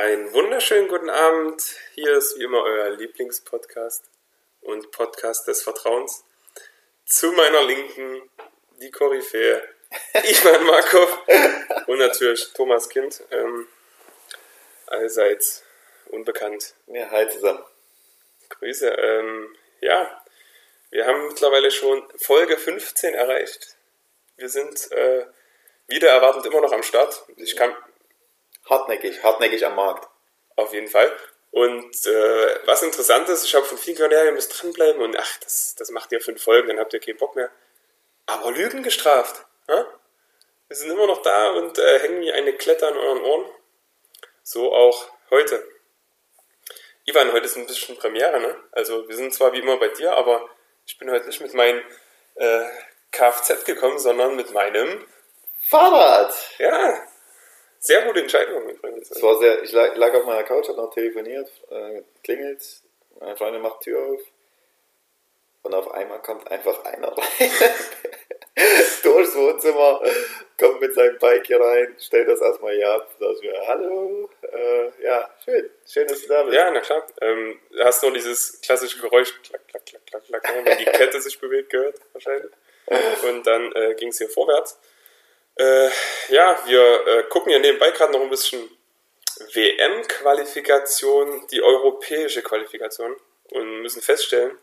Einen 0.00 0.32
wunderschönen 0.32 0.88
guten 0.88 1.10
Abend. 1.10 1.62
Hier 1.94 2.16
ist 2.16 2.38
wie 2.38 2.44
immer 2.44 2.62
euer 2.62 2.88
Lieblingspodcast 2.88 4.02
und 4.62 4.90
Podcast 4.92 5.46
des 5.46 5.62
Vertrauens. 5.62 6.24
Zu 7.04 7.32
meiner 7.32 7.62
Linken 7.64 8.30
die 8.80 8.90
Koryphäe 8.90 9.62
Ivan 10.14 10.64
Markov 10.64 11.18
und 11.86 11.98
natürlich 11.98 12.50
Thomas 12.54 12.88
Kind, 12.88 13.22
ähm, 13.30 13.68
allseits 14.86 15.64
unbekannt. 16.06 16.72
Ja, 16.86 17.10
hi 17.10 17.28
zusammen. 17.28 17.62
Grüße. 18.48 18.88
Ähm, 18.88 19.54
ja, 19.82 20.24
wir 20.88 21.06
haben 21.06 21.26
mittlerweile 21.26 21.70
schon 21.70 22.08
Folge 22.16 22.56
15 22.56 23.12
erreicht. 23.12 23.76
Wir 24.38 24.48
sind 24.48 24.90
äh, 24.92 25.26
wieder 25.88 26.08
erwartend 26.08 26.46
immer 26.46 26.62
noch 26.62 26.72
am 26.72 26.82
Start. 26.82 27.22
Ich 27.36 27.54
kann 27.54 27.76
Hartnäckig, 28.68 29.22
hartnäckig 29.22 29.64
am 29.66 29.76
Markt. 29.76 30.08
Auf 30.56 30.72
jeden 30.72 30.88
Fall. 30.88 31.10
Und 31.50 32.06
äh, 32.06 32.58
was 32.66 32.82
interessant 32.82 33.28
ist, 33.28 33.44
ich 33.44 33.54
habe 33.54 33.66
von 33.66 33.78
vielen 33.78 33.96
gehört, 33.96 34.12
ja, 34.12 34.24
ihr 34.24 34.32
müsst 34.32 34.62
dranbleiben 34.62 35.02
und 35.02 35.16
ach, 35.18 35.38
das, 35.40 35.74
das 35.76 35.90
macht 35.90 36.12
ihr 36.12 36.20
fünf 36.20 36.42
Folgen, 36.42 36.68
dann 36.68 36.78
habt 36.78 36.92
ihr 36.92 37.00
keinen 37.00 37.16
Bock 37.16 37.34
mehr. 37.34 37.50
Aber 38.26 38.52
Lügen 38.52 38.82
gestraft. 38.82 39.44
Ja? 39.68 39.86
Wir 40.68 40.76
sind 40.76 40.90
immer 40.90 41.08
noch 41.08 41.22
da 41.22 41.50
und 41.50 41.78
äh, 41.78 41.98
hängen 41.98 42.20
wie 42.20 42.32
eine 42.32 42.52
Klette 42.52 42.86
an 42.86 42.96
euren 42.96 43.22
Ohren. 43.22 43.44
So 44.44 44.72
auch 44.72 45.08
heute. 45.30 45.66
Ivan, 47.06 47.32
heute 47.32 47.46
ist 47.46 47.56
ein 47.56 47.66
bisschen 47.66 47.96
Premiere, 47.96 48.38
ne? 48.38 48.56
Also 48.70 49.08
wir 49.08 49.16
sind 49.16 49.34
zwar 49.34 49.52
wie 49.52 49.58
immer 49.58 49.78
bei 49.78 49.88
dir, 49.88 50.12
aber 50.12 50.48
ich 50.86 50.96
bin 50.98 51.10
heute 51.10 51.26
nicht 51.26 51.40
mit 51.40 51.54
meinem 51.54 51.82
äh, 52.36 52.64
Kfz 53.10 53.64
gekommen, 53.64 53.98
sondern 53.98 54.36
mit 54.36 54.52
meinem 54.52 55.04
Fahrrad! 55.68 56.32
Ja, 56.58 57.02
sehr 57.80 58.02
gute 58.02 58.20
Entscheidung 58.20 58.68
übrigens. 58.68 59.10
Es 59.10 59.22
war 59.22 59.38
sehr, 59.38 59.62
ich 59.62 59.72
lag, 59.72 59.96
lag 59.96 60.14
auf 60.14 60.26
meiner 60.26 60.44
Couch, 60.44 60.68
habe 60.68 60.80
noch 60.80 60.94
telefoniert, 60.94 61.50
äh, 61.70 62.02
klingelt, 62.22 62.62
meine 63.18 63.36
Freundin 63.36 63.62
macht 63.62 63.80
Tür 63.80 64.00
auf 64.00 64.20
und 65.62 65.74
auf 65.74 65.90
einmal 65.90 66.20
kommt 66.22 66.50
einfach 66.50 66.84
einer 66.84 67.08
rein. 67.16 67.50
durchs 69.02 69.34
Wohnzimmer, 69.34 70.02
kommt 70.58 70.80
mit 70.80 70.94
seinem 70.94 71.18
Bike 71.18 71.46
hier 71.46 71.60
rein, 71.60 71.96
stellt 71.98 72.28
das 72.28 72.40
erstmal 72.40 72.74
hier 72.74 72.90
ab, 72.90 73.10
sagt 73.18 73.42
mir, 73.42 73.54
hallo, 73.66 74.28
äh, 74.42 75.02
ja, 75.02 75.30
schön, 75.42 75.70
schön, 75.86 76.06
dass 76.06 76.20
du 76.20 76.28
da 76.28 76.42
bist. 76.42 76.54
Ja, 76.54 76.70
na 76.70 76.80
klar. 76.80 77.06
Ähm, 77.22 77.58
hast 77.78 78.02
du 78.02 78.10
dieses 78.10 78.60
klassische 78.60 79.00
Geräusch, 79.00 79.40
klack, 79.42 79.66
klack, 79.68 79.86
klack, 79.86 80.06
klack, 80.06 80.24
klack, 80.24 80.64
wenn 80.64 80.78
die 80.78 80.84
Kette 80.98 81.20
sich 81.20 81.38
bewegt, 81.40 81.70
gehört 81.70 81.98
wahrscheinlich. 82.12 82.50
Und 83.28 83.46
dann 83.46 83.72
äh, 83.72 83.94
ging 83.94 84.08
es 84.08 84.18
hier 84.18 84.28
vorwärts. 84.28 84.78
Äh, 85.60 85.90
ja, 86.30 86.58
wir 86.64 87.06
äh, 87.06 87.22
gucken 87.24 87.52
ja 87.52 87.58
nebenbei 87.58 87.90
gerade 87.90 88.12
noch 88.14 88.22
ein 88.22 88.30
bisschen 88.30 88.66
WM-Qualifikation, 89.52 91.46
die 91.48 91.60
europäische 91.60 92.42
Qualifikation 92.42 93.14
und 93.50 93.82
müssen 93.82 94.00
feststellen, 94.00 94.56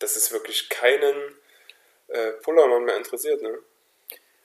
dass 0.00 0.16
es 0.16 0.32
wirklich 0.32 0.68
keinen 0.68 1.36
äh, 2.08 2.32
Pullermann 2.42 2.86
mehr 2.86 2.96
interessiert. 2.96 3.40
Ne? 3.40 3.56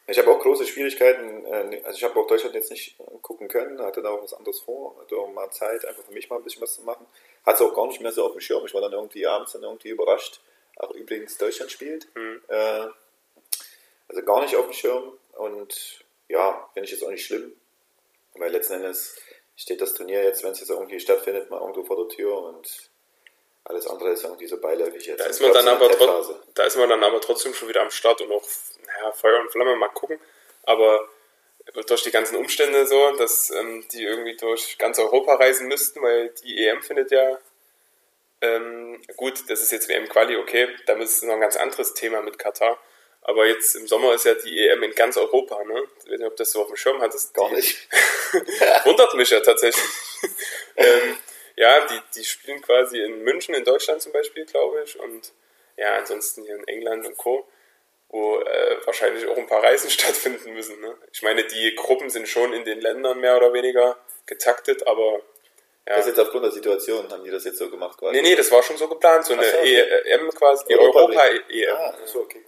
Ich 0.06 0.20
habe 0.20 0.30
auch 0.30 0.40
große 0.40 0.68
Schwierigkeiten, 0.68 1.48
äh, 1.48 1.82
also 1.84 1.98
ich 1.98 2.04
habe 2.04 2.20
auch 2.20 2.28
Deutschland 2.28 2.54
jetzt 2.54 2.70
nicht 2.70 2.96
gucken 3.24 3.48
können, 3.48 3.82
hatte 3.82 4.04
da 4.04 4.12
auch 4.12 4.22
was 4.22 4.36
anderes 4.36 4.60
vor, 4.60 4.96
hatte 5.02 5.16
auch 5.16 5.32
mal 5.32 5.50
Zeit, 5.50 5.84
einfach 5.86 6.04
für 6.04 6.14
mich 6.14 6.30
mal 6.30 6.36
ein 6.36 6.44
bisschen 6.44 6.62
was 6.62 6.76
zu 6.76 6.84
machen. 6.84 7.08
Hatte 7.44 7.64
es 7.64 7.70
auch 7.70 7.74
gar 7.74 7.88
nicht 7.88 8.02
mehr 8.02 8.12
so 8.12 8.24
auf 8.24 8.34
dem 8.34 8.42
Schirm, 8.42 8.64
ich 8.68 8.74
war 8.76 8.82
dann 8.82 8.94
irgendwie 8.94 9.26
abends 9.26 9.54
dann 9.54 9.64
irgendwie 9.64 9.90
überrascht, 9.90 10.42
auch 10.78 10.92
übrigens 10.92 11.40
Deutschland 11.40 11.72
spielt. 11.72 12.08
Mhm. 12.14 12.44
Äh, 12.50 12.86
also 14.10 14.22
gar 14.24 14.42
nicht 14.42 14.56
auf 14.56 14.66
dem 14.66 14.74
Schirm 14.74 15.18
und 15.38 16.04
ja, 16.28 16.70
finde 16.74 16.86
ich 16.86 16.92
jetzt 16.92 17.04
auch 17.04 17.10
nicht 17.10 17.26
schlimm, 17.26 17.54
weil 18.36 18.52
letzten 18.52 18.74
Endes 18.74 19.18
steht 19.56 19.82
das 19.82 19.94
Turnier 19.94 20.24
jetzt, 20.24 20.44
wenn 20.44 20.52
es 20.52 20.60
jetzt 20.60 20.70
irgendwie 20.70 21.00
stattfindet, 21.00 21.50
mal 21.50 21.60
irgendwo 21.60 21.84
vor 21.84 21.98
der 21.98 22.16
Tür 22.16 22.42
und 22.44 22.90
alles 23.64 23.88
andere 23.88 24.12
ist 24.12 24.24
irgendwie 24.24 24.48
so 24.48 24.60
beiläufig 24.60 25.06
jetzt. 25.06 25.20
Da 25.20 25.26
ist, 25.26 25.42
man 25.42 25.54
dann 25.54 25.68
aber 25.68 25.90
da 26.56 26.64
ist 26.64 26.78
man 26.78 26.90
dann 26.90 27.04
aber 27.04 27.22
trotzdem 27.22 27.54
schon 27.54 27.70
wieder 27.70 27.82
am 27.82 27.92
Start 27.92 28.22
und 28.22 28.32
auch 28.32 28.44
naja, 28.86 29.12
Feuer 29.12 29.40
und 29.40 29.52
Flamme 29.52 29.76
mal 29.76 29.90
gucken. 29.90 30.20
Aber 30.64 31.08
durch 31.88 32.04
die 32.04 32.12
ganzen 32.12 32.38
Umstände 32.38 32.88
so, 32.88 33.12
dass 33.18 33.52
ähm, 33.52 33.86
die 33.92 34.04
irgendwie 34.04 34.36
durch 34.36 34.78
ganz 34.80 34.98
Europa 34.98 35.36
reisen 35.36 35.68
müssten, 35.68 36.02
weil 36.02 36.30
die 36.44 36.66
EM 36.66 36.82
findet 36.82 37.12
ja 37.12 37.38
ähm, 38.42 39.00
gut, 39.16 39.50
das 39.50 39.62
ist 39.62 39.72
jetzt 39.72 39.88
WM-Quali, 39.88 40.36
okay, 40.38 40.68
da 40.88 40.94
ist 40.94 41.18
es 41.18 41.24
noch 41.24 41.36
ein 41.36 41.42
ganz 41.42 41.56
anderes 41.56 41.94
Thema 41.94 42.22
mit 42.24 42.40
Katar. 42.40 42.80
Aber 43.24 43.46
jetzt 43.46 43.76
im 43.76 43.88
Sommer 43.88 44.14
ist 44.14 44.26
ja 44.26 44.34
die 44.34 44.68
EM 44.68 44.82
in 44.84 44.96
ganz 44.96 45.16
Europa, 45.16 45.64
ne? 45.64 45.84
Ich 46.00 46.12
weiß 46.12 46.20
nicht, 46.20 46.28
ob 46.28 46.36
das 46.38 46.52
so 46.52 46.62
auf 46.62 46.68
dem 46.68 46.76
Schirm 46.76 47.02
hattest. 47.02 47.34
Gar 47.34 47.52
nicht. 47.52 47.88
Wundert 48.86 49.14
mich 49.14 49.30
ja 49.30 49.40
tatsächlich. 49.42 49.86
ähm, 50.76 51.18
ja, 51.56 51.86
die, 51.86 52.00
die 52.16 52.24
spielen 52.24 52.62
quasi 52.62 53.00
in 53.00 53.24
München, 53.24 53.54
in 53.54 53.64
Deutschland 53.64 54.02
zum 54.02 54.12
Beispiel, 54.12 54.46
glaube 54.46 54.82
ich. 54.84 55.00
Und 55.00 55.34
ja, 55.78 55.98
ansonsten 55.98 56.44
hier 56.44 56.56
in 56.56 56.68
England 56.68 57.06
und 57.06 57.18
Co., 57.18 57.48
wo 58.10 58.40
äh, 58.40 58.78
wahrscheinlich 58.86 59.26
auch 59.28 59.38
ein 59.38 59.48
paar 59.48 59.64
Reisen 59.64 59.90
stattfinden 59.92 60.54
müssen. 60.54 60.80
Ne? 60.82 60.98
Ich 61.14 61.22
meine, 61.22 61.44
die 61.44 61.76
Gruppen 61.76 62.10
sind 62.10 62.28
schon 62.28 62.54
in 62.54 62.66
den 62.66 62.82
Ländern 62.82 63.20
mehr 63.20 63.38
oder 63.38 63.54
weniger 63.54 63.98
getaktet, 64.26 64.86
aber 64.88 65.22
ja. 65.88 65.96
Das 65.96 66.06
ist 66.06 66.16
jetzt 66.16 66.20
aufgrund 66.20 66.46
der 66.46 66.52
Situation, 66.52 67.12
haben 67.12 67.24
die 67.24 67.32
das 67.32 67.44
jetzt 67.44 67.58
so 67.58 67.70
gemacht 67.70 67.98
quasi? 67.98 68.14
Nee, 68.14 68.22
nee, 68.22 68.36
das 68.36 68.52
war 68.52 68.62
schon 68.62 68.78
so 68.78 68.88
geplant, 68.88 69.26
so 69.26 69.34
eine 69.34 69.44
so, 69.44 69.58
okay. 69.58 69.82
EM 70.06 70.30
quasi, 70.30 70.64
die 70.70 70.78
Europa-EM. 70.78 71.70
Europa 71.70 71.84
ah, 71.84 72.06
so, 72.06 72.20
okay, 72.22 72.44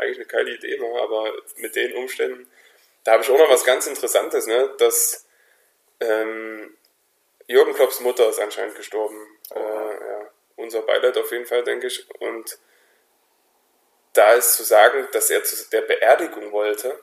eigentlich 0.00 0.18
eine 0.18 0.26
geile 0.26 0.54
Idee, 0.54 0.78
ne? 0.78 1.00
aber 1.00 1.32
mit 1.56 1.76
den 1.76 1.94
Umständen, 1.96 2.50
da 3.04 3.12
habe 3.12 3.22
ich 3.22 3.30
auch 3.30 3.38
noch 3.38 3.50
was 3.50 3.64
ganz 3.64 3.86
Interessantes, 3.86 4.46
ne? 4.46 4.74
dass 4.78 5.26
ähm, 6.00 6.76
Jürgen 7.46 7.74
Klopps 7.74 8.00
Mutter 8.00 8.28
ist 8.28 8.38
anscheinend 8.38 8.76
gestorben. 8.76 9.16
Oh. 9.50 9.58
Äh, 9.58 9.94
ja. 9.94 10.30
Unser 10.56 10.82
Beileid 10.82 11.16
auf 11.16 11.32
jeden 11.32 11.46
Fall, 11.46 11.64
denke 11.64 11.86
ich. 11.86 12.08
Und 12.20 12.58
da 14.12 14.34
ist 14.34 14.54
zu 14.54 14.62
sagen, 14.62 15.08
dass 15.12 15.30
er 15.30 15.42
zu 15.42 15.68
der 15.70 15.82
Beerdigung 15.82 16.52
wollte, 16.52 17.02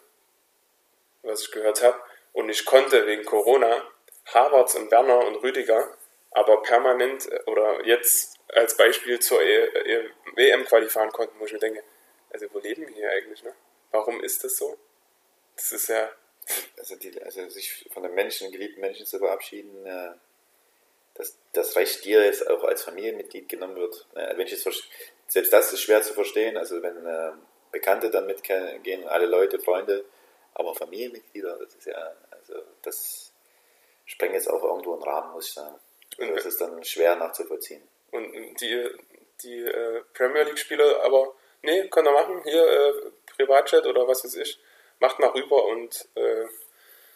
was 1.23 1.41
ich 1.41 1.51
gehört 1.51 1.81
habe, 1.81 1.99
und 2.33 2.45
nicht 2.45 2.65
konnte 2.65 3.07
wegen 3.07 3.25
Corona, 3.25 3.83
Harvards 4.27 4.75
und 4.75 4.91
Werner 4.91 5.25
und 5.25 5.37
Rüdiger, 5.37 5.97
aber 6.31 6.61
permanent 6.61 7.31
äh, 7.31 7.41
oder 7.45 7.85
jetzt 7.85 8.35
als 8.49 8.77
Beispiel 8.77 9.19
zur 9.19 9.41
e 9.41 9.65
e 9.65 10.09
WM-Quali 10.35 10.87
fahren 10.87 11.11
konnten, 11.11 11.39
wo 11.39 11.45
ich 11.45 11.53
mir 11.53 11.59
denke, 11.59 11.83
also 12.37 12.53
wo 12.53 12.59
leben 12.59 12.87
wir 12.87 12.93
hier 12.93 13.09
eigentlich, 13.11 13.43
ne? 13.43 13.53
Warum 13.91 14.23
ist 14.23 14.43
das 14.43 14.57
so? 14.57 14.77
Das 15.55 15.71
ist 15.71 15.89
ja. 15.89 16.09
Also, 16.77 16.95
die, 16.95 17.21
also 17.21 17.49
sich 17.49 17.89
von 17.91 18.03
den 18.03 18.13
Menschen, 18.13 18.51
geliebten 18.51 18.79
Menschen 18.79 19.05
zu 19.05 19.17
verabschieden, 19.17 19.85
äh, 19.85 20.11
dass 21.15 21.37
das 21.51 21.75
Recht 21.75 22.05
dir 22.05 22.23
jetzt 22.23 22.47
auch 22.49 22.63
als 22.63 22.83
Familienmitglied 22.83 23.49
genommen 23.49 23.75
wird. 23.75 24.07
Ne? 24.15 24.31
Wenn 24.35 24.47
ich 24.47 24.53
jetzt, 24.53 24.69
selbst 25.27 25.51
das 25.51 25.73
ist 25.73 25.81
schwer 25.81 26.01
zu 26.03 26.13
verstehen, 26.13 26.55
also 26.55 26.81
wenn 26.81 27.05
äh, 27.05 27.31
Bekannte 27.71 28.09
dann 28.09 28.27
mitgehen, 28.27 29.07
alle 29.07 29.25
Leute, 29.25 29.59
Freunde, 29.59 30.05
aber 30.53 30.73
Familienmitglieder, 30.75 31.57
das 31.57 31.75
ist 31.75 31.87
ja, 31.87 32.15
also 32.31 32.61
das 32.81 33.33
sprengt 34.05 34.35
jetzt 34.35 34.49
auch 34.49 34.63
irgendwo 34.63 34.93
einen 34.93 35.03
Rahmen, 35.03 35.33
muss 35.33 35.47
ich 35.47 35.53
sagen. 35.53 35.75
Und 36.17 36.33
das 36.33 36.45
ist 36.45 36.61
dann 36.61 36.81
schwer 36.85 37.15
nachzuvollziehen. 37.17 37.81
Und 38.11 38.31
die, 38.61 38.89
die 39.41 39.59
äh, 39.59 40.03
Premier 40.13 40.43
League-Spieler 40.43 41.03
aber 41.03 41.35
nee, 41.61 41.87
könnt 41.89 42.07
ihr 42.07 42.11
machen, 42.11 42.41
hier 42.43 42.67
äh, 42.67 42.93
Privatchat 43.35 43.85
oder 43.85 44.07
was 44.07 44.23
weiß 44.23 44.35
ich, 44.35 44.59
macht 44.99 45.19
mal 45.19 45.29
rüber 45.29 45.65
und 45.65 46.07
äh, 46.15 46.45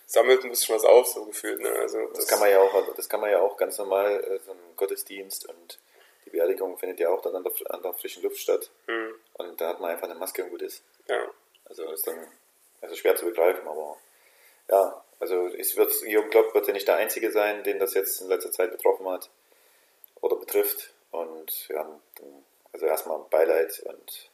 sammelt 0.06 0.44
ein 0.44 0.50
bisschen 0.50 0.75
was 0.75 0.84
auf, 0.84 1.07
so 1.07 1.25
gefühlt. 1.25 1.62
Ne? 1.62 1.69
Also 1.79 2.00
das, 2.07 2.19
das, 2.19 2.28
kann 2.28 2.40
man 2.40 2.51
ja 2.51 2.59
auch, 2.59 2.94
das 2.96 3.09
kann 3.09 3.22
man 3.22 3.31
ja 3.31 3.40
auch 3.40 3.57
ganz 3.57 3.78
normal, 3.78 4.24
äh, 4.24 4.40
so 4.40 4.51
ein 4.51 4.75
Gottesdienst 4.75 5.47
und 5.47 5.80
die 6.25 6.31
Beerdigung 6.31 6.78
findet 6.78 7.00
ja 7.00 7.09
auch 7.09 7.22
dann 7.22 7.35
an 7.35 7.44
der, 7.44 7.53
an 7.69 7.81
der 7.81 7.94
frischen 7.94 8.24
Luft 8.24 8.38
statt. 8.38 8.69
Mhm. 8.88 9.16
Und 9.34 9.59
da 9.59 9.69
hat 9.69 9.80
man 9.80 9.91
einfach 9.91 10.09
eine 10.09 10.19
Maske 10.19 10.44
und 10.44 10.51
gut 10.51 10.62
ist. 10.62 10.84
Ja. 11.07 11.28
Also 11.66 11.90
ist 11.91 12.06
dann 12.06 12.28
also 12.81 12.96
schwer 12.96 13.16
zu 13.16 13.25
begreifen, 13.25 13.68
aber 13.68 13.97
ja, 14.69 15.03
also 15.19 15.47
es 15.47 15.78
wird, 15.78 15.94
Jürgen 16.01 16.30
Klopp 16.30 16.53
wird 16.53 16.68
ja 16.68 16.74
nicht 16.74 16.88
der 16.88 16.95
Einzige 16.95 17.31
sein, 17.31 17.63
den 17.63 17.80
das 17.80 17.94
jetzt 17.94 18.21
in 18.21 18.27
letzter 18.27 18.51
Zeit 18.51 18.71
betroffen 18.71 19.07
hat 19.07 19.30
oder 20.19 20.36
betrifft. 20.36 20.94
Und 21.12 21.68
ja, 21.69 22.00
also 22.73 22.85
erstmal 22.85 23.19
Beileid 23.29 23.79
und 23.85 24.29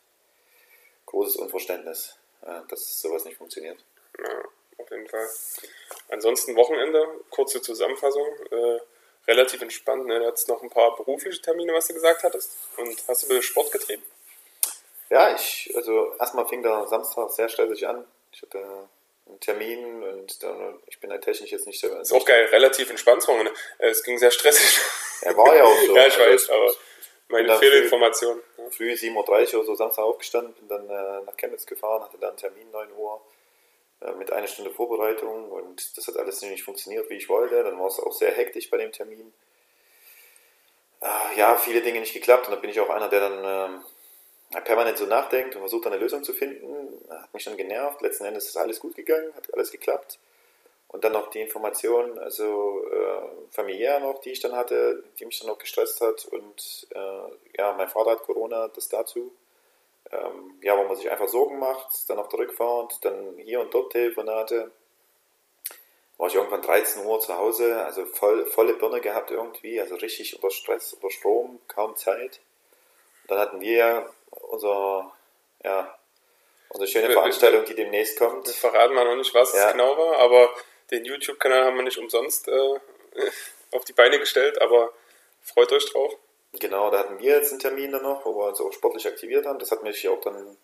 großes 1.06 1.38
Unverständnis, 1.38 2.18
äh, 2.42 2.62
dass 2.70 3.02
sowas 3.02 3.26
nicht 3.26 3.38
funktioniert. 3.38 3.84
Ja, 4.20 4.44
auf 4.78 4.92
jeden 4.92 5.08
Fall. 5.08 5.28
Ansonsten 6.10 6.56
Wochenende, 6.56 7.08
kurze 7.30 7.62
Zusammenfassung. 7.62 8.28
Äh, 8.52 8.80
relativ 9.28 9.62
entspannt. 9.62 10.06
Ne? 10.06 10.20
Du 10.20 10.26
hattest 10.26 10.48
noch 10.48 10.64
ein 10.64 10.70
paar 10.70 10.96
berufliche 10.96 11.42
Termine, 11.42 11.74
was 11.74 11.88
du 11.88 11.94
gesagt 11.94 12.24
hattest. 12.24 12.58
Und 12.78 12.98
hast 13.08 13.24
du 13.24 13.28
ein 13.28 13.30
bisschen 13.30 13.44
Sport 13.44 13.72
getrieben? 13.72 14.04
Ja, 15.10 15.34
ich, 15.36 15.72
also 15.76 16.14
erstmal 16.20 16.48
fing 16.48 16.64
der 16.64 16.88
Samstag 16.88 17.30
sehr 17.32 17.50
stressig 17.50 17.88
an. 17.88 18.06
Ich 18.32 18.42
hatte 18.42 18.90
einen 19.26 19.40
Termin 19.40 20.04
und 20.04 20.44
dann, 20.44 20.82
ich 20.88 21.00
bin 21.00 21.12
halt 21.12 21.24
technisch 21.24 21.52
jetzt 21.52 21.68
nicht 21.68 21.80
so. 21.80 21.88
Ist 21.88 22.12
auch 22.14 22.26
geil, 22.26 22.46
relativ 22.46 22.90
entspannt. 22.90 23.28
Es 23.80 24.04
ging 24.04 24.18
sehr 24.18 24.32
stressig. 24.32 24.80
Er 25.22 25.36
war 25.36 25.56
ja 25.56 25.64
auch 25.64 25.82
so. 25.86 25.96
ja, 25.96 26.08
ich 26.08 26.20
weiß, 26.20 26.50
aber 26.50 26.74
meine 27.30 27.58
Fehlinformation. 27.58 28.42
Früh, 28.56 28.72
früh 28.72 28.92
7.30 28.94 29.54
Uhr 29.54 29.60
oder 29.60 29.66
so 29.66 29.76
Samstag 29.76 30.04
aufgestanden, 30.04 30.54
bin 30.56 30.68
dann 30.68 30.90
äh, 30.90 31.26
nach 31.26 31.38
Chemnitz 31.38 31.66
gefahren, 31.66 32.04
hatte 32.04 32.18
dann 32.18 32.30
einen 32.30 32.38
Termin 32.38 32.72
9 32.72 32.92
Uhr. 32.94 33.22
äh, 34.02 34.12
mit 34.14 34.32
einer 34.32 34.48
Stunde 34.48 34.72
Vorbereitung 34.72 35.52
und 35.52 35.98
das 35.98 36.08
hat 36.08 36.18
alles 36.18 36.42
nicht 36.42 36.64
funktioniert, 36.64 37.10
wie 37.10 37.16
ich 37.16 37.30
wollte. 37.30 37.64
Dann 37.64 37.80
war 37.80 37.88
es 37.88 38.00
auch 38.00 38.14
sehr 38.14 38.32
hektisch 38.32 38.70
bei 38.70 38.78
dem 38.78 38.92
Termin. 38.92 39.34
Äh, 41.02 41.38
ja, 41.38 41.58
viele 41.58 41.82
Dinge 41.82 42.00
nicht 42.00 42.14
geklappt 42.14 42.48
und 42.48 42.54
da 42.56 42.60
bin 42.60 42.70
ich 42.70 42.80
auch 42.80 42.90
einer, 42.90 43.10
der 43.10 43.30
dann 43.30 43.82
äh, 44.54 44.62
permanent 44.62 44.98
so 44.98 45.06
nachdenkt 45.06 45.56
und 45.56 45.62
versucht 45.62 45.88
eine 45.88 45.98
Lösung 45.98 46.24
zu 46.24 46.34
finden. 46.34 47.04
Hat 47.10 47.34
mich 47.34 47.44
dann 47.44 47.58
genervt. 47.58 48.02
Letzten 48.02 48.26
Endes 48.26 48.46
ist 48.46 48.58
alles 48.58 48.80
gut 48.80 48.96
gegangen, 48.96 49.34
hat 49.36 49.54
alles 49.54 49.72
geklappt. 49.72 50.20
Und 50.90 51.04
dann 51.04 51.12
noch 51.12 51.30
die 51.30 51.42
Information, 51.42 52.18
also 52.18 52.86
äh, 52.90 53.52
familiär 53.52 54.00
noch, 54.00 54.20
die 54.22 54.32
ich 54.32 54.40
dann 54.40 54.56
hatte, 54.56 55.04
die 55.20 55.26
mich 55.26 55.40
dann 55.40 55.50
noch 55.50 55.58
gestresst 55.58 56.00
hat. 56.00 56.26
Und 56.26 56.88
äh, 56.92 57.58
ja, 57.58 57.74
mein 57.74 57.90
Vater 57.90 58.12
hat 58.12 58.24
Corona, 58.24 58.70
das 58.70 58.88
dazu. 58.88 59.34
Ähm, 60.12 60.58
ja, 60.62 60.78
wo 60.78 60.84
man 60.84 60.96
sich 60.96 61.12
einfach 61.12 61.28
Sorgen 61.28 61.60
macht, 61.60 62.10
dann 62.10 62.20
auf 62.20 62.30
der 62.30 62.40
Rückfahrt, 62.40 63.04
dann 63.04 63.38
hier 63.38 63.60
und 63.60 63.74
dort 63.74 63.92
Telefonate. 63.92 64.72
War 66.18 66.28
ich 66.30 66.36
irgendwann 66.36 66.62
13 66.62 67.06
Uhr 67.06 67.20
zu 67.20 67.38
Hause, 67.38 67.84
also 67.84 68.06
voll, 68.06 68.46
volle 68.48 68.74
Birne 68.74 69.02
gehabt 69.02 69.30
irgendwie, 69.30 69.80
also 69.80 69.96
richtig 69.96 70.36
unter 70.36 70.50
Stress, 70.50 70.94
unter 70.94 71.12
Strom, 71.12 71.60
kaum 71.68 71.96
Zeit. 71.98 72.40
Und 73.24 73.32
dann 73.32 73.40
hatten 73.40 73.60
wir 73.60 73.78
ja 73.78 74.10
unser, 74.30 75.12
ja, 75.64 76.00
unsere 76.70 76.88
schöne 76.90 77.12
Veranstaltung, 77.12 77.66
die 77.66 77.76
demnächst 77.76 78.18
kommt. 78.18 78.48
Wir 78.48 78.54
verraten 78.54 78.96
mal 78.96 79.06
noch 79.06 79.18
nicht, 79.18 79.34
was 79.34 79.54
ja. 79.54 79.68
es 79.68 79.72
genau 79.74 79.98
war, 79.98 80.18
aber 80.18 80.50
den 80.92 81.06
YouTube-Kanal 81.06 81.66
haben 81.66 81.78
wir 81.78 81.84
nicht 81.84 81.98
umsonst 81.98 82.48
äh, 82.48 82.80
auf 83.72 83.86
die 83.86 83.94
Beine 83.94 84.20
gestellt, 84.20 84.62
aber 84.62 84.92
freut 85.42 85.72
euch 85.72 85.92
drauf. 85.92 86.14
Genau, 86.54 86.90
da 86.90 87.00
hatten 87.00 87.20
wir 87.20 87.36
jetzt 87.36 87.52
einen 87.52 87.60
Termin 87.60 87.92
dann 87.92 88.04
noch, 88.04 88.26
wo 88.26 88.36
wir 88.36 88.48
uns 88.48 88.62
auch 88.62 88.72
sportlich 88.72 89.08
aktiviert 89.08 89.46
haben. 89.46 89.60
Das 89.60 89.72
hat 89.72 89.84
mich 89.84 90.08
auch 90.08 90.22
dann, 90.22 90.58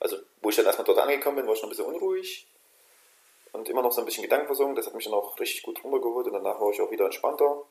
also 0.00 0.16
wo 0.40 0.48
ich 0.48 0.56
dann 0.56 0.66
erstmal 0.66 0.86
dort 0.86 0.98
angekommen 0.98 1.36
bin, 1.36 1.46
war 1.46 1.54
ich 1.54 1.60
noch 1.60 1.68
ein 1.68 1.70
bisschen 1.70 1.86
unruhig 1.86 2.46
und 3.52 3.68
immer 3.68 3.82
noch 3.82 3.92
so 3.92 4.00
ein 4.00 4.04
bisschen 4.04 4.22
Gedankenversorgung. 4.22 4.74
Das 4.74 4.86
hat 4.86 4.94
mich 4.94 5.04
dann 5.04 5.14
auch 5.14 5.38
richtig 5.38 5.62
gut 5.62 5.82
runtergeholt 5.82 6.26
und 6.26 6.32
danach 6.34 6.60
war 6.60 6.70
ich 6.70 6.80
auch 6.80 6.90
wieder 6.90 7.06
entspannter. 7.06 7.64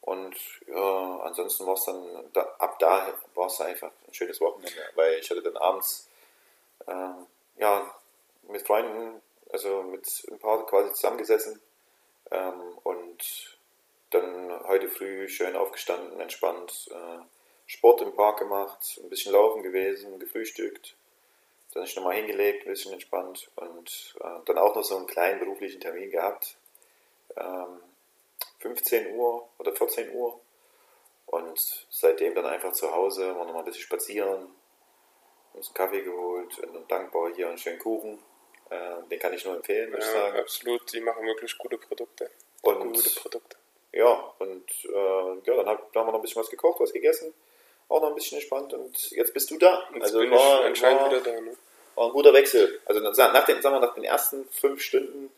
Und 0.00 0.36
ja, 0.66 1.20
ansonsten 1.20 1.66
war 1.66 1.74
es 1.74 1.84
dann, 1.84 2.30
da, 2.32 2.42
ab 2.58 2.78
da 2.78 3.12
war 3.34 3.46
es 3.46 3.60
einfach 3.60 3.90
ein 4.06 4.14
schönes 4.14 4.40
Wochenende, 4.40 4.80
weil 4.94 5.18
ich 5.18 5.30
hatte 5.30 5.42
dann 5.42 5.56
abends, 5.56 6.08
äh, 6.86 7.12
ja, 7.58 7.94
mit 8.48 8.66
Freunden, 8.66 9.20
also 9.50 9.82
mit 9.82 10.06
ein 10.30 10.38
paar 10.38 10.64
quasi 10.66 10.92
zusammengesessen 10.92 11.60
ähm, 12.30 12.78
und 12.84 13.58
dann 14.10 14.66
heute 14.66 14.88
früh 14.88 15.28
schön 15.28 15.56
aufgestanden, 15.56 16.20
entspannt, 16.20 16.88
äh, 16.90 17.18
Sport 17.66 18.00
im 18.00 18.14
Park 18.14 18.38
gemacht, 18.38 18.98
ein 19.02 19.10
bisschen 19.10 19.32
laufen 19.32 19.62
gewesen, 19.62 20.18
gefrühstückt, 20.18 20.96
dann 21.74 21.82
ist 21.82 21.96
nochmal 21.96 22.16
hingelegt, 22.16 22.66
ein 22.66 22.70
bisschen 22.70 22.92
entspannt 22.92 23.50
und 23.56 24.16
äh, 24.20 24.40
dann 24.46 24.58
auch 24.58 24.74
noch 24.74 24.84
so 24.84 24.96
einen 24.96 25.06
kleinen 25.06 25.38
beruflichen 25.38 25.80
Termin 25.80 26.10
gehabt. 26.10 26.56
Ähm, 27.36 27.80
15 28.60 29.14
Uhr 29.14 29.48
oder 29.58 29.74
14 29.74 30.14
Uhr 30.14 30.40
und 31.26 31.86
seitdem 31.90 32.34
dann 32.34 32.46
einfach 32.46 32.72
zu 32.72 32.90
Hause, 32.90 33.36
war 33.36 33.44
nochmal 33.44 33.62
ein 33.62 33.66
bisschen 33.66 33.82
spazieren, 33.82 34.48
uns 35.52 35.68
einen 35.68 35.74
Kaffee 35.74 36.02
geholt 36.02 36.58
und 36.58 36.74
dann 36.74 36.88
dankbar 36.88 37.32
hier 37.34 37.48
einen 37.48 37.58
schönen 37.58 37.78
Kuchen. 37.78 38.18
Äh, 38.70 39.08
den 39.10 39.18
kann 39.18 39.32
ich 39.32 39.44
nur 39.44 39.56
empfehlen, 39.56 39.90
würde 39.90 40.04
ja, 40.04 40.10
ich 40.10 40.16
sagen. 40.16 40.38
Absolut, 40.38 40.92
die 40.92 41.00
machen 41.00 41.26
wirklich 41.26 41.56
gute 41.56 41.78
Produkte. 41.78 42.30
Und 42.62 42.94
gute 42.94 43.10
Produkte. 43.10 43.56
Ja, 43.92 44.32
und 44.38 44.70
äh, 44.84 45.50
ja, 45.50 45.56
dann, 45.56 45.66
hab, 45.66 45.92
dann 45.92 46.00
haben 46.00 46.08
wir 46.08 46.12
noch 46.12 46.14
ein 46.14 46.22
bisschen 46.22 46.42
was 46.42 46.50
gekocht, 46.50 46.80
was 46.80 46.92
gegessen. 46.92 47.32
Auch 47.88 48.02
noch 48.02 48.08
ein 48.08 48.14
bisschen 48.14 48.38
entspannt 48.38 48.74
und 48.74 49.10
jetzt 49.12 49.32
bist 49.32 49.50
du 49.50 49.56
da. 49.56 49.88
Jetzt 49.94 50.02
also 50.02 50.18
bin 50.18 50.30
war, 50.30 50.60
ich 50.60 50.66
anscheinend 50.66 51.00
war, 51.00 51.10
wieder 51.10 51.20
da. 51.20 51.40
Ne? 51.40 51.56
War 51.94 52.06
ein 52.06 52.12
guter 52.12 52.34
Wechsel. 52.34 52.80
Also 52.84 53.00
nach 53.00 53.44
den, 53.46 53.62
sagen 53.62 53.76
wir, 53.76 53.80
nach 53.80 53.94
den 53.94 54.04
ersten 54.04 54.46
fünf 54.50 54.82
Stunden 54.82 55.32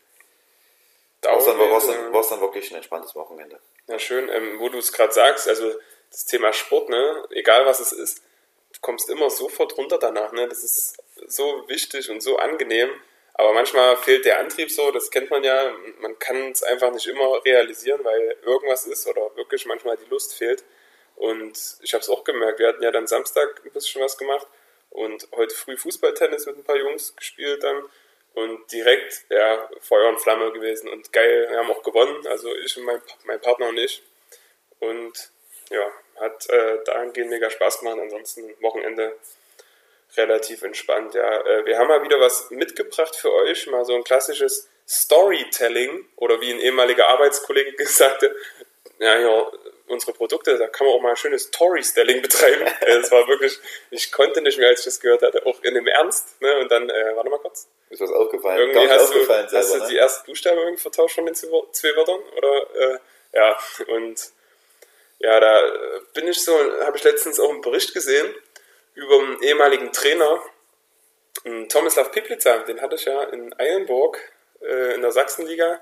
war 1.21 1.37
es 1.37 1.45
dann, 1.45 1.57
dann, 1.57 2.11
dann 2.11 2.41
wirklich 2.41 2.71
ein 2.71 2.75
entspanntes 2.75 3.15
Wochenende. 3.15 3.59
Ja, 3.87 3.99
schön. 3.99 4.29
Ähm, 4.29 4.59
wo 4.59 4.69
du 4.69 4.79
es 4.79 4.91
gerade 4.91 5.13
sagst, 5.13 5.47
also 5.47 5.73
das 6.09 6.25
Thema 6.25 6.51
Sport, 6.51 6.89
ne, 6.89 7.25
egal 7.31 7.65
was 7.65 7.79
es 7.79 7.91
ist, 7.91 8.23
du 8.73 8.79
kommst 8.81 9.09
immer 9.09 9.29
sofort 9.29 9.77
runter 9.77 9.97
danach. 9.97 10.31
Ne? 10.31 10.47
Das 10.47 10.63
ist 10.63 10.97
so 11.27 11.67
wichtig 11.67 12.09
und 12.09 12.21
so 12.21 12.37
angenehm. 12.37 12.89
Aber 13.33 13.53
manchmal 13.53 13.97
fehlt 13.97 14.25
der 14.25 14.39
Antrieb 14.39 14.69
so, 14.69 14.91
das 14.91 15.09
kennt 15.09 15.29
man 15.29 15.43
ja. 15.43 15.73
Man 15.99 16.17
kann 16.19 16.51
es 16.51 16.63
einfach 16.63 16.91
nicht 16.91 17.07
immer 17.07 17.43
realisieren, 17.43 18.03
weil 18.03 18.37
irgendwas 18.43 18.85
ist 18.85 19.07
oder 19.07 19.35
wirklich 19.35 19.65
manchmal 19.65 19.97
die 19.97 20.09
Lust 20.09 20.35
fehlt. 20.35 20.63
Und 21.15 21.77
ich 21.81 21.93
habe 21.93 22.01
es 22.01 22.09
auch 22.09 22.23
gemerkt, 22.23 22.59
wir 22.59 22.67
hatten 22.67 22.83
ja 22.83 22.91
dann 22.91 23.07
Samstag 23.07 23.61
ein 23.63 23.71
bisschen 23.71 24.01
was 24.01 24.17
gemacht 24.17 24.47
und 24.89 25.27
heute 25.35 25.55
früh 25.55 25.77
Fußballtennis 25.77 26.45
mit 26.45 26.57
ein 26.57 26.63
paar 26.63 26.77
Jungs 26.77 27.15
gespielt 27.15 27.63
dann 27.63 27.83
und 28.33 28.71
direkt 28.71 29.25
ja, 29.29 29.69
Feuer 29.81 30.09
und 30.09 30.19
Flamme 30.19 30.51
gewesen 30.51 30.89
und 30.89 31.11
geil, 31.11 31.47
wir 31.49 31.57
haben 31.57 31.69
auch 31.69 31.83
gewonnen, 31.83 32.25
also 32.27 32.55
ich 32.55 32.77
und 32.77 32.85
mein, 32.85 33.01
mein 33.25 33.41
Partner 33.41 33.69
und 33.69 33.77
ich. 33.77 34.01
Und 34.79 35.31
ja, 35.69 35.91
hat 36.19 36.49
äh, 36.49 36.83
dahingehend 36.85 37.29
mega 37.29 37.49
Spaß 37.49 37.79
gemacht. 37.79 37.99
Ansonsten 37.99 38.53
Wochenende 38.61 39.15
relativ 40.17 40.61
entspannt. 40.63 41.13
Ja, 41.13 41.41
äh, 41.41 41.65
wir 41.65 41.77
haben 41.77 41.87
mal 41.87 42.03
wieder 42.03 42.19
was 42.19 42.51
mitgebracht 42.51 43.15
für 43.15 43.31
euch, 43.31 43.67
mal 43.67 43.85
so 43.85 43.95
ein 43.95 44.03
klassisches 44.03 44.69
Storytelling 44.87 46.05
oder 46.17 46.41
wie 46.41 46.51
ein 46.51 46.59
ehemaliger 46.59 47.07
Arbeitskollege 47.07 47.73
gesagt 47.77 48.23
hat, 48.23 48.31
ja, 48.99 49.17
ja, 49.17 49.51
unsere 49.87 50.13
Produkte, 50.13 50.57
da 50.57 50.67
kann 50.67 50.85
man 50.85 50.95
auch 50.95 51.01
mal 51.01 51.09
ein 51.09 51.17
schönes 51.17 51.43
Storytelling 51.43 52.21
betreiben. 52.21 52.65
Es 52.81 53.11
war 53.11 53.27
wirklich, 53.27 53.59
ich 53.89 54.11
konnte 54.11 54.41
nicht 54.41 54.57
mehr, 54.57 54.69
als 54.69 54.79
ich 54.79 54.85
das 54.85 54.99
gehört 54.99 55.21
hatte, 55.21 55.45
auch 55.45 55.61
in 55.63 55.73
dem 55.73 55.87
Ernst. 55.87 56.41
Ne? 56.41 56.59
Und 56.59 56.71
dann, 56.71 56.89
äh, 56.89 57.15
warte 57.15 57.29
mal 57.29 57.39
kurz. 57.39 57.67
Ist 57.89 58.01
was 58.01 58.11
aufgefallen? 58.11 58.69
Irgendwie 58.69 58.89
hast, 58.89 59.03
aufgefallen 59.03 59.45
du, 59.45 59.49
selber, 59.49 59.65
hast 59.65 59.75
du 59.75 59.79
ne? 59.79 59.87
die 59.89 59.97
ersten 59.97 60.25
Buchstaben 60.27 60.57
irgendwie 60.59 60.81
vertauscht 60.81 61.15
von 61.15 61.25
den 61.25 61.35
zwei 61.35 61.95
Wörtern? 61.95 62.19
Oder, 62.37 62.75
äh, 62.75 62.99
ja, 63.33 63.59
und 63.87 64.31
ja, 65.19 65.39
da 65.39 65.61
bin 66.13 66.27
ich 66.27 66.43
so, 66.43 66.53
habe 66.81 66.97
ich 66.97 67.03
letztens 67.03 67.39
auch 67.39 67.49
einen 67.49 67.61
Bericht 67.61 67.93
gesehen, 67.93 68.33
über 68.93 69.19
einen 69.19 69.41
ehemaligen 69.41 69.91
Trainer, 69.91 70.41
Tomislav 71.69 72.11
Piplica, 72.11 72.59
den 72.59 72.81
hatte 72.81 72.95
ich 72.95 73.05
ja 73.05 73.23
in 73.23 73.57
Eilenburg 73.59 74.19
äh, 74.61 74.93
in 74.93 75.01
der 75.01 75.11
Sachsenliga 75.11 75.79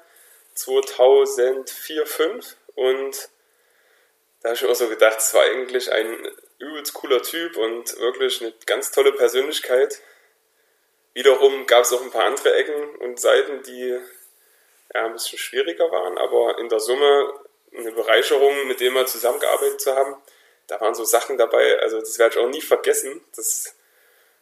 2004, 0.53 2.05
2005 2.05 2.55
und 2.75 3.29
da 4.41 4.49
habe 4.49 4.55
ich 4.55 4.61
mir 4.61 4.69
auch 4.69 4.75
so 4.75 4.87
gedacht, 4.87 5.17
es 5.17 5.33
war 5.33 5.43
eigentlich 5.43 5.91
ein 5.91 6.31
übelst 6.59 6.93
cooler 6.93 7.21
Typ 7.21 7.57
und 7.57 7.97
wirklich 7.99 8.41
eine 8.41 8.53
ganz 8.65 8.91
tolle 8.91 9.11
Persönlichkeit. 9.11 10.01
Wiederum 11.13 11.65
gab 11.65 11.83
es 11.83 11.91
auch 11.91 12.01
ein 12.01 12.11
paar 12.11 12.23
andere 12.23 12.53
Ecken 12.55 12.95
und 12.97 13.19
Seiten, 13.19 13.63
die 13.63 13.99
ja, 14.93 15.05
ein 15.05 15.13
bisschen 15.13 15.39
schwieriger 15.39 15.91
waren, 15.91 16.17
aber 16.17 16.57
in 16.59 16.69
der 16.69 16.79
Summe 16.79 17.33
eine 17.75 17.91
Bereicherung, 17.91 18.67
mit 18.67 18.79
dem 18.79 18.93
wir 18.93 19.05
zusammengearbeitet 19.05 19.81
zu 19.81 19.95
haben 19.95 20.15
da 20.69 20.79
waren 20.79 20.93
so 20.93 21.03
Sachen 21.03 21.37
dabei, 21.37 21.79
also 21.79 21.99
das 21.99 22.17
werde 22.19 22.35
ich 22.35 22.41
auch 22.41 22.49
nie 22.49 22.61
vergessen. 22.61 23.21
Das, 23.35 23.75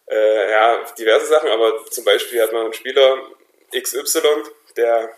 äh, 0.10 0.52
ja, 0.52 0.84
diverse 0.98 1.26
Sachen, 1.26 1.50
aber 1.50 1.86
zum 1.86 2.04
Beispiel 2.04 2.42
hat 2.42 2.52
man 2.52 2.66
einen 2.66 2.74
Spieler 2.74 3.32
XY, 3.74 4.44
der, 4.76 5.16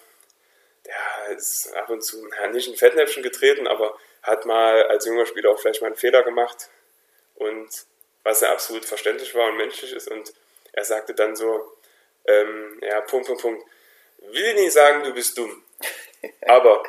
der 0.85 1.35
ist 1.35 1.73
ab 1.75 1.89
und 1.89 2.01
zu 2.01 2.27
ja, 2.29 2.47
nicht 2.47 2.67
in 2.67 2.75
Fettnäpfchen 2.75 3.23
getreten, 3.23 3.67
aber 3.67 3.97
hat 4.21 4.45
mal 4.45 4.83
als 4.83 5.05
junger 5.05 5.25
Spieler 5.25 5.51
auch 5.51 5.59
vielleicht 5.59 5.81
mal 5.81 5.87
einen 5.87 5.95
Fehler 5.95 6.23
gemacht 6.23 6.69
und 7.35 7.69
was 8.23 8.41
ja 8.41 8.51
absolut 8.51 8.85
verständlich 8.85 9.33
war 9.33 9.47
und 9.49 9.57
menschlich 9.57 9.93
ist 9.93 10.09
und 10.09 10.33
er 10.73 10.85
sagte 10.85 11.15
dann 11.15 11.35
so, 11.35 11.75
ähm, 12.25 12.79
ja, 12.81 13.01
Punkt, 13.01 13.27
Punkt, 13.27 13.41
Punkt, 13.41 13.65
will 14.19 14.53
nicht 14.55 14.73
sagen, 14.73 15.03
du 15.03 15.13
bist 15.13 15.37
dumm, 15.37 15.63
aber 16.41 16.83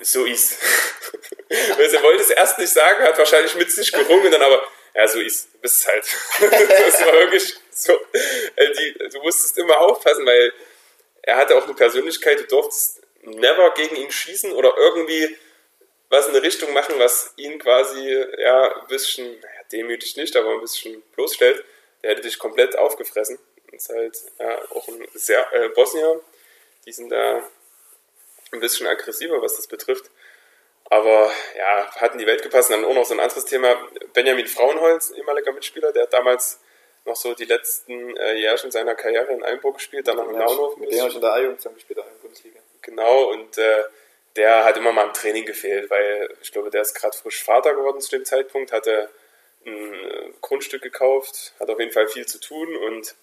so 0.00 0.24
ist. 0.24 0.58
Er 1.78 2.02
wollte 2.02 2.22
es 2.22 2.30
erst 2.30 2.58
nicht 2.58 2.72
sagen, 2.72 3.04
hat 3.04 3.18
wahrscheinlich 3.18 3.54
mit 3.54 3.70
sich 3.70 3.92
gerungen, 3.92 4.30
dann 4.30 4.42
aber, 4.42 4.62
ja, 4.94 5.06
so 5.08 5.20
ist, 5.20 5.60
bist 5.60 5.86
halt. 5.86 6.04
das 6.40 7.06
war 7.06 7.12
wirklich 7.14 7.54
so, 7.70 7.92
äh, 8.56 8.72
die, 8.72 9.08
du 9.10 9.20
musstest 9.22 9.58
immer 9.58 9.78
aufpassen, 9.78 10.26
weil 10.26 10.52
er 11.22 11.36
hatte 11.36 11.56
auch 11.56 11.64
eine 11.64 11.74
Persönlichkeit, 11.74 12.40
du 12.40 12.44
durftest 12.44 13.02
never 13.22 13.72
gegen 13.74 13.96
ihn 13.96 14.10
schießen 14.10 14.52
oder 14.52 14.74
irgendwie 14.76 15.36
was 16.10 16.26
in 16.26 16.34
eine 16.34 16.42
Richtung 16.42 16.72
machen, 16.72 16.94
was 16.98 17.34
ihn 17.36 17.58
quasi, 17.58 18.24
ja, 18.38 18.80
ein 18.80 18.86
bisschen, 18.86 19.26
naja, 19.40 19.60
demütig 19.70 20.16
nicht, 20.16 20.36
aber 20.36 20.54
ein 20.54 20.60
bisschen 20.60 21.02
bloßstellt. 21.14 21.62
Der 22.02 22.10
hätte 22.10 22.22
dich 22.22 22.38
komplett 22.38 22.76
aufgefressen. 22.78 23.38
Das 23.70 23.82
ist 23.82 23.88
halt 23.90 24.16
ja, 24.38 24.58
auch 24.70 24.88
ein 24.88 25.06
sehr, 25.12 25.46
äh, 25.52 25.68
Bosnier, 25.68 26.20
die 26.86 26.92
sind 26.92 27.10
da 27.10 27.42
ein 28.52 28.60
bisschen 28.60 28.86
aggressiver, 28.86 29.42
was 29.42 29.56
das 29.56 29.66
betrifft. 29.66 30.10
Aber 30.90 31.30
ja, 31.56 31.90
hat 31.96 32.12
in 32.12 32.18
die 32.18 32.26
Welt 32.26 32.42
gepasst. 32.42 32.70
Und 32.70 32.80
dann 32.80 32.90
auch 32.90 32.94
noch 32.94 33.04
so 33.04 33.14
ein 33.14 33.20
anderes 33.20 33.44
Thema. 33.44 33.76
Benjamin 34.14 34.46
Frauenholz, 34.46 35.10
ehemaliger 35.10 35.52
Mitspieler, 35.52 35.92
der 35.92 36.04
hat 36.04 36.12
damals 36.12 36.60
noch 37.04 37.16
so 37.16 37.34
die 37.34 37.44
letzten 37.44 38.16
äh, 38.16 38.34
Jährchen 38.34 38.70
seiner 38.70 38.94
Karriere 38.94 39.32
in 39.32 39.42
Einburg 39.42 39.76
gespielt, 39.76 40.08
dann 40.08 40.16
noch 40.16 40.28
in 40.28 40.38
Naunhof. 40.38 40.76
Mit 40.76 40.90
dem 40.90 41.00
habe 41.00 41.08
ich 41.08 41.14
in 41.14 41.20
der 41.20 41.32
A-Jugend 41.32 41.62
gespielt, 41.62 41.98
in 41.98 42.04
der 42.04 42.22
Bundesliga. 42.22 42.60
Genau, 42.82 43.30
und 43.30 43.58
äh, 43.58 43.84
der 44.36 44.64
hat 44.64 44.76
immer 44.76 44.92
mal 44.92 45.06
im 45.06 45.12
Training 45.12 45.44
gefehlt, 45.44 45.90
weil 45.90 46.34
ich 46.40 46.52
glaube, 46.52 46.70
der 46.70 46.82
ist 46.82 46.94
gerade 46.94 47.16
frisch 47.16 47.42
Vater 47.42 47.74
geworden 47.74 48.00
zu 48.00 48.10
dem 48.10 48.24
Zeitpunkt, 48.24 48.72
hatte 48.72 49.10
ein 49.66 49.94
äh, 49.94 50.32
Grundstück 50.40 50.82
gekauft, 50.82 51.54
hat 51.60 51.68
auf 51.68 51.78
jeden 51.78 51.92
Fall 51.92 52.08
viel 52.08 52.26
zu 52.26 52.38
tun 52.40 52.76
und 52.76 53.14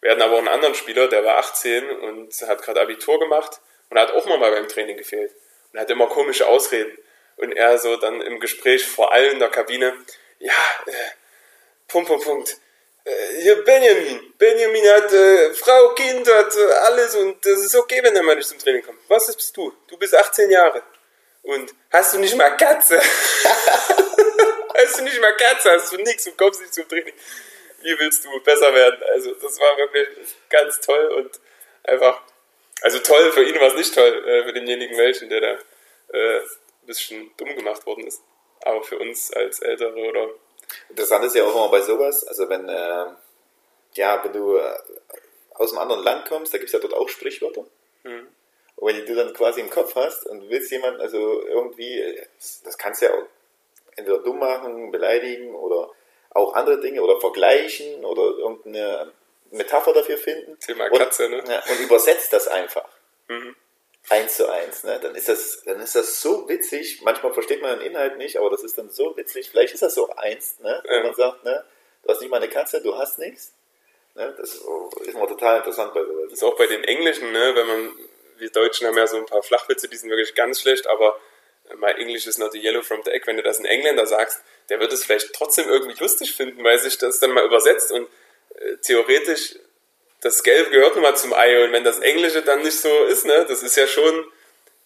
Wir 0.00 0.12
hatten 0.12 0.22
aber 0.22 0.34
auch 0.34 0.38
einen 0.38 0.48
anderen 0.48 0.74
Spieler, 0.74 1.08
der 1.08 1.24
war 1.24 1.38
18 1.38 1.90
und 1.90 2.32
hat 2.42 2.62
gerade 2.62 2.80
Abitur 2.80 3.18
gemacht 3.18 3.60
und 3.90 3.98
hat 3.98 4.12
auch 4.12 4.26
mal 4.26 4.38
beim 4.38 4.68
Training 4.68 4.96
gefehlt 4.96 5.34
und 5.72 5.80
hat 5.80 5.90
immer 5.90 6.06
komische 6.06 6.46
Ausreden. 6.46 6.96
Und 7.36 7.52
er 7.52 7.78
so 7.78 7.96
dann 7.96 8.20
im 8.20 8.40
Gespräch 8.40 8.84
vor 8.86 9.12
allen 9.12 9.32
in 9.32 9.38
der 9.38 9.48
Kabine, 9.48 9.94
ja, 10.38 10.52
äh, 10.86 10.92
Punkt, 11.86 12.08
Punkt, 12.08 12.24
Punkt. 12.24 12.56
Äh, 13.04 13.40
hier 13.42 13.64
Benjamin. 13.64 14.34
Benjamin 14.36 14.88
hat 14.90 15.12
äh, 15.12 15.54
Frau, 15.54 15.94
Kind, 15.94 16.28
hat 16.28 16.54
äh, 16.56 16.72
alles 16.86 17.14
und 17.14 17.44
das 17.44 17.60
ist 17.60 17.76
okay, 17.76 18.00
wenn 18.02 18.14
er 18.14 18.22
mal 18.22 18.36
nicht 18.36 18.48
zum 18.48 18.58
Training 18.58 18.82
kommt. 18.82 18.98
Was 19.08 19.34
bist 19.34 19.56
du? 19.56 19.72
Du 19.86 19.96
bist 19.96 20.14
18 20.14 20.50
Jahre. 20.50 20.82
Und 21.42 21.72
hast 21.90 22.12
du 22.12 22.18
nicht 22.18 22.36
mal 22.36 22.50
Katze? 22.56 23.00
hast 24.76 24.98
du 24.98 25.04
nicht 25.04 25.20
mal 25.20 25.34
Katze? 25.36 25.72
Hast 25.72 25.92
du 25.92 25.96
nichts 25.96 26.26
und 26.26 26.36
kommst 26.36 26.60
nicht 26.60 26.74
zum 26.74 26.86
Training? 26.86 27.14
Wie 27.80 27.98
willst 27.98 28.24
du 28.24 28.40
besser 28.40 28.74
werden? 28.74 29.02
Also, 29.14 29.32
das 29.34 29.58
war 29.58 29.76
wirklich 29.78 30.08
ganz 30.50 30.80
toll 30.80 31.06
und 31.06 31.40
einfach, 31.84 32.20
also 32.82 32.98
toll, 33.00 33.32
für 33.32 33.44
ihn 33.44 33.56
war 33.56 33.68
es 33.68 33.74
nicht 33.74 33.94
toll, 33.94 34.24
äh, 34.26 34.44
für 34.44 34.52
denjenigen 34.52 34.96
Menschen, 34.96 35.28
der 35.28 35.40
da 35.40 35.58
äh, 36.12 36.38
ein 36.38 36.86
bisschen 36.86 37.30
dumm 37.36 37.54
gemacht 37.54 37.84
worden 37.86 38.06
ist. 38.06 38.22
Aber 38.62 38.82
für 38.82 38.98
uns 38.98 39.32
als 39.32 39.60
Ältere 39.60 39.94
oder. 39.94 40.30
Interessant 40.90 41.24
ist 41.24 41.34
ja 41.34 41.44
auch 41.44 41.54
immer 41.54 41.70
bei 41.70 41.80
sowas, 41.80 42.26
also 42.26 42.48
wenn, 42.48 42.68
äh, 42.68 43.06
ja, 43.94 44.22
wenn 44.22 44.32
du 44.32 44.56
äh, 44.56 44.76
aus 45.54 45.72
einem 45.72 45.80
anderen 45.80 46.04
Land 46.04 46.26
kommst, 46.26 46.52
da 46.52 46.58
gibt 46.58 46.68
es 46.68 46.72
ja 46.72 46.78
dort 46.78 46.92
auch 46.94 47.08
Sprichwörter. 47.08 47.64
Mhm. 48.04 48.28
Und 48.76 48.94
wenn 48.94 49.06
du 49.06 49.14
dann 49.14 49.32
quasi 49.32 49.60
im 49.60 49.70
Kopf 49.70 49.94
hast 49.96 50.26
und 50.26 50.48
willst 50.50 50.70
jemanden, 50.70 51.00
also 51.00 51.42
irgendwie, 51.42 52.20
das 52.64 52.76
kannst 52.78 53.02
du 53.02 53.06
ja 53.06 53.14
auch 53.14 53.24
entweder 53.96 54.18
dumm 54.18 54.38
machen, 54.38 54.92
beleidigen 54.92 55.54
oder 55.54 55.90
auch 56.30 56.54
andere 56.54 56.80
Dinge 56.80 57.02
oder 57.02 57.18
vergleichen 57.18 58.04
oder 58.04 58.22
irgendeine 58.38 59.12
Metapher 59.50 59.92
dafür 59.92 60.18
finden. 60.18 60.58
Thema 60.58 60.88
Katze, 60.90 61.26
und, 61.26 61.32
ne? 61.32 61.44
Ja, 61.48 61.62
und 61.70 61.80
übersetzt 61.80 62.32
das 62.32 62.48
einfach. 62.48 62.88
Mhm. 63.28 63.56
Eins 64.10 64.36
zu 64.36 64.48
eins, 64.48 64.84
ne? 64.84 64.98
Dann 65.00 65.14
ist 65.14 65.28
das, 65.28 65.62
dann 65.64 65.80
ist 65.80 65.94
das 65.94 66.20
so 66.20 66.48
witzig. 66.48 67.00
Manchmal 67.02 67.32
versteht 67.32 67.60
man 67.60 67.78
den 67.78 67.90
Inhalt 67.90 68.16
nicht, 68.16 68.38
aber 68.38 68.50
das 68.50 68.64
ist 68.64 68.78
dann 68.78 68.90
so 68.90 69.16
witzig. 69.16 69.50
Vielleicht 69.50 69.74
ist 69.74 69.82
das 69.82 69.94
so 69.94 70.10
eins, 70.10 70.58
ne? 70.60 70.82
Wenn 70.86 70.96
ja. 70.98 71.02
man 71.04 71.14
sagt, 71.14 71.44
ne? 71.44 71.64
Du 72.02 72.10
hast 72.10 72.20
nicht 72.20 72.30
mal 72.30 72.38
eine 72.38 72.48
Katze, 72.48 72.80
du 72.82 72.96
hast 72.96 73.18
nichts. 73.18 73.52
Ne? 74.14 74.34
Das 74.38 74.54
ist 74.54 74.64
immer 75.14 75.26
total 75.28 75.58
interessant 75.58 75.92
bei 75.94 76.02
sowas. 76.02 76.24
Das 76.24 76.32
ist 76.34 76.42
auch 76.42 76.56
bei 76.56 76.66
den 76.66 76.84
Englischen, 76.84 77.32
ne? 77.32 77.54
Wenn 77.54 77.66
man 77.66 77.92
wir 78.38 78.50
Deutschen 78.50 78.86
haben 78.86 78.96
ja 78.96 79.06
so 79.06 79.16
ein 79.16 79.26
paar 79.26 79.42
Flachwitze, 79.42 79.88
die 79.88 79.96
sind 79.96 80.10
wirklich 80.10 80.34
ganz 80.34 80.60
schlecht, 80.60 80.86
aber 80.86 81.18
my 81.76 81.90
English 81.92 82.26
is 82.26 82.38
not 82.38 82.54
a 82.54 82.58
yellow 82.58 82.82
from 82.82 83.02
the 83.04 83.10
egg. 83.10 83.26
Wenn 83.26 83.36
du 83.36 83.42
das 83.42 83.58
in 83.58 83.64
Engländer 83.64 84.06
sagst, 84.06 84.42
der 84.68 84.80
wird 84.80 84.92
es 84.92 85.04
vielleicht 85.04 85.32
trotzdem 85.34 85.68
irgendwie 85.68 86.00
lustig 86.00 86.34
finden, 86.34 86.64
weil 86.64 86.78
sich 86.78 86.98
das 86.98 87.18
dann 87.18 87.32
mal 87.32 87.44
übersetzt 87.44 87.92
und 87.92 88.04
äh, 88.04 88.08
theoretisch 88.82 89.56
das 90.20 90.42
Gelb 90.42 90.70
gehört 90.70 90.94
nun 90.94 91.02
mal 91.02 91.16
zum 91.16 91.32
Ei 91.32 91.64
und 91.64 91.72
wenn 91.72 91.84
das 91.84 92.00
Englische 92.00 92.42
dann 92.42 92.62
nicht 92.62 92.78
so 92.78 93.04
ist, 93.04 93.24
ne, 93.24 93.46
das 93.46 93.62
ist 93.62 93.76
ja 93.76 93.86
schon 93.86 94.30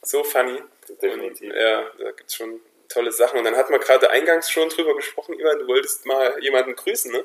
so 0.03 0.23
funny. 0.25 0.63
Definitiv. 1.01 1.51
Und, 1.51 1.57
ja, 1.57 1.91
da 1.99 2.11
gibt 2.11 2.29
es 2.29 2.35
schon 2.35 2.61
tolle 2.89 3.13
Sachen. 3.13 3.39
Und 3.39 3.45
dann 3.45 3.57
hat 3.57 3.71
man 3.71 3.81
gerade 3.81 4.11
eingangs 4.11 4.51
schon 4.51 4.69
drüber 4.69 4.95
gesprochen, 4.95 5.39
Ivan, 5.39 5.59
du 5.59 5.67
wolltest 5.67 6.05
mal 6.07 6.39
jemanden 6.43 6.75
grüßen, 6.75 7.11
ne? 7.11 7.25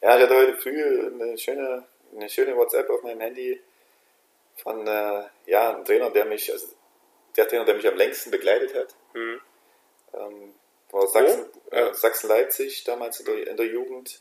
Ja, 0.00 0.16
ich 0.16 0.22
hatte 0.22 0.36
heute 0.36 0.54
früh 0.54 1.06
eine 1.06 1.36
schöne, 1.36 1.84
eine 2.14 2.28
schöne 2.28 2.56
WhatsApp 2.56 2.88
auf 2.90 3.02
meinem 3.02 3.20
Handy 3.20 3.60
von 4.62 4.86
äh, 4.86 5.24
ja, 5.46 5.74
einem 5.74 5.84
Trainer, 5.84 6.10
der 6.10 6.24
mich, 6.24 6.52
also 6.52 6.68
der 7.36 7.48
Trainer, 7.48 7.64
der 7.64 7.74
mich 7.74 7.88
am 7.88 7.96
längsten 7.96 8.30
begleitet 8.30 8.74
hat. 8.74 8.94
Mhm. 9.14 9.40
Ähm, 10.14 10.54
war 10.90 11.06
Sachsen, 11.08 11.46
oh, 11.70 11.74
äh, 11.74 11.92
Sachsen-Leipzig 11.92 12.84
damals 12.84 13.20
in 13.20 13.26
der, 13.26 13.46
in 13.48 13.56
der 13.56 13.66
Jugend. 13.66 14.20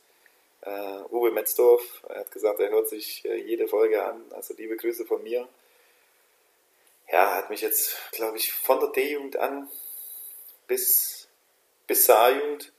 Äh, 0.68 1.14
Uwe 1.14 1.32
Metzdorf, 1.32 2.04
er 2.10 2.20
hat 2.20 2.32
gesagt, 2.32 2.60
er 2.60 2.70
hört 2.70 2.90
sich 2.90 3.24
äh, 3.26 3.36
jede 3.36 3.68
Folge 3.68 4.04
an. 4.04 4.26
Also 4.32 4.54
liebe 4.56 4.76
Grüße 4.76 5.06
von 5.06 5.24
mir. 5.24 5.48
Ja, 7.10 7.36
hat 7.36 7.50
mich 7.50 7.62
jetzt, 7.62 7.96
glaube 8.12 8.38
ich, 8.38 8.52
von 8.52 8.80
der 8.82 8.90
D-Jugend 8.90 9.38
an 9.38 9.70
bis, 10.68 11.30
bis 11.88 12.06
zur 12.06 12.18
A-Jugend 12.20 12.74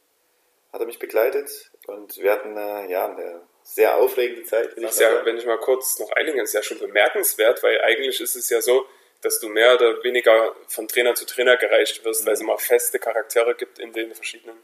hat 0.73 0.81
er 0.81 0.87
mich 0.87 0.99
begleitet 0.99 1.71
und 1.87 2.19
wir 2.19 2.31
hatten 2.33 2.55
äh, 2.57 2.91
ja 2.91 3.07
eine 3.07 3.41
sehr 3.63 3.97
aufregende 3.97 4.45
Zeit. 4.45 4.71
Was 4.83 4.99
ja, 4.99 5.25
wenn 5.25 5.39
ich 5.39 5.47
mal 5.47 5.59
kurz 5.59 5.99
noch 5.99 6.13
einige, 6.13 6.43
ist 6.43 6.53
ja 6.53 6.63
schon 6.63 6.79
bemerkenswert, 6.79 7.63
weil 7.63 7.81
eigentlich 7.81 8.21
ist 8.21 8.37
es 8.37 8.51
ja 8.51 8.61
so, 8.61 8.87
dass 9.23 9.41
du 9.41 9.49
mehr 9.49 9.75
oder 9.75 10.03
weniger 10.05 10.55
von 10.69 10.87
Trainer 10.87 11.15
zu 11.15 11.25
Trainer 11.25 11.57
gereicht 11.57 12.05
wirst, 12.05 12.23
mhm. 12.23 12.27
weil 12.27 12.35
es 12.35 12.41
immer 12.41 12.59
feste 12.59 12.99
Charaktere 12.99 13.55
gibt 13.55 13.79
in 13.79 13.93
den 13.93 14.15
verschiedenen 14.15 14.59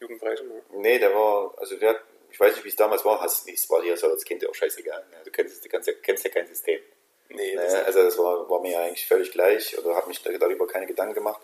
Jugendbereichen. 0.00 0.48
Ne? 0.48 0.62
Nee, 0.72 0.98
der 0.98 1.14
war, 1.14 1.54
also 1.56 1.76
der, 1.76 2.00
ich 2.30 2.38
weiß 2.38 2.54
nicht, 2.54 2.64
wie 2.64 2.68
es 2.68 2.76
damals 2.76 3.04
war, 3.04 3.20
hast, 3.20 3.48
es 3.48 3.68
war 3.70 3.82
dir 3.82 3.96
so 3.96 4.08
als 4.08 4.24
Kind 4.24 4.42
ja 4.42 4.48
auch 4.48 4.54
scheißegal. 4.54 5.04
Du 5.24 5.30
kennst, 5.30 5.64
du 5.64 5.68
kennst, 5.68 5.90
kennst 6.02 6.24
ja 6.24 6.30
kein 6.30 6.46
System. 6.46 6.80
Nee, 7.30 7.54
ne? 7.54 7.62
das 7.62 7.74
also 7.74 8.02
das 8.02 8.18
war, 8.18 8.48
war 8.48 8.60
mir 8.60 8.72
ja 8.72 8.80
eigentlich 8.80 9.06
völlig 9.06 9.30
gleich 9.32 9.76
oder 9.78 9.94
habe 9.94 10.08
mich 10.08 10.22
darüber 10.22 10.66
keine 10.66 10.86
Gedanken 10.86 11.14
gemacht. 11.14 11.40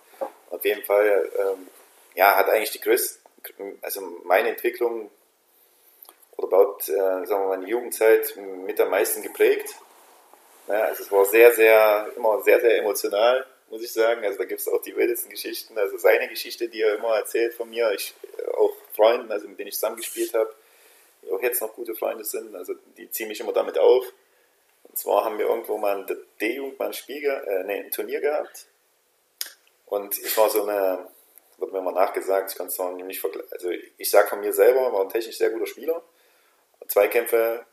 Auf 0.50 0.64
jeden 0.64 0.82
Fall, 0.84 1.30
ähm, 1.38 1.68
ja, 2.14 2.36
hat 2.36 2.48
eigentlich 2.48 2.70
die 2.70 2.80
größte, 2.80 3.18
also 3.82 4.00
meine 4.24 4.48
Entwicklung 4.48 5.10
oder 6.36 6.46
überhaupt, 6.48 6.88
äh, 6.88 6.94
sagen 6.94 7.28
wir 7.28 7.38
mal, 7.38 7.58
meine 7.58 7.68
Jugendzeit 7.68 8.34
mit 8.36 8.80
am 8.80 8.90
meisten 8.90 9.22
geprägt. 9.22 9.74
Ja, 10.68 10.84
also 10.84 11.02
es 11.02 11.12
war 11.12 11.24
sehr, 11.26 11.52
sehr, 11.52 12.10
immer 12.16 12.42
sehr, 12.42 12.60
sehr 12.60 12.78
emotional, 12.78 13.46
muss 13.68 13.82
ich 13.82 13.92
sagen. 13.92 14.24
Also 14.24 14.38
da 14.38 14.44
gibt 14.44 14.60
es 14.60 14.68
auch 14.68 14.80
die 14.80 14.96
wildesten 14.96 15.30
Geschichten. 15.30 15.76
Also 15.76 15.98
seine 15.98 16.28
Geschichte, 16.28 16.68
die 16.68 16.80
er 16.80 16.94
immer 16.94 17.16
erzählt 17.16 17.52
von 17.54 17.68
mir, 17.68 17.92
ich, 17.92 18.14
äh, 18.38 18.50
auch 18.52 18.72
Freunden, 18.94 19.30
also 19.30 19.46
mit 19.48 19.58
denen 19.58 19.68
ich 19.68 19.74
zusammengespielt 19.74 20.32
habe, 20.32 20.54
die 21.24 21.30
auch 21.30 21.42
jetzt 21.42 21.60
noch 21.60 21.74
gute 21.74 21.94
Freunde 21.94 22.24
sind, 22.24 22.54
also 22.54 22.74
die 22.96 23.10
ziehen 23.10 23.28
mich 23.28 23.40
immer 23.40 23.52
damit 23.52 23.78
auf. 23.78 24.04
Und 24.84 24.98
zwar 24.98 25.24
haben 25.24 25.38
wir 25.38 25.46
irgendwo 25.46 25.78
mal 25.78 26.00
in 26.00 26.06
der 26.06 26.16
D-Jugend 26.40 26.78
mal 26.78 26.86
ein 26.86 26.92
Spiel, 26.92 27.24
äh, 27.24 27.64
nee, 27.64 27.80
ein 27.80 27.90
Turnier 27.90 28.20
gehabt. 28.20 28.66
Und 29.86 30.18
ich 30.18 30.36
war 30.36 30.50
so 30.50 30.62
eine, 30.62 31.08
wird 31.58 31.72
mir 31.72 31.78
immer 31.78 31.92
nachgesagt, 31.92 32.50
ich 32.52 32.56
kann 32.56 32.68
es 32.68 32.78
nicht 32.78 33.20
vergleichen. 33.20 33.52
Also 33.52 33.70
ich 33.70 34.10
sage 34.10 34.28
von 34.28 34.40
mir 34.40 34.52
selber, 34.52 34.92
war 34.92 35.02
ein 35.02 35.08
technisch 35.08 35.38
sehr 35.38 35.50
guter 35.50 35.66
Spieler. 35.66 36.02
Zweikämpfe, 36.88 37.64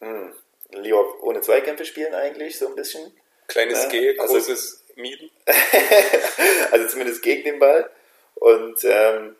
hm, 0.00 0.32
lieber 0.70 1.22
ohne 1.22 1.40
Zweikämpfe 1.40 1.84
spielen 1.84 2.14
eigentlich, 2.14 2.58
so 2.58 2.68
ein 2.68 2.74
bisschen. 2.74 3.12
Kleines 3.46 3.84
ja, 3.84 3.88
G, 3.88 4.18
also, 4.18 4.34
großes 4.34 4.84
Mieten. 4.96 5.30
also 6.72 6.88
zumindest 6.88 7.22
gegen 7.22 7.44
den 7.44 7.58
Ball. 7.58 7.90
Und 8.34 8.84
ähm, 8.84 9.36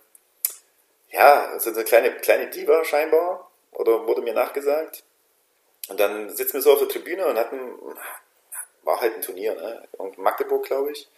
ja, 1.17 1.59
so 1.59 1.71
eine 1.71 1.85
kleine, 1.85 2.17
kleine 2.17 2.49
Diva 2.49 2.85
scheinbar, 2.85 3.51
oder 3.73 4.07
wurde 4.07 4.23
mir 4.23 4.35
nachgesagt. 4.35 5.03
Und 5.89 6.01
dann 6.01 6.31
sitzen 6.31 6.55
wir 6.55 6.63
so 6.63 6.73
auf 6.73 6.79
der 6.79 6.89
Tribüne 6.89 7.27
und 7.27 7.37
hatten, 7.37 7.75
war 8.83 9.01
halt 9.01 9.15
ein 9.15 9.23
Turnier, 9.23 9.55
ne? 9.55 9.89
In 9.99 10.23
Magdeburg, 10.23 10.65
glaube 10.65 10.93
ich. 10.93 11.09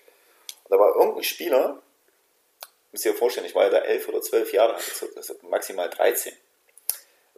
Und 0.64 0.70
da 0.70 0.78
war 0.78 0.94
irgendein 0.96 1.24
Spieler, 1.24 1.82
muss 2.92 3.02
dir 3.02 3.14
vorstellen, 3.14 3.46
ich 3.46 3.54
war 3.54 3.64
ja 3.64 3.70
da 3.70 3.78
elf 3.78 4.08
oder 4.08 4.22
zwölf 4.22 4.52
Jahre 4.52 4.74
alt, 4.74 5.16
also 5.16 5.34
maximal 5.42 5.90
13 5.90 6.32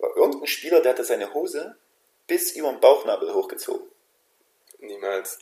war 0.00 0.17
irgendein 0.17 0.47
Spieler, 0.47 0.81
der 0.81 0.93
hatte 0.93 1.05
seine 1.05 1.33
Hose 1.35 1.76
bis 2.26 2.52
über 2.52 2.71
den 2.71 2.81
Bauchnabel 2.81 3.33
hochgezogen. 3.35 3.87
Niemals. 4.79 5.40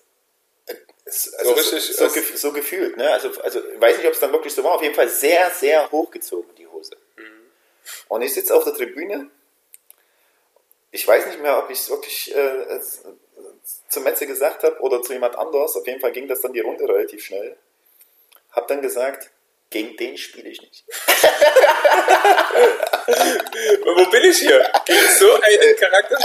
Es, 1.04 1.32
also 1.34 1.50
so 1.50 1.56
richtig. 1.56 1.96
So, 1.96 2.08
so, 2.08 2.37
so, 2.37 2.52
gefühlt, 2.52 2.96
ne? 2.96 3.10
Also, 3.10 3.30
also 3.40 3.64
ich 3.64 3.80
weiß 3.80 3.96
nicht, 3.98 4.06
ob 4.06 4.12
es 4.12 4.20
dann 4.20 4.32
wirklich 4.32 4.52
so 4.52 4.64
war. 4.64 4.75
Auf 4.75 4.82
jeden 4.82 4.94
Fall 4.94 5.08
sehr, 5.08 5.50
sehr 5.50 5.90
hochgezogen, 5.90 6.54
die 6.56 6.66
Hose. 6.66 6.96
Und 8.09 8.23
ich 8.23 8.35
sitze 8.35 8.54
auf 8.54 8.64
der 8.64 8.75
Tribüne. 8.75 9.30
Ich 10.90 11.07
weiß 11.07 11.26
nicht 11.26 11.40
mehr, 11.40 11.59
ob 11.59 11.71
ich 11.71 11.80
es 11.80 11.90
wirklich 11.90 12.35
äh, 12.35 12.80
zum 13.88 14.04
Metze 14.04 14.26
gesagt 14.26 14.62
habe 14.62 14.80
oder 14.80 15.02
zu 15.02 15.12
jemand 15.12 15.37
anders. 15.37 15.76
Auf 15.76 15.87
jeden 15.87 16.00
Fall 16.00 16.12
ging 16.12 16.28
das 16.28 16.40
dann 16.40 16.52
die 16.52 16.61
Runde 16.61 16.88
relativ 16.88 17.25
schnell. 17.25 17.57
Hab 18.52 18.66
dann 18.68 18.80
gesagt, 18.80 19.30
gegen 19.71 19.97
den 19.97 20.16
spiele 20.16 20.49
ich 20.49 20.62
nicht. 20.62 20.85
Wo 23.85 24.11
bin 24.11 24.25
ich 24.25 24.38
hier? 24.38 24.66
Gegen 24.87 25.09
so 25.18 25.30
einen 25.35 25.76
Charakter? 25.76 26.16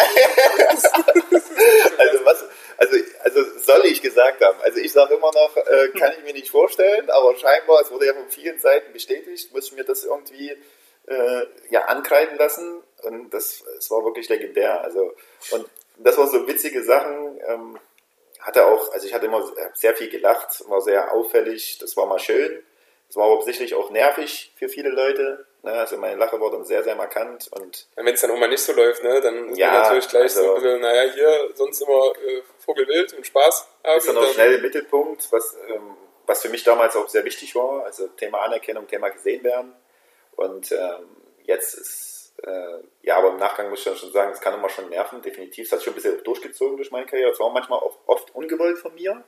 also, 1.98 2.25
was, 2.25 2.46
also, 2.77 2.96
also 3.24 3.60
soll 3.60 3.86
ich 3.86 4.01
gesagt 4.01 4.41
haben. 4.41 4.62
Also 4.62 4.79
ich 4.79 4.93
sage 4.93 5.15
immer 5.15 5.32
noch, 5.34 5.58
äh, 5.58 5.89
kann 5.89 6.13
ich 6.17 6.24
mir 6.24 6.32
nicht 6.34 6.50
vorstellen, 6.50 7.10
aber 7.10 7.36
scheinbar, 7.36 7.82
es 7.82 7.91
wurde 7.91 8.05
ja 8.05 8.13
von 8.13 8.29
vielen 8.29 8.60
Seiten 8.60 8.93
bestätigt, 8.93 9.51
muss 9.53 9.67
ich 9.67 9.74
mir 9.74 9.84
das 9.84 10.05
irgendwie 10.05 10.55
äh, 11.07 11.45
ja, 11.69 11.86
ankreiden 11.86 12.38
lassen. 12.38 12.81
Und 13.03 13.33
das, 13.33 13.63
das 13.75 13.89
war 13.91 14.03
wirklich 14.05 14.29
legendär. 14.29 14.81
Also, 14.81 15.13
und 15.51 15.69
das 15.98 16.17
waren 16.17 16.29
so 16.29 16.48
witzige 16.48 16.83
Sachen. 16.83 17.39
Ähm, 17.48 17.79
hatte 18.39 18.65
auch, 18.65 18.91
also 18.91 19.07
ich 19.07 19.13
hatte 19.13 19.25
immer 19.27 19.43
sehr 19.74 19.95
viel 19.95 20.10
gelacht, 20.10 20.67
war 20.67 20.81
sehr 20.81 21.13
auffällig, 21.13 21.77
das 21.79 21.95
war 21.95 22.05
mal 22.05 22.19
schön. 22.19 22.62
Es 23.10 23.15
war 23.15 23.31
aber 23.31 23.41
sicherlich 23.43 23.75
auch 23.75 23.89
nervig 23.91 24.51
für 24.55 24.67
viele 24.67 24.89
Leute. 24.89 25.45
Ne? 25.62 25.72
Also 25.72 25.98
meine 25.98 26.17
Lache 26.17 26.41
war 26.41 26.50
dann 26.50 26.65
sehr, 26.65 26.83
sehr 26.83 26.95
markant. 26.95 27.48
Und 27.51 27.88
Wenn 27.95 28.07
es 28.07 28.22
dann 28.22 28.31
auch 28.31 28.38
mal 28.38 28.50
nicht 28.50 28.63
so 28.63 28.74
läuft, 28.74 29.03
ne? 29.03 29.22
dann 29.22 29.50
ist 29.50 29.57
ja, 29.60 29.72
man 29.72 29.81
natürlich 29.83 30.10
gleich 30.10 30.24
also, 30.24 30.41
so 30.41 30.55
ein 30.55 30.62
bisschen, 30.62 30.81
naja, 30.81 31.12
hier 31.13 31.50
sonst 31.53 31.81
immer 31.81 32.12
äh, 32.25 32.41
Vogelwild 32.57 33.13
und 33.13 33.25
Spaß 33.25 33.67
haben. 33.83 33.98
Ist 33.98 34.07
dann 34.07 34.17
auch 34.17 34.33
schnell 34.33 34.53
im 34.55 34.62
Mittelpunkt, 34.62 35.31
was, 35.31 35.55
ähm, 35.69 35.95
was 36.25 36.41
für 36.41 36.50
mich 36.50 36.63
damals 36.63 36.95
auch 36.95 37.07
sehr 37.07 37.24
wichtig 37.24 37.55
war. 37.55 37.86
Also 37.86 38.07
Thema 38.07 38.41
Anerkennung, 38.41 38.88
Thema 38.88 39.10
gesehen 39.10 39.43
werden. 39.43 39.74
Und 40.35 40.71
ähm, 40.71 41.07
jetzt 41.43 41.75
ist 41.75 42.33
äh, 42.43 42.79
ja, 43.03 43.17
aber 43.17 43.29
im 43.29 43.37
Nachgang 43.37 43.69
muss 43.69 43.79
ich 43.79 43.85
dann 43.85 43.95
schon 43.95 44.11
sagen, 44.11 44.31
es 44.31 44.41
kann 44.41 44.53
immer 44.55 44.69
schon 44.69 44.89
nerven, 44.89 45.21
definitiv. 45.21 45.67
Es 45.67 45.71
hat 45.71 45.83
schon 45.83 45.93
ein 45.93 45.95
bisschen 45.95 46.23
durchgezogen 46.23 46.77
durch 46.77 46.91
meine 46.91 47.05
Karriere. 47.05 47.31
Es 47.31 47.39
war 47.39 47.51
manchmal 47.51 47.79
auch 47.79 47.97
oft 48.05 48.33
ungewollt 48.35 48.77
von 48.79 48.93
mir, 48.95 49.23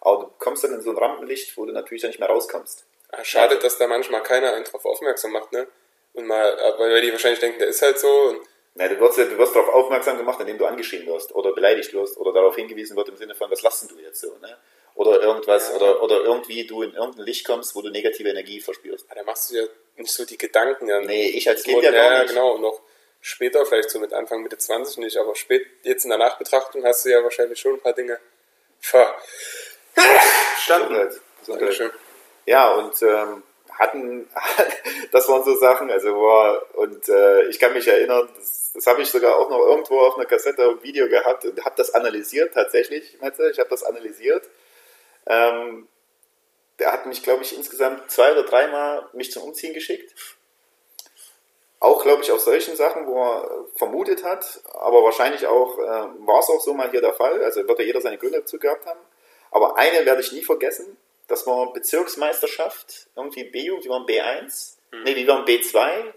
aber 0.00 0.24
du 0.24 0.30
kommst 0.38 0.62
dann 0.64 0.74
in 0.74 0.80
so 0.80 0.90
ein 0.90 0.98
Rampenlicht, 0.98 1.56
wo 1.56 1.64
du 1.66 1.72
natürlich 1.72 2.02
dann 2.02 2.10
nicht 2.10 2.20
mehr 2.20 2.28
rauskommst. 2.28 2.84
Ah, 3.12 3.24
schade, 3.24 3.58
dass 3.58 3.78
da 3.78 3.86
manchmal 3.88 4.22
keiner 4.22 4.52
einen 4.52 4.64
drauf 4.64 4.84
aufmerksam 4.84 5.32
macht, 5.32 5.52
ne? 5.52 5.66
Und 6.12 6.26
mal, 6.26 6.56
weil 6.78 7.00
die 7.00 7.10
wahrscheinlich 7.12 7.40
denken, 7.40 7.58
der 7.58 7.68
ist 7.68 7.82
halt 7.82 7.98
so. 7.98 8.08
Und 8.08 8.40
Na, 8.74 8.86
du 8.86 9.00
wirst, 9.00 9.18
du 9.18 9.36
wirst 9.38 9.56
darauf 9.56 9.68
aufmerksam 9.68 10.16
gemacht, 10.16 10.38
indem 10.40 10.58
du 10.58 10.66
angeschrien 10.66 11.06
wirst 11.06 11.34
oder 11.34 11.52
beleidigt 11.52 11.92
wirst 11.92 12.18
oder 12.18 12.32
darauf 12.32 12.54
hingewiesen 12.54 12.96
wird 12.96 13.08
im 13.08 13.16
Sinne 13.16 13.34
von, 13.34 13.50
was 13.50 13.62
lassen 13.62 13.88
du 13.88 13.98
jetzt 13.98 14.20
so, 14.20 14.36
ne? 14.38 14.56
Oder 14.94 15.20
irgendwas, 15.22 15.70
Ja. 15.70 15.76
oder, 15.76 16.02
oder 16.02 16.20
irgendwie 16.22 16.66
du 16.66 16.82
in 16.82 16.94
irgendein 16.94 17.24
Licht 17.24 17.46
kommst, 17.46 17.74
wo 17.74 17.82
du 17.82 17.90
negative 17.90 18.28
Energie 18.28 18.60
verspürst. 18.60 19.06
ah, 19.08 19.14
da 19.14 19.22
machst 19.24 19.50
du 19.50 19.56
ja 19.56 19.64
nicht 20.00 20.12
so 20.12 20.24
die 20.24 20.38
Gedanken. 20.38 20.88
Ja. 20.88 21.00
Nee, 21.00 21.28
ich 21.28 21.48
als 21.48 21.62
Kind 21.62 21.82
ja 21.82 21.90
nicht. 21.90 22.28
genau. 22.28 22.54
Und 22.54 22.62
noch 22.62 22.80
später, 23.20 23.64
vielleicht 23.66 23.90
so 23.90 23.98
mit 23.98 24.12
Anfang, 24.12 24.42
Mitte 24.42 24.58
20 24.58 24.98
nicht, 24.98 25.16
aber 25.16 25.36
spät, 25.36 25.66
jetzt 25.82 26.04
in 26.04 26.10
der 26.10 26.18
Nachbetrachtung 26.18 26.84
hast 26.84 27.04
du 27.04 27.10
ja 27.10 27.22
wahrscheinlich 27.22 27.60
schon 27.60 27.74
ein 27.74 27.80
paar 27.80 27.92
Dinge 27.92 28.18
verstanden. 28.80 29.34
Gesundheit. 30.64 31.20
Dankeschön. 31.46 31.90
Ja, 32.46 32.72
und 32.74 33.00
ähm, 33.02 33.42
hatten, 33.78 34.28
das 35.12 35.28
waren 35.28 35.44
so 35.44 35.56
Sachen, 35.56 35.90
also 35.90 36.14
war, 36.14 36.62
und 36.76 37.08
äh, 37.08 37.46
ich 37.48 37.58
kann 37.58 37.72
mich 37.72 37.88
erinnern, 37.88 38.28
das, 38.36 38.72
das 38.74 38.86
habe 38.86 39.02
ich 39.02 39.10
sogar 39.10 39.36
auch 39.36 39.50
noch 39.50 39.66
irgendwo 39.66 40.00
auf 40.00 40.16
einer 40.16 40.26
Kassette 40.26 40.68
und 40.68 40.82
Video 40.82 41.08
gehabt 41.08 41.44
und 41.44 41.64
habe 41.64 41.74
das 41.76 41.94
analysiert 41.94 42.54
tatsächlich, 42.54 43.18
Metze, 43.20 43.50
ich 43.50 43.58
habe 43.58 43.70
das 43.70 43.82
analysiert. 43.82 44.48
Ähm, 45.26 45.88
der 46.80 46.92
hat 46.92 47.06
mich, 47.06 47.22
glaube 47.22 47.42
ich, 47.42 47.56
insgesamt 47.56 48.10
zwei 48.10 48.32
oder 48.32 48.42
dreimal 48.42 49.08
mich 49.12 49.30
zum 49.30 49.44
Umziehen 49.44 49.74
geschickt. 49.74 50.14
Auch, 51.78 52.02
glaube 52.02 52.22
ich, 52.22 52.32
auf 52.32 52.40
solchen 52.40 52.74
Sachen, 52.76 53.06
wo 53.06 53.22
er 53.22 53.66
vermutet 53.76 54.24
hat, 54.24 54.60
aber 54.72 55.02
wahrscheinlich 55.02 55.46
auch, 55.46 55.78
äh, 55.78 55.82
war 56.26 56.40
es 56.40 56.48
auch 56.48 56.60
so 56.60 56.74
mal 56.74 56.90
hier 56.90 57.00
der 57.00 57.14
Fall, 57.14 57.42
also 57.42 57.66
wird 57.66 57.78
ja 57.78 57.84
jeder 57.84 58.00
seine 58.00 58.18
Gründe 58.18 58.40
dazu 58.40 58.58
gehabt 58.58 58.86
haben. 58.86 59.00
Aber 59.50 59.78
eine 59.78 60.04
werde 60.04 60.20
ich 60.20 60.32
nie 60.32 60.42
vergessen, 60.42 60.96
das 61.28 61.46
war 61.46 61.72
Bezirksmeisterschaft, 61.72 63.06
irgendwie 63.16 63.44
B-Jugend, 63.44 63.84
wir 63.84 63.92
waren 63.92 64.06
B1, 64.06 64.76
nee, 65.04 65.14
wir 65.14 65.26
waren 65.26 65.44
B2, 65.44 66.12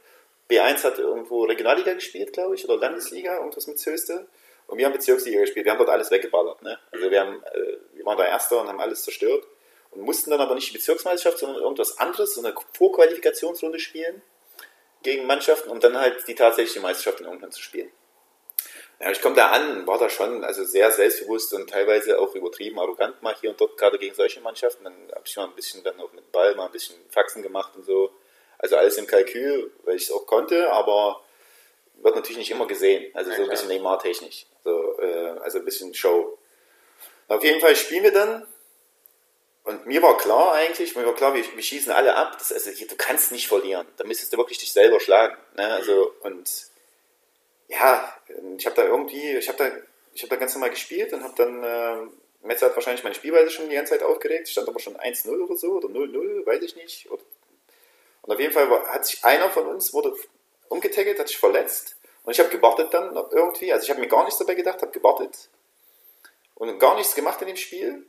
B1 0.50 0.84
hat 0.84 1.00
irgendwo 1.00 1.44
Regionalliga 1.44 1.94
gespielt, 1.94 2.34
glaube 2.34 2.56
ich, 2.56 2.66
oder 2.66 2.78
Landesliga, 2.78 3.38
irgendwas 3.38 3.68
mit 3.68 3.84
Höchste. 3.86 4.28
Und 4.68 4.78
wir 4.78 4.86
haben 4.86 4.94
Bezirksliga 4.94 5.42
gespielt, 5.42 5.66
wir 5.66 5.72
haben 5.72 5.80
dort 5.80 5.90
alles 5.90 6.10
weggeballert. 6.10 6.62
Ne? 6.62 6.80
Also 6.92 7.12
wir, 7.12 7.20
haben, 7.20 7.44
äh, 7.54 7.78
wir 7.94 8.06
waren 8.06 8.18
da 8.18 8.26
Erster 8.26 8.62
und 8.62 8.68
haben 8.70 8.80
alles 8.80 9.04
zerstört 9.04 9.46
und 9.96 10.02
mussten 10.02 10.32
dann 10.32 10.42
aber 10.42 10.56
nicht 10.56 10.70
die 10.70 10.78
Bezirksmeisterschaft, 10.78 11.40
sondern 11.40 11.62
irgendwas 11.62 11.98
anderes, 11.98 12.34
so 12.34 12.42
eine 12.42 12.56
Vorqualifikationsrunde 12.74 13.80
spielen 13.80 14.22
gegen 15.04 15.28
Mannschaften, 15.28 15.70
um 15.70 15.80
dann 15.80 15.98
halt 15.98 16.28
die 16.28 16.36
tatsächliche 16.36 16.80
Meisterschaft 16.80 17.20
in 17.20 17.26
irgendwann 17.26 17.52
zu 17.52 17.62
spielen. 17.62 17.92
Ja, 19.00 19.12
ich 19.12 19.22
komme 19.22 19.36
da 19.36 19.50
an, 19.50 19.86
war 19.86 19.98
da 19.98 20.10
schon 20.10 20.44
also 20.44 20.64
sehr 20.64 20.90
selbstbewusst 20.92 21.54
und 21.54 21.70
teilweise 21.70 22.20
auch 22.20 22.36
übertrieben 22.36 22.80
arrogant 22.80 23.22
mal 23.22 23.36
hier 23.40 23.50
und 23.50 23.60
dort, 23.60 23.78
gerade 23.78 24.00
gegen 24.00 24.16
solche 24.16 24.40
Mannschaften. 24.40 24.86
Dann 24.86 24.96
habe 25.12 25.24
ich 25.26 25.36
mal 25.36 25.46
ein 25.46 25.56
bisschen 25.56 25.84
dann 25.84 26.00
auch 26.00 26.12
mit 26.14 26.24
dem 26.24 26.32
Ball 26.32 26.56
mal 26.56 26.68
ein 26.68 26.72
bisschen 26.72 26.96
Faxen 27.10 27.44
gemacht 27.44 27.76
und 27.76 27.84
so. 27.84 28.12
Also 28.60 28.78
alles 28.78 28.98
im 28.98 29.08
Kalkül, 29.08 29.74
weil 29.84 29.98
ich 29.98 30.04
es 30.04 30.12
auch 30.12 30.26
konnte, 30.26 30.72
aber 30.72 31.22
wird 31.96 32.16
natürlich 32.16 32.38
nicht 32.38 32.52
immer 32.52 32.68
gesehen. 32.68 33.12
Also 33.14 33.32
so 33.32 33.44
ein 33.44 33.50
bisschen 33.50 33.68
Neymar-technisch. 33.68 34.46
So, 34.64 34.98
äh, 35.00 35.40
also 35.42 35.60
ein 35.60 35.66
bisschen 35.66 35.94
Show. 35.94 36.38
Auf 37.28 37.44
jeden 37.44 37.60
Fall 37.60 37.76
spielen 37.76 38.04
wir 38.04 38.14
dann. 38.14 38.48
Und 39.64 39.86
mir 39.86 40.02
war 40.02 40.18
klar 40.18 40.54
eigentlich, 40.54 40.96
mir 40.96 41.06
war 41.06 41.16
klar, 41.16 41.34
wir, 41.34 41.44
wir 41.56 41.64
schießen 41.64 41.92
alle 41.92 42.16
ab. 42.16 42.36
Das, 42.38 42.52
also, 42.52 42.70
du 42.70 42.96
kannst 42.98 43.32
nicht 43.32 43.48
verlieren. 43.48 43.88
Da 43.98 44.04
müsstest 44.04 44.34
du 44.34 44.38
wirklich 44.38 44.58
dich 44.58 44.74
selber 44.74 45.00
schlagen. 45.00 45.38
Ne? 45.56 45.66
Also, 45.74 46.14
und 46.22 46.50
ja, 47.70 48.14
ich 48.58 48.66
habe 48.66 48.76
da 48.76 48.86
irgendwie, 48.86 49.38
ich 49.38 49.48
habe 49.48 49.58
da, 49.58 49.72
ich 50.14 50.22
habe 50.22 50.30
da 50.30 50.36
ganz 50.36 50.54
normal 50.54 50.70
gespielt 50.70 51.14
und 51.14 51.24
habe 51.24 51.34
dann, 51.38 51.64
äh, 51.64 52.46
Metzer 52.46 52.66
hat 52.68 52.76
wahrscheinlich 52.76 53.04
meine 53.04 53.16
Spielweise 53.16 53.50
schon 53.50 53.70
die 53.70 53.76
ganze 53.76 53.94
Zeit 53.94 54.04
aufgeregt, 54.04 54.50
stand 54.50 54.68
aber 54.68 54.80
schon 54.80 54.98
1-0 54.98 55.30
oder 55.30 55.56
so 55.56 55.72
oder 55.72 55.88
0-0, 55.88 56.46
weiß 56.46 56.62
ich 56.62 56.76
nicht. 56.76 57.10
Oder, 57.10 57.24
und 58.22 58.34
auf 58.34 58.40
jeden 58.40 58.54
Fall 58.54 58.70
war, 58.70 58.86
hat 58.88 59.06
sich 59.06 59.24
einer 59.24 59.50
von 59.50 59.66
uns 59.68 59.94
wurde 59.94 60.14
umgetaggelt, 60.68 61.20
hat 61.20 61.30
sich 61.30 61.38
verletzt 61.38 61.96
und 62.24 62.32
ich 62.34 62.40
habe 62.40 62.50
gewartet 62.50 62.94
dann 62.94 63.16
irgendwie, 63.32 63.72
also 63.72 63.84
ich 63.84 63.90
habe 63.90 64.02
mir 64.02 64.08
gar 64.08 64.24
nichts 64.24 64.40
dabei 64.40 64.56
gedacht, 64.56 64.82
habe 64.82 64.92
gewartet 64.92 65.50
und 66.56 66.80
gar 66.80 66.96
nichts 66.96 67.16
gemacht 67.16 67.42
in 67.42 67.48
dem 67.48 67.58
Spiel 67.58 68.06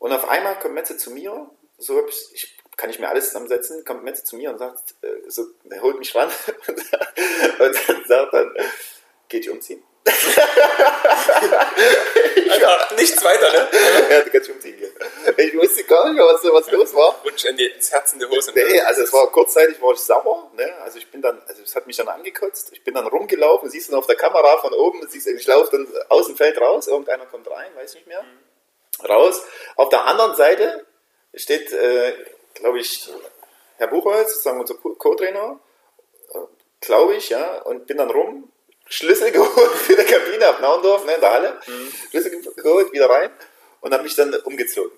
und 0.00 0.12
auf 0.12 0.28
einmal 0.28 0.58
kommt 0.58 0.74
Metze 0.74 0.96
zu 0.96 1.12
mir, 1.12 1.48
so 1.78 1.98
hab 1.98 2.08
ich, 2.08 2.30
ich 2.32 2.58
kann 2.76 2.90
ich 2.90 2.98
mir 2.98 3.08
alles 3.10 3.26
zusammensetzen, 3.26 3.84
kommt 3.84 4.02
Metze 4.02 4.24
zu 4.24 4.34
mir 4.36 4.50
und 4.50 4.58
sagt, 4.58 4.94
äh, 5.02 5.28
so, 5.28 5.44
er 5.68 5.82
holt 5.82 5.98
mich 5.98 6.14
ran 6.14 6.28
und, 7.58 7.88
dann 7.88 8.04
sagt 8.06 8.32
dann, 8.32 8.56
geht 9.28 9.44
dich 9.44 9.50
umziehen. 9.50 9.82
Alter, 12.50 12.94
nichts 12.96 13.22
weiter, 13.22 13.52
ne? 13.52 13.68
ja, 14.10 14.22
du 14.22 14.30
kannst 14.30 14.48
dich 14.48 14.54
umziehen 14.54 14.78
gehen. 14.78 14.94
Ich 15.36 15.54
wusste 15.54 15.84
gar 15.84 16.06
nicht 16.06 16.16
mehr, 16.16 16.24
was, 16.24 16.42
was 16.44 16.70
los 16.70 16.94
war. 16.94 17.22
Wunsch 17.22 17.44
in 17.44 17.58
die, 17.58 17.66
ins 17.66 17.92
Herz 17.92 18.14
in 18.14 18.20
die 18.20 18.24
Hose. 18.24 18.52
Nee, 18.54 18.80
also 18.80 19.02
es 19.02 19.12
war 19.12 19.30
kurzzeitig 19.30 19.82
war 19.82 19.92
ich 19.92 20.00
sauer, 20.00 20.50
ne? 20.56 20.74
Also 20.80 20.96
ich 20.96 21.10
bin 21.10 21.20
dann, 21.20 21.42
also 21.46 21.62
es 21.62 21.76
hat 21.76 21.86
mich 21.86 21.98
dann 21.98 22.08
angekotzt, 22.08 22.72
ich 22.72 22.82
bin 22.82 22.94
dann 22.94 23.06
rumgelaufen, 23.06 23.68
siehst 23.68 23.92
du 23.92 23.98
auf 23.98 24.06
der 24.06 24.16
Kamera 24.16 24.56
von 24.56 24.72
oben, 24.72 25.06
siehst 25.06 25.26
du, 25.26 25.32
ich 25.32 25.46
laufe 25.46 25.70
dann 25.72 25.86
aus 26.08 26.28
dem 26.28 26.36
Feld 26.36 26.58
raus, 26.58 26.88
irgendeiner 26.88 27.26
kommt 27.26 27.50
rein, 27.50 27.70
weiß 27.76 27.94
nicht 27.96 28.06
mehr. 28.06 28.24
Raus. 29.08 29.42
Auf 29.76 29.88
der 29.88 30.04
anderen 30.06 30.34
Seite 30.36 30.86
steht, 31.34 31.72
äh, 31.72 32.14
glaube 32.54 32.80
ich, 32.80 33.08
Herr 33.76 33.86
Buchholz, 33.88 34.30
sozusagen 34.32 34.60
unser 34.60 34.74
Co- 34.74 34.94
Co-Trainer, 34.94 35.58
äh, 36.34 36.38
glaube 36.80 37.14
ich, 37.14 37.28
ja, 37.30 37.62
und 37.62 37.86
bin 37.86 37.96
dann 37.98 38.10
rum, 38.10 38.50
Schlüssel 38.86 39.30
geholt 39.32 39.70
für 39.70 39.96
die 39.96 40.04
Kabine 40.04 40.46
ab 40.48 40.60
Naundorf, 40.60 41.04
ne, 41.04 41.14
in 41.14 41.20
der 41.20 41.30
Halle, 41.32 41.60
Schlüssel 42.10 42.30
ge- 42.30 42.54
geholt, 42.56 42.92
wieder 42.92 43.08
rein 43.08 43.30
und 43.80 43.92
habe 43.92 44.02
mich 44.02 44.14
dann 44.16 44.34
umgezogen. 44.34 44.92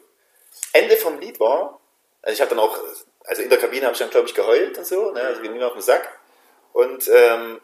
Ende 0.72 0.96
vom 0.96 1.18
Lied 1.20 1.38
war, 1.40 1.78
also 2.22 2.34
ich 2.34 2.40
habe 2.40 2.50
dann 2.50 2.58
auch, 2.60 2.78
also 3.24 3.42
in 3.42 3.50
der 3.50 3.58
Kabine 3.58 3.84
habe 3.84 3.92
ich 3.92 3.98
dann, 3.98 4.10
glaube 4.10 4.26
ich, 4.28 4.34
geheult 4.34 4.78
und 4.78 4.86
so, 4.86 5.10
ne, 5.12 5.20
also 5.22 5.42
ging 5.42 5.52
mir 5.52 5.66
auf 5.66 5.74
den 5.74 5.82
Sack. 5.82 6.18
Und 6.72 7.06
ähm, 7.12 7.60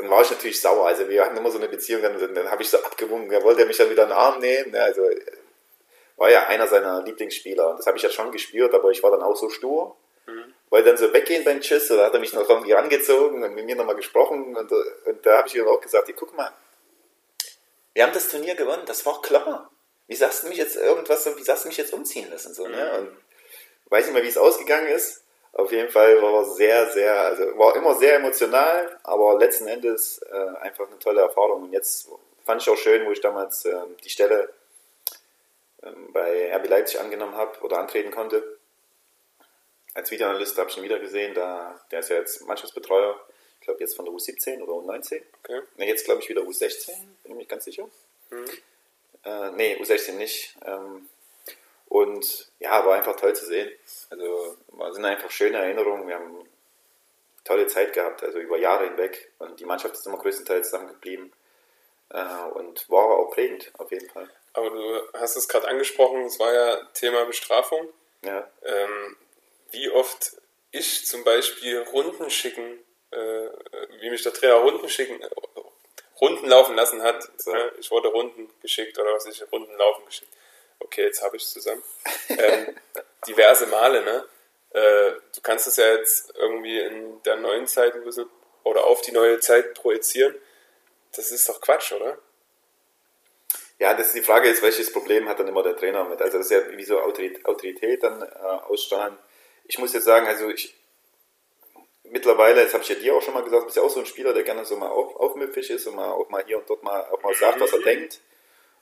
dann 0.00 0.10
war 0.10 0.22
ich 0.22 0.30
natürlich 0.30 0.60
sauer. 0.60 0.86
Also 0.86 1.08
wir 1.08 1.24
hatten 1.24 1.36
immer 1.36 1.50
so 1.50 1.58
eine 1.58 1.68
Beziehung, 1.68 2.02
dann, 2.02 2.18
dann, 2.18 2.34
dann 2.34 2.50
habe 2.50 2.62
ich 2.62 2.70
so 2.70 2.78
abgewunken, 2.78 3.32
er 3.32 3.42
wollte 3.42 3.64
mich 3.66 3.76
dann 3.76 3.90
wieder 3.90 4.04
in 4.04 4.08
den 4.08 4.16
Arm 4.16 4.40
nehmen. 4.40 4.70
Ne, 4.70 4.82
also 4.82 5.02
äh, 5.08 5.20
war 6.16 6.30
ja 6.30 6.46
einer 6.46 6.66
seiner 6.66 7.02
Lieblingsspieler. 7.02 7.70
Und 7.70 7.78
das 7.78 7.86
habe 7.86 7.96
ich 7.96 8.02
ja 8.02 8.10
schon 8.10 8.32
gespürt, 8.32 8.74
aber 8.74 8.90
ich 8.90 9.02
war 9.02 9.10
dann 9.10 9.22
auch 9.22 9.36
so 9.36 9.48
stur. 9.48 9.96
Wollte 10.70 10.88
dann 10.90 10.96
so 10.96 11.12
weggehen 11.12 11.44
beim 11.44 11.60
Tschüss, 11.60 11.90
oder 11.90 12.04
hat 12.04 12.14
er 12.14 12.20
mich 12.20 12.32
noch 12.32 12.48
irgendwie 12.48 12.72
rangezogen 12.72 13.42
und 13.42 13.54
mit 13.54 13.64
mir 13.64 13.74
nochmal 13.74 13.96
gesprochen. 13.96 14.56
Und, 14.56 14.70
äh, 14.70 15.10
und 15.10 15.26
da 15.26 15.38
habe 15.38 15.48
ich 15.48 15.56
ihm 15.56 15.66
auch 15.66 15.80
gesagt, 15.80 16.06
hey, 16.06 16.14
guck 16.16 16.36
mal, 16.36 16.52
wir 17.92 18.04
haben 18.04 18.12
das 18.12 18.28
Turnier 18.28 18.54
gewonnen, 18.54 18.84
das 18.86 19.04
war 19.04 19.20
klar. 19.20 19.70
Wie 20.06 20.14
sagst 20.14 20.42
du 20.42 20.48
mich 20.48 20.58
jetzt 20.58 20.76
irgendwas, 20.76 21.26
wie 21.36 21.42
sagst 21.42 21.64
du 21.64 21.68
mich 21.68 21.76
jetzt 21.76 21.92
umziehen 21.92 22.30
lassen? 22.30 22.54
So, 22.54 22.66
ne? 22.68 22.98
Und 22.98 23.16
weiß 23.90 24.06
nicht 24.06 24.14
mehr, 24.14 24.22
wie 24.22 24.28
es 24.28 24.38
ausgegangen 24.38 24.86
ist. 24.86 25.24
Auf 25.52 25.72
jeden 25.72 25.90
Fall 25.90 26.22
war 26.22 26.42
es 26.42 26.56
sehr, 26.56 26.90
sehr, 26.90 27.20
also 27.20 27.58
war 27.58 27.74
immer 27.76 27.94
sehr 27.96 28.16
emotional, 28.16 28.98
aber 29.02 29.38
letzten 29.38 29.66
Endes 29.66 30.20
äh, 30.30 30.58
einfach 30.60 30.86
eine 30.86 30.98
tolle 30.98 31.22
Erfahrung. 31.22 31.64
Und 31.64 31.72
jetzt 31.72 32.08
fand 32.44 32.62
ich 32.62 32.68
auch 32.68 32.76
schön, 32.76 33.06
wo 33.06 33.10
ich 33.10 33.20
damals 33.20 33.64
ähm, 33.64 33.96
die 34.04 34.10
Stelle 34.10 34.52
ähm, 35.82 36.12
bei 36.12 36.54
RB 36.54 36.68
Leipzig 36.68 37.00
angenommen 37.00 37.34
habe 37.34 37.58
oder 37.62 37.78
antreten 37.78 38.10
konnte. 38.10 38.58
Als 39.94 40.10
Videoanalyst 40.10 40.56
habe 40.56 40.70
ich 40.70 40.76
ihn 40.76 40.84
wieder 40.84 41.00
gesehen, 41.00 41.34
da, 41.34 41.80
der 41.90 42.00
ist 42.00 42.10
ja 42.10 42.16
jetzt 42.16 42.46
Mannschaftsbetreuer, 42.46 43.20
ich 43.60 43.66
glaube 43.66 43.80
jetzt 43.80 43.96
von 43.96 44.04
der 44.04 44.14
U17 44.14 44.62
oder 44.62 44.72
U19. 44.72 45.20
Okay. 45.42 45.62
Ne, 45.76 45.88
jetzt 45.88 46.04
glaube 46.04 46.20
ich 46.22 46.28
wieder 46.28 46.42
U16, 46.42 46.90
bin 47.22 47.32
ich 47.32 47.34
mir 47.34 47.46
ganz 47.46 47.64
sicher. 47.64 47.88
Äh, 49.24 49.50
nee, 49.52 49.76
U16 49.80 50.12
nicht. 50.12 50.56
Ähm, 50.64 51.08
und 51.90 52.50
ja, 52.60 52.86
war 52.86 52.94
einfach 52.94 53.16
toll 53.16 53.34
zu 53.34 53.44
sehen. 53.44 53.70
Also 54.10 54.56
war- 54.68 54.94
sind 54.94 55.04
einfach 55.04 55.30
schöne 55.30 55.58
Erinnerungen. 55.58 56.06
Wir 56.08 56.14
haben 56.14 56.48
tolle 57.44 57.66
Zeit 57.66 57.92
gehabt, 57.92 58.22
also 58.22 58.38
über 58.38 58.56
Jahre 58.56 58.84
hinweg. 58.84 59.30
Und 59.38 59.58
die 59.58 59.64
Mannschaft 59.64 59.94
ist 59.96 60.06
immer 60.06 60.18
größtenteils 60.18 60.70
zusammengeblieben. 60.70 61.32
Äh, 62.10 62.44
und 62.54 62.88
war 62.88 63.04
auch 63.18 63.32
prägend, 63.32 63.70
auf 63.76 63.90
jeden 63.90 64.08
Fall. 64.08 64.30
Aber 64.52 64.70
du 64.70 65.02
hast 65.14 65.36
es 65.36 65.48
gerade 65.48 65.66
angesprochen, 65.68 66.24
es 66.26 66.38
war 66.38 66.52
ja 66.54 66.76
Thema 66.94 67.24
Bestrafung. 67.24 67.88
Ja, 68.24 68.48
Ähm, 68.62 69.16
wie 69.72 69.90
oft 69.90 70.36
ich 70.70 71.06
zum 71.06 71.24
Beispiel 71.24 71.80
Runden 71.92 72.30
schicken, 72.30 72.78
äh, 73.10 73.48
wie 74.00 74.10
mich 74.10 74.22
der 74.22 74.32
Trainer 74.32 74.54
Runden 74.56 74.88
schicken, 74.88 75.20
Runden 76.20 76.46
laufen 76.48 76.76
lassen 76.76 77.02
hat. 77.02 77.28
So. 77.38 77.52
Ich 77.78 77.90
wurde 77.90 78.08
Runden 78.08 78.48
geschickt 78.62 78.96
oder 78.98 79.12
was 79.14 79.26
ich, 79.26 79.42
Runden 79.50 79.74
laufen 79.76 80.04
geschickt. 80.06 80.32
Okay, 80.80 81.04
jetzt 81.04 81.22
habe 81.22 81.36
ich 81.36 81.44
es 81.44 81.52
zusammen. 81.52 81.82
ähm, 82.28 82.76
diverse 83.26 83.66
Male, 83.66 84.02
ne? 84.02 84.24
Äh, 84.72 85.12
du 85.34 85.40
kannst 85.42 85.66
es 85.66 85.76
ja 85.76 85.94
jetzt 85.94 86.32
irgendwie 86.36 86.78
in 86.78 87.22
der 87.24 87.36
neuen 87.36 87.66
Zeit 87.66 87.94
ein 87.94 88.04
bisschen 88.04 88.28
oder 88.64 88.84
auf 88.84 89.00
die 89.00 89.12
neue 89.12 89.40
Zeit 89.40 89.74
projizieren. 89.74 90.34
Das 91.14 91.30
ist 91.30 91.48
doch 91.48 91.60
Quatsch, 91.60 91.92
oder? 91.92 92.18
Ja, 93.78 93.94
das 93.94 94.12
die 94.12 94.20
Frage 94.20 94.48
ist, 94.48 94.62
welches 94.62 94.92
Problem 94.92 95.28
hat 95.28 95.40
dann 95.40 95.48
immer 95.48 95.62
der 95.62 95.76
Trainer 95.76 96.04
mit? 96.04 96.20
Also 96.20 96.38
das 96.38 96.50
ist 96.50 96.52
ja 96.52 96.76
wie 96.76 96.84
so 96.84 97.00
Autorität, 97.00 98.02
dann 98.02 98.22
äh, 98.22 98.26
ausstrahlen. 98.68 99.16
Ich 99.64 99.78
muss 99.78 99.94
jetzt 99.94 100.04
sagen, 100.04 100.26
also 100.26 100.50
ich 100.50 100.76
mittlerweile, 102.04 102.62
das 102.64 102.74
habe 102.74 102.82
ich 102.82 102.90
ja 102.90 102.96
dir 102.96 103.14
auch 103.14 103.22
schon 103.22 103.34
mal 103.34 103.42
gesagt, 103.42 103.64
bist 103.64 103.76
ja 103.76 103.82
auch 103.82 103.90
so 103.90 104.00
ein 104.00 104.06
Spieler, 104.06 104.34
der 104.34 104.42
gerne 104.42 104.64
so 104.64 104.76
mal 104.76 104.88
auf, 104.88 105.16
aufmüpfig 105.16 105.70
ist 105.70 105.86
und 105.86 105.96
mal 105.96 106.10
auch 106.10 106.28
mal 106.28 106.44
hier 106.44 106.58
und 106.58 106.68
dort 106.68 106.82
mal 106.82 107.06
auch 107.10 107.22
mal 107.22 107.34
sagt, 107.34 107.60
was 107.60 107.72
er 107.72 107.78
denkt. 107.84 108.20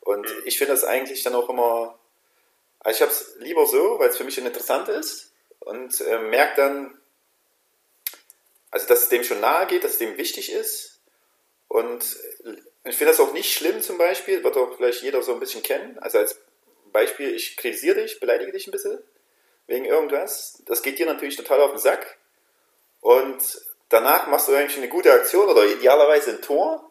Und 0.09 0.27
ich 0.47 0.57
finde 0.57 0.73
das 0.73 0.85
eigentlich 0.85 1.23
dann 1.23 1.35
auch 1.35 1.51
immer, 1.51 1.99
also 2.81 2.97
ich 2.97 3.03
habe 3.03 3.13
es 3.13 3.37
lieber 3.41 3.67
so, 3.67 3.99
weil 3.99 4.09
es 4.09 4.17
für 4.17 4.25
mich 4.25 4.39
interessant 4.39 4.89
ist 4.89 5.35
und 5.59 6.01
äh, 6.01 6.19
merke 6.21 6.63
dann, 6.63 6.99
also 8.71 8.87
dass 8.87 9.03
es 9.03 9.09
dem 9.11 9.23
schon 9.23 9.41
nahe 9.41 9.67
geht, 9.67 9.85
dass 9.85 9.93
es 9.93 9.99
dem 9.99 10.17
wichtig 10.17 10.51
ist. 10.51 10.99
Und 11.69 12.17
ich 12.85 12.97
finde 12.97 13.13
das 13.13 13.21
auch 13.21 13.35
nicht 13.35 13.53
schlimm 13.53 13.83
zum 13.83 13.99
Beispiel, 13.99 14.43
wird 14.43 14.57
auch 14.57 14.79
vielleicht 14.79 15.03
jeder 15.03 15.21
so 15.21 15.35
ein 15.35 15.41
bisschen 15.41 15.63
kennen. 15.63 15.99
Also 15.99 16.17
als 16.17 16.41
Beispiel, 16.91 17.35
ich 17.35 17.59
kritisiere 17.59 18.01
dich, 18.01 18.19
beleidige 18.19 18.53
dich 18.53 18.67
ein 18.67 18.73
bisschen 18.73 18.99
wegen 19.67 19.85
irgendwas. 19.85 20.63
Das 20.65 20.81
geht 20.81 20.99
dir 20.99 21.05
natürlich 21.05 21.37
total 21.37 21.61
auf 21.61 21.73
den 21.73 21.81
Sack. 21.81 22.17
Und 23.03 23.61
danach 23.91 24.27
machst 24.29 24.49
du 24.49 24.55
eigentlich 24.55 24.79
eine 24.79 24.89
gute 24.89 25.13
Aktion 25.13 25.51
oder 25.51 25.67
idealerweise 25.67 26.31
ein 26.31 26.41
Tor. 26.41 26.88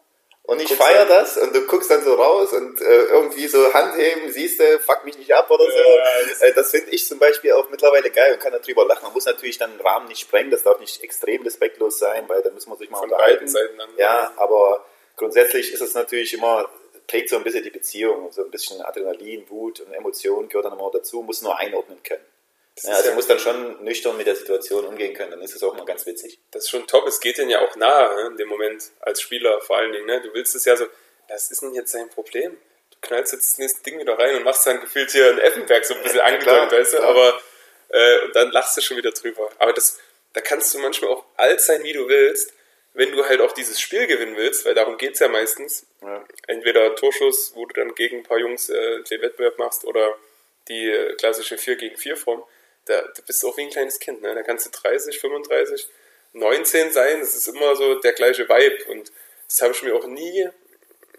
Und 0.48 0.62
ich 0.62 0.74
feiere 0.74 1.04
das 1.04 1.36
und 1.36 1.54
du 1.54 1.66
guckst 1.66 1.90
dann 1.90 2.02
so 2.02 2.14
raus 2.14 2.54
und 2.54 2.80
äh, 2.80 3.02
irgendwie 3.02 3.46
so 3.48 3.74
Handheben, 3.74 4.32
siehst 4.32 4.58
du, 4.58 4.78
fuck 4.78 5.04
mich 5.04 5.18
nicht 5.18 5.30
ab 5.34 5.50
oder 5.50 5.64
so. 5.64 5.76
Ja, 5.76 6.50
das, 6.52 6.72
äh, 6.72 6.78
finde 6.78 6.94
ich 6.94 7.06
zum 7.06 7.18
Beispiel 7.18 7.52
auch 7.52 7.68
mittlerweile 7.68 8.08
geil 8.08 8.32
und 8.32 8.40
kann 8.40 8.54
darüber 8.54 8.86
lachen. 8.86 9.02
Man 9.02 9.12
muss 9.12 9.26
natürlich 9.26 9.58
dann 9.58 9.76
den 9.76 9.86
Rahmen 9.86 10.08
nicht 10.08 10.20
sprengen, 10.20 10.50
das 10.50 10.62
darf 10.62 10.80
nicht 10.80 11.02
extrem 11.02 11.42
respektlos 11.42 11.98
sein, 11.98 12.26
weil 12.30 12.40
da 12.40 12.48
muss 12.48 12.66
man 12.66 12.78
sich 12.78 12.88
mal 12.88 12.96
Von 12.96 13.10
unterhalten. 13.10 13.46
Ja, 13.98 14.32
aber 14.36 14.86
grundsätzlich 15.16 15.70
ist 15.70 15.82
es 15.82 15.92
natürlich 15.92 16.32
immer, 16.32 16.66
trägt 17.06 17.28
so 17.28 17.36
ein 17.36 17.44
bisschen 17.44 17.62
die 17.62 17.68
Beziehung, 17.68 18.32
so 18.32 18.42
ein 18.42 18.50
bisschen 18.50 18.80
Adrenalin, 18.80 19.44
Wut 19.50 19.80
und 19.80 19.92
Emotion 19.92 20.48
gehört 20.48 20.64
dann 20.64 20.72
immer 20.72 20.90
dazu, 20.90 21.20
muss 21.20 21.42
nur 21.42 21.58
einordnen 21.58 22.02
können. 22.02 22.24
Ja, 22.82 22.94
also 22.94 23.08
ja 23.10 23.14
muss 23.14 23.26
dann 23.26 23.38
schon 23.38 23.82
nüchtern 23.84 24.16
mit 24.16 24.26
der 24.26 24.36
Situation 24.36 24.84
umgehen 24.84 25.14
können, 25.14 25.30
dann 25.30 25.42
ist 25.42 25.54
es 25.54 25.62
auch 25.62 25.74
mal 25.74 25.84
ganz 25.84 26.06
witzig. 26.06 26.38
Das 26.50 26.64
ist 26.64 26.70
schon 26.70 26.86
top, 26.86 27.06
es 27.06 27.20
geht 27.20 27.38
denen 27.38 27.50
ja 27.50 27.60
auch 27.60 27.76
nahe 27.76 28.14
ne, 28.16 28.26
in 28.28 28.36
dem 28.36 28.48
Moment 28.48 28.90
als 29.00 29.20
Spieler 29.20 29.60
vor 29.60 29.78
allen 29.78 29.92
Dingen. 29.92 30.06
Ne? 30.06 30.20
Du 30.20 30.32
willst 30.34 30.54
es 30.54 30.64
ja 30.64 30.76
so, 30.76 30.86
was 31.28 31.50
ist 31.50 31.62
denn 31.62 31.74
jetzt 31.74 31.94
dein 31.94 32.08
Problem? 32.08 32.56
Du 32.90 32.96
knallst 33.00 33.32
jetzt 33.32 33.52
das 33.52 33.58
nächste 33.58 33.82
Ding 33.82 33.98
wieder 33.98 34.18
rein 34.18 34.36
und 34.36 34.44
machst 34.44 34.66
dann 34.66 34.80
gefühlt 34.80 35.10
hier 35.10 35.30
ein 35.30 35.38
Effenberg 35.38 35.84
so 35.84 35.94
ein 35.94 36.02
bisschen 36.02 36.18
ja, 36.18 36.24
angedeutet, 36.24 36.72
weißt 36.72 36.94
du, 36.94 36.98
aber 37.00 37.40
äh, 37.88 38.24
und 38.24 38.36
dann 38.36 38.50
lachst 38.50 38.76
du 38.76 38.80
schon 38.80 38.96
wieder 38.96 39.12
drüber. 39.12 39.50
Aber 39.58 39.72
das, 39.72 39.98
da 40.32 40.40
kannst 40.40 40.74
du 40.74 40.78
manchmal 40.78 41.10
auch 41.10 41.24
alt 41.36 41.60
sein, 41.60 41.82
wie 41.82 41.92
du 41.92 42.08
willst, 42.08 42.52
wenn 42.94 43.12
du 43.12 43.24
halt 43.24 43.40
auch 43.40 43.52
dieses 43.52 43.80
Spiel 43.80 44.06
gewinnen 44.06 44.36
willst, 44.36 44.64
weil 44.64 44.74
darum 44.74 44.98
geht 44.98 45.14
es 45.14 45.20
ja 45.20 45.28
meistens. 45.28 45.86
Ja. 46.02 46.24
Entweder 46.46 46.94
Torschuss, 46.96 47.52
wo 47.54 47.66
du 47.66 47.74
dann 47.74 47.94
gegen 47.94 48.18
ein 48.18 48.22
paar 48.24 48.38
Jungs 48.38 48.68
äh, 48.68 49.02
den 49.04 49.22
Wettbewerb 49.22 49.58
machst, 49.58 49.84
oder 49.84 50.16
die 50.68 50.90
äh, 50.90 51.14
klassische 51.14 51.58
4 51.58 51.76
gegen 51.76 51.96
4 51.96 52.16
Form 52.16 52.42
da, 52.88 53.02
du 53.02 53.22
bist 53.22 53.44
auch 53.44 53.56
wie 53.56 53.62
ein 53.62 53.70
kleines 53.70 53.98
Kind, 53.98 54.22
ne? 54.22 54.34
Da 54.34 54.42
kannst 54.42 54.66
du 54.66 54.70
30, 54.70 55.18
35, 55.18 55.86
19 56.32 56.92
sein, 56.92 57.20
das 57.20 57.34
ist 57.34 57.48
immer 57.48 57.76
so 57.76 57.96
der 57.96 58.12
gleiche 58.12 58.48
Vibe 58.48 58.84
und 58.90 59.12
das 59.46 59.62
habe 59.62 59.72
ich 59.72 59.82
mir 59.82 59.94
auch 59.94 60.06
nie 60.06 60.48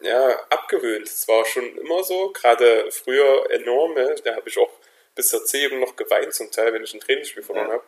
ja, 0.01 0.29
abgewöhnt. 0.49 1.07
Es 1.07 1.27
war 1.27 1.45
schon 1.45 1.77
immer 1.77 2.03
so, 2.03 2.31
gerade 2.31 2.91
früher 2.91 3.49
enorm, 3.51 3.93
ne? 3.93 4.15
da 4.23 4.35
habe 4.35 4.47
ich 4.49 4.57
auch 4.57 4.71
bis 5.15 5.29
zur 5.29 5.45
C 5.45 5.65
eben 5.65 5.79
noch 5.79 5.95
geweint 5.95 6.33
zum 6.33 6.51
Teil, 6.51 6.73
wenn 6.73 6.83
ich 6.83 6.93
ein 6.93 6.99
Trainingsspiel 6.99 7.43
verloren 7.43 7.67
ja. 7.67 7.73
habe 7.73 7.83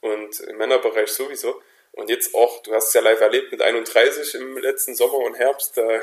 und 0.00 0.40
im 0.40 0.56
Männerbereich 0.56 1.10
sowieso. 1.10 1.60
Und 1.92 2.08
jetzt 2.08 2.34
auch, 2.34 2.62
du 2.62 2.72
hast 2.72 2.88
es 2.88 2.94
ja 2.94 3.00
live 3.00 3.20
erlebt 3.20 3.50
mit 3.50 3.60
31 3.60 4.34
im 4.36 4.58
letzten 4.58 4.94
Sommer 4.94 5.18
und 5.18 5.34
Herbst, 5.34 5.76
da 5.76 6.00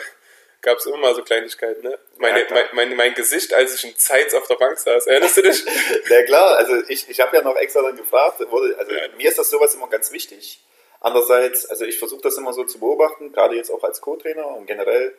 gab 0.62 0.78
es 0.78 0.86
immer 0.86 0.98
mal 0.98 1.16
so 1.16 1.24
Kleinigkeiten, 1.24 1.82
ne? 1.82 1.98
Meine, 2.18 2.42
ja, 2.42 2.46
mein, 2.52 2.66
mein, 2.74 2.96
mein, 2.96 3.14
Gesicht, 3.14 3.54
als 3.54 3.76
ich 3.76 3.84
in 3.84 3.98
Zeitz 3.98 4.34
auf 4.34 4.48
der 4.48 4.56
Bank 4.56 4.78
saß, 4.78 5.08
erinnerst 5.08 5.38
du 5.38 5.42
dich? 5.44 5.66
ja 6.10 6.24
klar, 6.24 6.58
also 6.58 6.76
ich, 6.88 7.10
ich 7.10 7.20
habe 7.20 7.36
ja 7.36 7.44
noch 7.44 7.56
extra 7.56 7.82
dann 7.82 7.96
gefragt, 7.96 8.40
wurde, 8.50 8.78
also 8.78 8.92
ja. 8.92 9.08
mir 9.16 9.30
ist 9.30 9.38
das 9.38 9.50
sowas 9.50 9.76
immer 9.76 9.88
ganz 9.88 10.12
wichtig. 10.12 10.62
Andererseits, 11.00 11.66
also 11.68 11.86
ich 11.86 12.00
versuche 12.00 12.22
das 12.22 12.38
immer 12.38 12.54
so 12.54 12.64
zu 12.64 12.80
beobachten, 12.80 13.32
gerade 13.32 13.56
jetzt 13.56 13.70
auch 13.70 13.84
als 13.84 14.02
Co-Trainer 14.02 14.48
und 14.48 14.66
generell, 14.66 15.16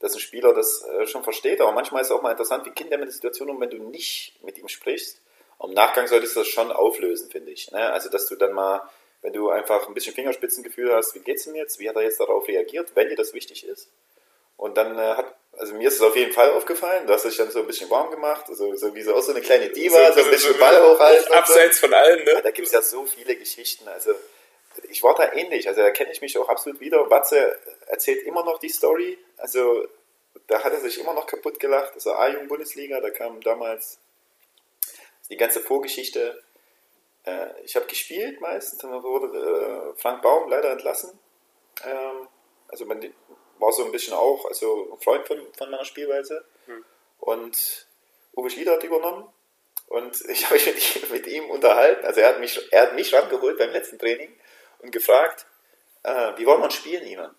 dass 0.00 0.14
ein 0.14 0.20
Spieler 0.20 0.54
das 0.54 0.82
äh, 0.82 1.06
schon 1.06 1.22
versteht, 1.22 1.60
aber 1.60 1.72
manchmal 1.72 2.02
ist 2.02 2.08
es 2.08 2.16
auch 2.16 2.22
mal 2.22 2.32
interessant, 2.32 2.66
wie 2.66 2.70
Kinder 2.70 2.98
mit 2.98 3.06
der 3.06 3.12
Situation 3.12 3.50
um, 3.50 3.60
wenn 3.60 3.70
du 3.70 3.76
nicht 3.76 4.42
mit 4.42 4.58
ihm 4.58 4.68
sprichst. 4.68 5.20
Im 5.62 5.74
Nachgang 5.74 6.06
solltest 6.06 6.36
du 6.36 6.40
das 6.40 6.48
schon 6.48 6.72
auflösen, 6.72 7.30
finde 7.30 7.52
ich. 7.52 7.70
Ne? 7.70 7.92
Also, 7.92 8.08
dass 8.08 8.26
du 8.26 8.34
dann 8.34 8.54
mal, 8.54 8.82
wenn 9.20 9.34
du 9.34 9.50
einfach 9.50 9.86
ein 9.86 9.94
bisschen 9.94 10.14
Fingerspitzengefühl 10.14 10.92
hast, 10.94 11.14
wie 11.14 11.20
geht's 11.20 11.46
ihm 11.46 11.54
jetzt, 11.54 11.78
wie 11.78 11.88
hat 11.88 11.96
er 11.96 12.02
jetzt 12.02 12.18
darauf 12.18 12.48
reagiert, 12.48 12.92
wenn 12.94 13.10
dir 13.10 13.16
das 13.16 13.34
wichtig 13.34 13.66
ist, 13.66 13.90
und 14.60 14.76
dann 14.76 14.98
äh, 14.98 15.14
hat, 15.14 15.34
also 15.56 15.74
mir 15.74 15.88
ist 15.88 15.94
es 15.94 16.02
auf 16.02 16.14
jeden 16.14 16.32
Fall 16.32 16.50
aufgefallen, 16.52 17.06
du 17.06 17.14
hast 17.14 17.24
dich 17.24 17.38
dann 17.38 17.50
so 17.50 17.60
ein 17.60 17.66
bisschen 17.66 17.88
warm 17.88 18.10
gemacht, 18.10 18.44
also 18.46 18.76
so 18.76 18.94
wie 18.94 19.00
so 19.00 19.14
auch 19.14 19.22
so 19.22 19.32
eine 19.32 19.40
kleine 19.40 19.70
Diva, 19.70 20.12
so, 20.12 20.20
so 20.20 20.26
ein 20.26 20.30
bisschen 20.30 20.52
so 20.52 20.58
Ball 20.58 20.82
hochhalten. 20.82 21.32
Abseits 21.32 21.80
so. 21.80 21.86
von 21.86 21.94
allen, 21.94 22.22
ne? 22.24 22.32
Ja, 22.32 22.40
da 22.42 22.50
gibt 22.50 22.66
es 22.66 22.74
ja 22.74 22.82
so 22.82 23.06
viele 23.06 23.36
Geschichten. 23.36 23.88
Also 23.88 24.12
ich 24.90 25.02
war 25.02 25.14
da 25.14 25.32
ähnlich, 25.32 25.66
also 25.66 25.80
da 25.80 25.90
kenne 25.90 26.12
ich 26.12 26.20
mich 26.20 26.36
auch 26.36 26.46
absolut 26.50 26.78
wieder. 26.78 27.08
Watze 27.08 27.58
erzählt 27.86 28.22
immer 28.24 28.44
noch 28.44 28.58
die 28.58 28.68
Story, 28.68 29.16
also 29.38 29.86
da 30.46 30.62
hat 30.62 30.74
er 30.74 30.80
sich 30.80 31.00
immer 31.00 31.14
noch 31.14 31.26
kaputt 31.26 31.58
gelacht. 31.58 31.94
Also 31.94 32.12
A-Jugend-Bundesliga, 32.12 33.00
da 33.00 33.08
kam 33.08 33.40
damals 33.40 33.98
die 35.30 35.38
ganze 35.38 35.60
Vorgeschichte. 35.60 36.42
Äh, 37.24 37.46
ich 37.64 37.76
habe 37.76 37.86
gespielt 37.86 38.42
meistens, 38.42 38.80
dann 38.80 39.02
wurde 39.02 39.94
äh, 39.94 39.98
Frank 39.98 40.20
Baum 40.20 40.50
leider 40.50 40.70
entlassen. 40.70 41.18
Ähm, 41.82 42.28
also 42.68 42.84
man, 42.84 43.00
war 43.60 43.72
so 43.72 43.84
ein 43.84 43.92
bisschen 43.92 44.14
auch, 44.14 44.44
also 44.46 44.92
ein 44.92 45.00
Freund 45.00 45.26
von, 45.26 45.40
von 45.56 45.70
meiner 45.70 45.84
Spielweise. 45.84 46.44
Hm. 46.66 46.84
Und 47.18 47.86
Uwe 48.36 48.50
Schlieder 48.50 48.72
hat 48.72 48.84
übernommen. 48.84 49.28
Und 49.86 50.20
ich 50.28 50.44
habe 50.44 50.54
mich 50.54 50.66
mit, 50.66 51.10
mit, 51.10 51.26
ihm 51.26 51.50
unterhalten. 51.50 52.04
Also 52.06 52.20
er 52.20 52.28
hat 52.28 52.40
mich, 52.40 52.60
er 52.72 52.82
hat 52.82 52.94
mich 52.94 53.12
rangeholt 53.12 53.58
beim 53.58 53.70
letzten 53.70 53.98
Training 53.98 54.34
und 54.78 54.92
gefragt, 54.92 55.46
äh, 56.02 56.32
wie 56.36 56.46
wollen 56.46 56.62
wir 56.62 56.70
spielen, 56.70 57.06
Ivan? 57.06 57.34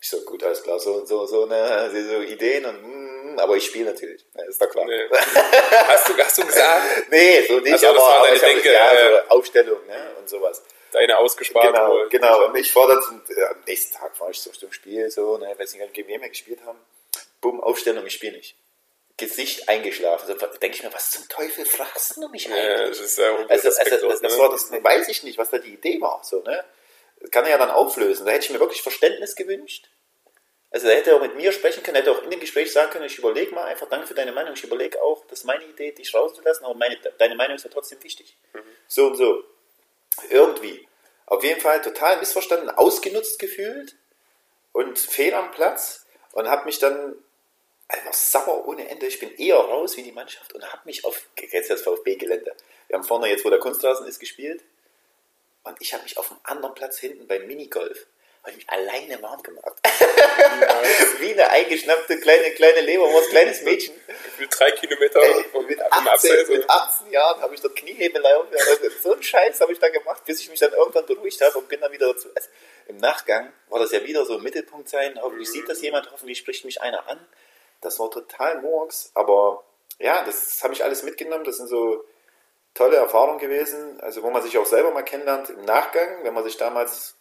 Ich 0.00 0.08
so, 0.08 0.20
gut, 0.24 0.44
alles 0.44 0.62
klar, 0.62 0.78
so, 0.78 1.04
so, 1.04 1.26
so, 1.26 1.46
ne, 1.46 1.90
so 1.90 2.20
Ideen 2.20 2.64
und, 2.64 3.34
mm, 3.34 3.38
aber 3.40 3.56
ich 3.56 3.66
spiele 3.66 3.86
natürlich, 3.86 4.24
ist 4.46 4.62
doch 4.62 4.70
klar. 4.70 4.84
Nee. 4.84 5.08
hast, 5.10 6.08
du, 6.08 6.16
hast 6.16 6.38
du 6.38 6.46
gesagt? 6.46 7.10
nee, 7.10 7.44
so 7.48 7.58
nicht, 7.58 7.72
also, 7.72 7.88
aber, 7.88 8.18
aber 8.18 8.32
ich 8.32 8.40
denke, 8.40 8.72
ja, 8.72 8.90
so 8.90 9.34
Aufstellung 9.34 9.84
ne, 9.86 10.14
und 10.20 10.28
sowas 10.28 10.62
deine 10.92 11.18
ausgespart 11.18 11.66
Genau, 11.66 11.90
wohl. 11.90 12.08
genau. 12.08 12.46
Und 12.46 12.52
mich 12.52 12.72
fordert 12.72 13.02
äh, 13.28 13.44
am 13.44 13.60
nächsten 13.66 13.94
Tag 13.94 14.18
war 14.20 14.30
ich 14.30 14.40
so 14.40 14.50
zum 14.50 14.72
Spiel, 14.72 15.10
so, 15.10 15.36
ne, 15.38 15.54
weiß 15.56 15.74
nicht, 15.74 15.92
gegen 15.94 16.08
wen 16.08 16.20
wir 16.20 16.28
gespielt 16.28 16.60
haben. 16.64 16.78
Bumm, 17.40 17.60
Aufstellung, 17.60 18.04
ich 18.06 18.14
spiele 18.14 18.36
nicht. 18.36 18.56
Gesicht 19.16 19.68
eingeschlafen. 19.68 20.30
Also, 20.30 20.46
denke 20.58 20.76
ich 20.76 20.82
mir, 20.82 20.92
was 20.92 21.10
zum 21.10 21.28
Teufel 21.28 21.64
fragst 21.64 22.16
du 22.16 22.28
mich 22.28 22.46
eigentlich? 22.46 22.64
Ja, 22.64 22.86
das 22.86 23.00
ist 23.00 23.18
ja 23.18 23.36
also, 23.48 23.68
also, 23.68 24.08
das, 24.08 24.20
das 24.20 24.32
ne? 24.32 24.38
war 24.38 24.50
das, 24.50 24.70
weiß 24.70 25.08
ich 25.08 25.22
nicht, 25.24 25.38
was 25.38 25.50
da 25.50 25.58
die 25.58 25.74
Idee 25.74 26.00
war. 26.00 26.20
So, 26.22 26.40
ne? 26.42 26.64
Das 27.20 27.30
kann 27.30 27.44
er 27.44 27.50
ja 27.50 27.58
dann 27.58 27.70
auflösen. 27.70 28.26
Da 28.26 28.32
hätte 28.32 28.44
ich 28.44 28.50
mir 28.50 28.60
wirklich 28.60 28.82
Verständnis 28.82 29.34
gewünscht. 29.34 29.88
Also 30.70 30.86
er 30.86 30.96
hätte 30.96 31.16
auch 31.16 31.20
mit 31.22 31.34
mir 31.34 31.50
sprechen 31.52 31.82
können, 31.82 31.96
hätte 31.96 32.12
auch 32.12 32.22
in 32.22 32.30
dem 32.30 32.40
Gespräch 32.40 32.70
sagen 32.70 32.90
können, 32.90 33.06
ich 33.06 33.16
überlege 33.16 33.54
mal 33.54 33.64
einfach, 33.64 33.88
danke 33.88 34.06
für 34.06 34.14
deine 34.14 34.32
Meinung, 34.32 34.52
ich 34.52 34.62
überlege 34.62 35.00
auch, 35.02 35.24
das 35.26 35.40
ist 35.40 35.44
meine 35.46 35.64
Idee, 35.64 35.92
dich 35.92 36.12
rauszulassen, 36.12 36.66
aber 36.66 36.74
meine, 36.74 36.98
deine 37.16 37.36
Meinung 37.36 37.56
ist 37.56 37.64
ja 37.64 37.70
trotzdem 37.72 38.02
wichtig. 38.04 38.36
Mhm. 38.52 38.60
So 38.86 39.06
und 39.06 39.16
so 39.16 39.44
irgendwie. 40.30 40.86
Auf 41.26 41.44
jeden 41.44 41.60
Fall 41.60 41.82
total 41.82 42.18
missverstanden, 42.18 42.70
ausgenutzt 42.70 43.38
gefühlt 43.38 43.96
und 44.72 44.98
fehl 44.98 45.34
am 45.34 45.50
Platz 45.50 46.06
und 46.32 46.48
habe 46.48 46.64
mich 46.64 46.78
dann 46.78 47.14
einfach 47.88 48.12
sauer 48.12 48.66
ohne 48.66 48.88
Ende. 48.88 49.06
Ich 49.06 49.18
bin 49.18 49.34
eher 49.36 49.56
raus 49.56 49.96
wie 49.96 50.02
die 50.02 50.12
Mannschaft 50.12 50.52
und 50.54 50.64
habe 50.72 50.82
mich 50.84 51.04
auf, 51.04 51.28
jetzt 51.36 51.70
das 51.70 51.82
VfB-Gelände. 51.82 52.54
Wir 52.86 52.96
haben 52.96 53.04
vorne 53.04 53.28
jetzt, 53.28 53.44
wo 53.44 53.50
der 53.50 53.58
Kunstrasen 53.58 54.06
ist, 54.06 54.18
gespielt 54.18 54.62
und 55.64 55.76
ich 55.80 55.92
habe 55.92 56.02
mich 56.02 56.16
auf 56.16 56.30
einem 56.30 56.40
anderen 56.44 56.74
Platz 56.74 56.98
hinten 56.98 57.26
beim 57.26 57.46
Minigolf 57.46 58.06
habe 58.48 58.58
ich 58.58 58.66
mich 58.66 58.70
alleine 58.70 59.22
warm 59.22 59.42
gemacht. 59.42 59.76
Wie 61.20 61.32
eine 61.32 61.50
eingeschnappte 61.50 62.18
kleine, 62.18 62.50
kleine 62.52 62.80
Leberwurst, 62.80 63.30
kleines 63.30 63.62
Mädchen. 63.62 63.94
Gefühlt 64.06 64.58
drei 64.58 64.70
Kilometer 64.72 65.20
Ey, 65.20 65.44
mit, 65.66 65.80
18, 65.80 66.48
mit 66.48 66.70
18 66.70 67.10
Jahren 67.10 67.42
habe 67.42 67.54
ich 67.54 67.60
dort 67.60 67.76
Kniehebelei 67.76 68.34
also 68.34 68.90
So 69.02 69.12
einen 69.12 69.22
Scheiß 69.22 69.60
habe 69.60 69.72
ich 69.72 69.78
da 69.78 69.88
gemacht, 69.88 70.24
bis 70.24 70.40
ich 70.40 70.50
mich 70.50 70.60
dann 70.60 70.72
irgendwann 70.72 71.06
beruhigt 71.06 71.40
habe 71.40 71.58
und 71.58 71.68
bin 71.68 71.80
dann 71.80 71.92
wieder 71.92 72.12
dazu. 72.12 72.28
Also 72.34 72.48
Im 72.86 72.96
Nachgang 72.96 73.52
war 73.68 73.80
das 73.80 73.92
ja 73.92 74.02
wieder 74.04 74.24
so 74.24 74.36
ein 74.38 74.42
Mittelpunkt 74.42 74.88
sein. 74.88 75.18
Hoffentlich 75.20 75.48
mhm. 75.48 75.52
sieht 75.52 75.68
das 75.68 75.82
jemand, 75.82 76.10
hoffentlich 76.10 76.38
spricht 76.38 76.64
mich 76.64 76.80
einer 76.80 77.06
an. 77.08 77.18
Das 77.80 77.98
war 78.00 78.10
total 78.10 78.60
Murks, 78.60 79.10
aber 79.14 79.64
ja, 79.98 80.24
das 80.24 80.62
habe 80.64 80.72
ich 80.72 80.82
alles 80.82 81.02
mitgenommen. 81.02 81.44
Das 81.44 81.58
sind 81.58 81.68
so 81.68 82.04
tolle 82.74 82.96
Erfahrungen 82.96 83.38
gewesen, 83.38 84.00
also 84.00 84.22
wo 84.22 84.30
man 84.30 84.42
sich 84.42 84.56
auch 84.56 84.66
selber 84.66 84.90
mal 84.90 85.02
kennenlernt 85.02 85.50
im 85.50 85.62
Nachgang, 85.62 86.24
wenn 86.24 86.34
man 86.34 86.44
sich 86.44 86.56
damals 86.56 87.17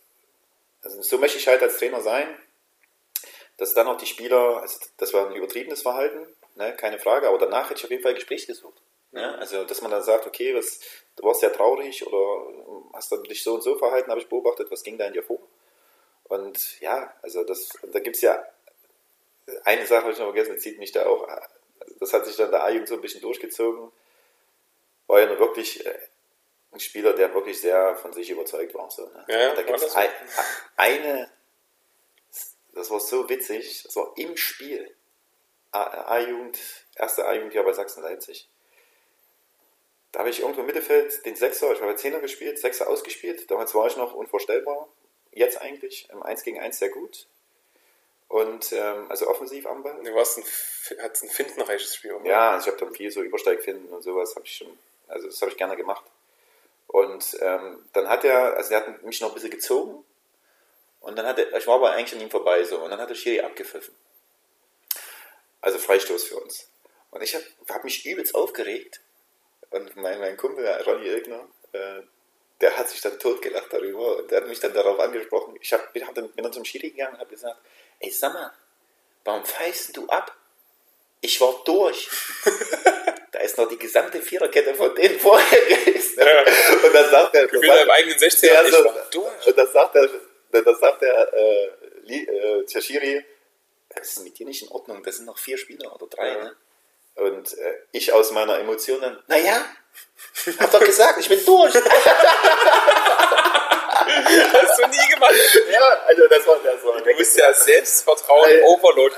also 0.87 1.01
so 1.01 1.17
möchte 1.17 1.37
ich 1.37 1.47
halt 1.47 1.61
als 1.61 1.77
Trainer 1.77 2.01
sein, 2.01 2.27
dass 3.57 3.73
dann 3.73 3.87
auch 3.87 3.97
die 3.97 4.05
Spieler, 4.05 4.61
also 4.61 4.79
das 4.97 5.13
war 5.13 5.27
ein 5.27 5.35
übertriebenes 5.35 5.81
Verhalten, 5.81 6.25
ne, 6.55 6.75
keine 6.75 6.97
Frage, 6.97 7.27
aber 7.27 7.37
danach 7.37 7.69
hätte 7.69 7.79
ich 7.79 7.83
auf 7.83 7.91
jeden 7.91 8.03
Fall 8.03 8.11
ein 8.11 8.15
Gespräch 8.15 8.47
gesucht. 8.47 8.81
Ne? 9.11 9.37
Also, 9.37 9.65
dass 9.65 9.81
man 9.81 9.91
dann 9.91 10.03
sagt, 10.03 10.27
okay, 10.27 10.55
was, 10.55 10.79
du 11.15 11.23
warst 11.23 11.41
ja 11.41 11.49
traurig 11.49 12.05
oder 12.07 12.53
hast 12.93 13.11
dann 13.11 13.23
dich 13.23 13.43
so 13.43 13.55
und 13.55 13.63
so 13.63 13.77
verhalten, 13.77 14.09
habe 14.09 14.21
ich 14.21 14.29
beobachtet, 14.29 14.71
was 14.71 14.83
ging 14.83 14.97
da 14.97 15.05
in 15.05 15.13
dir 15.13 15.23
vor? 15.23 15.39
Und 16.25 16.79
ja, 16.79 17.13
also 17.21 17.43
das, 17.43 17.69
da 17.91 17.99
gibt 17.99 18.15
es 18.15 18.21
ja 18.21 18.41
eine 19.63 19.85
Sache, 19.85 20.03
habe 20.03 20.13
ich 20.13 20.19
noch 20.19 20.25
vergessen, 20.25 20.53
das 20.53 20.63
zieht 20.63 20.79
mich 20.79 20.91
da 20.93 21.05
auch, 21.05 21.27
das 21.99 22.13
hat 22.13 22.25
sich 22.25 22.35
dann 22.35 22.51
der 22.51 22.63
A-Jugend 22.63 22.87
so 22.87 22.95
ein 22.95 23.01
bisschen 23.01 23.21
durchgezogen, 23.21 23.91
war 25.07 25.19
ja 25.19 25.27
nur 25.27 25.39
wirklich 25.39 25.85
äh, 25.85 25.99
ein 26.77 26.79
Spieler, 26.79 27.13
der 27.13 27.33
wirklich 27.33 27.59
sehr 27.59 27.95
von 27.95 28.13
sich 28.13 28.29
überzeugt 28.29 28.73
war. 28.75 28.89
So, 28.89 29.07
ne? 29.07 29.25
Ja, 29.27 29.55
da 29.55 29.61
gibt 29.63 29.81
es 29.81 29.95
ein, 29.95 30.09
eine, 30.75 31.31
das 32.73 32.89
war 32.91 32.99
so 32.99 33.27
witzig, 33.29 33.83
das 33.83 33.95
war 33.95 34.13
im 34.15 34.37
Spiel. 34.37 34.93
A-Jugend, 35.71 36.57
erste 36.95 37.25
A-Jugendjahr 37.27 37.65
bei 37.65 37.73
Sachsen-Leipzig. 37.73 38.49
Da 40.11 40.19
habe 40.19 40.29
ich 40.29 40.39
irgendwo 40.39 40.61
im 40.61 40.67
Mittelfeld 40.67 41.25
den 41.25 41.35
Sechser, 41.35 41.71
ich 41.73 41.81
habe 41.81 41.95
Zehner 41.95 42.19
gespielt, 42.19 42.57
Sechser 42.57 42.87
ausgespielt. 42.87 43.51
Damals 43.51 43.75
war 43.75 43.87
ich 43.87 43.97
noch 43.97 44.13
unvorstellbar. 44.13 44.87
Jetzt 45.31 45.61
eigentlich 45.61 46.09
im 46.11 46.23
1 46.23 46.43
gegen 46.43 46.59
1 46.59 46.79
sehr 46.79 46.89
gut. 46.89 47.27
Und 48.27 48.71
ähm, 48.71 49.05
also 49.09 49.27
offensiv 49.27 49.67
am 49.67 49.83
Ball. 49.83 50.01
Du 50.03 50.13
warst 50.15 50.37
ein, 50.37 50.43
hattest 51.01 51.23
ein 51.23 51.29
findenreiches 51.29 51.95
Spiel, 51.95 52.13
oder? 52.13 52.25
Ja, 52.25 52.51
also 52.51 52.67
ich 52.67 52.73
habe 52.73 52.85
dann 52.85 52.95
viel 52.95 53.11
so 53.11 53.21
Übersteigfinden 53.21 53.89
und 53.89 54.01
sowas 54.01 54.35
habe 54.35 54.45
ich 54.45 54.53
schon, 54.53 54.79
also 55.07 55.27
das 55.27 55.41
habe 55.41 55.51
ich 55.51 55.57
gerne 55.57 55.75
gemacht. 55.75 56.03
Und 56.87 57.37
ähm, 57.41 57.85
dann 57.93 58.07
hat 58.07 58.23
er, 58.23 58.55
also 58.55 58.73
er 58.73 58.79
hat 58.79 59.03
mich 59.03 59.19
noch 59.21 59.29
ein 59.29 59.33
bisschen 59.33 59.51
gezogen 59.51 60.05
und 61.01 61.15
dann 61.17 61.25
hat 61.25 61.37
er, 61.37 61.55
ich 61.55 61.67
war 61.67 61.75
aber 61.75 61.91
eigentlich 61.91 62.15
an 62.15 62.21
ihm 62.21 62.31
vorbei 62.31 62.63
so 62.63 62.79
und 62.79 62.89
dann 62.89 62.99
hat 62.99 63.09
der 63.09 63.15
Schiri 63.15 63.41
abgepfiffen. 63.41 63.93
Also 65.61 65.77
Freistoß 65.79 66.23
für 66.23 66.37
uns. 66.37 66.69
Und 67.11 67.21
ich 67.21 67.35
habe 67.35 67.45
hab 67.69 67.83
mich 67.83 68.05
übelst 68.05 68.35
aufgeregt 68.35 69.01
und 69.69 69.95
mein, 69.97 70.19
mein 70.19 70.37
Kumpel, 70.37 70.65
Ronny 70.65 71.07
Ilgner, 71.07 71.47
äh, 71.73 72.01
der 72.61 72.77
hat 72.77 72.89
sich 72.89 73.01
dann 73.01 73.19
totgelacht 73.19 73.71
darüber 73.71 74.17
und 74.17 74.31
der 74.31 74.41
hat 74.41 74.47
mich 74.47 74.59
dann 74.59 74.73
darauf 74.73 74.99
angesprochen. 74.99 75.57
Ich 75.61 75.73
hab, 75.73 75.93
bin 75.93 76.03
dann 76.35 76.53
zum 76.53 76.65
Schiri 76.65 76.91
gegangen 76.91 77.15
und 77.15 77.19
habe 77.19 77.29
gesagt, 77.29 77.59
ey 77.99 78.09
sag 78.09 78.33
mal, 78.33 78.51
warum 79.23 79.45
pfeifst 79.45 79.95
du 79.95 80.07
ab? 80.07 80.35
Ich 81.21 81.39
war 81.41 81.61
durch. 81.65 82.09
da 83.37 83.43
ist 83.43 83.57
noch 83.57 83.67
die 83.67 83.77
gesamte 83.77 84.21
Viererkette 84.21 84.73
von 84.73 84.95
denen 84.95 85.19
vorher 85.27 85.61
gewesen. 85.65 86.19
Ja. 86.19 86.39
Und 86.85 86.93
dann 86.93 87.09
sagt 87.09 87.35
er, 87.35 87.45
ich 87.45 87.51
bin 87.51 87.63
im 87.63 87.91
eigenen 87.91 88.17
16 88.17 88.49
er, 88.49 88.65
so, 88.69 89.29
Und 89.45 89.57
dann 89.57 89.67
sagt 89.71 89.95
er, 89.95 90.09
dann 90.51 90.75
sagt 90.75 91.01
der 91.01 91.33
äh, 91.33 91.67
äh, 92.07 92.65
Tashiri, 92.65 93.23
das 93.89 94.09
ist 94.09 94.23
mit 94.23 94.39
dir 94.39 94.45
nicht 94.45 94.63
in 94.63 94.69
Ordnung, 94.69 95.03
das 95.03 95.17
sind 95.17 95.25
noch 95.25 95.37
vier 95.37 95.57
Spieler 95.57 95.93
oder 95.93 96.07
drei, 96.07 96.29
ja. 96.29 96.43
ne? 96.43 96.55
Und 97.15 97.57
äh, 97.57 97.73
ich 97.91 98.13
aus 98.13 98.31
meiner 98.31 98.59
Emotion 98.59 99.01
dann, 99.01 99.23
naja, 99.27 99.65
hab 100.59 100.71
doch 100.71 100.83
gesagt, 100.83 101.19
ich 101.19 101.27
bin 101.29 101.43
durch. 101.43 101.73
Hast 104.07 104.79
du 104.79 104.87
nie 104.87 105.13
gemacht. 105.13 105.33
Ja, 105.71 106.03
also 106.05 106.27
das 106.27 106.47
war, 106.47 106.57
das 106.63 106.83
war 106.83 107.01
Du 107.01 107.17
bist 107.17 107.37
ja 107.37 107.53
Selbstvertrauen 107.53 108.49
im 108.49 108.63
Overload. 108.63 109.15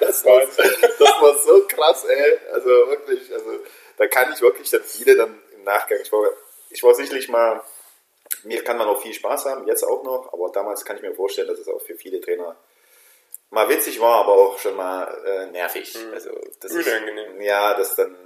das, 0.00 0.24
war, 0.24 0.40
das 0.56 1.20
war 1.20 1.38
so 1.38 1.66
krass, 1.66 2.04
ey. 2.04 2.38
Also 2.52 2.68
wirklich, 2.68 3.32
also 3.32 3.58
da 3.96 4.06
kann 4.06 4.32
ich 4.32 4.40
wirklich 4.40 4.70
dann 4.70 4.82
viele 4.82 5.16
dann 5.16 5.40
im 5.54 5.64
Nachgang, 5.64 5.98
ich 6.02 6.12
war, 6.12 6.26
ich 6.70 6.82
war 6.82 6.94
sicherlich 6.94 7.28
mal, 7.28 7.62
mir 8.44 8.64
kann 8.64 8.78
man 8.78 8.88
auch 8.88 9.00
viel 9.00 9.14
Spaß 9.14 9.44
haben, 9.46 9.66
jetzt 9.66 9.84
auch 9.84 10.02
noch, 10.02 10.32
aber 10.32 10.50
damals 10.52 10.84
kann 10.84 10.96
ich 10.96 11.02
mir 11.02 11.14
vorstellen, 11.14 11.48
dass 11.48 11.58
es 11.58 11.68
auch 11.68 11.80
für 11.80 11.94
viele 11.94 12.20
Trainer 12.20 12.56
mal 13.50 13.68
witzig 13.68 14.00
war, 14.00 14.20
aber 14.20 14.32
auch 14.32 14.58
schon 14.58 14.74
mal 14.74 15.06
äh, 15.26 15.46
nervig. 15.46 15.94
Mhm. 15.94 16.14
Also 16.14 16.30
das 16.60 16.72
Unangenehm. 16.72 17.38
Ist, 17.40 17.46
ja, 17.46 17.74
das 17.74 17.94
dann, 17.94 18.16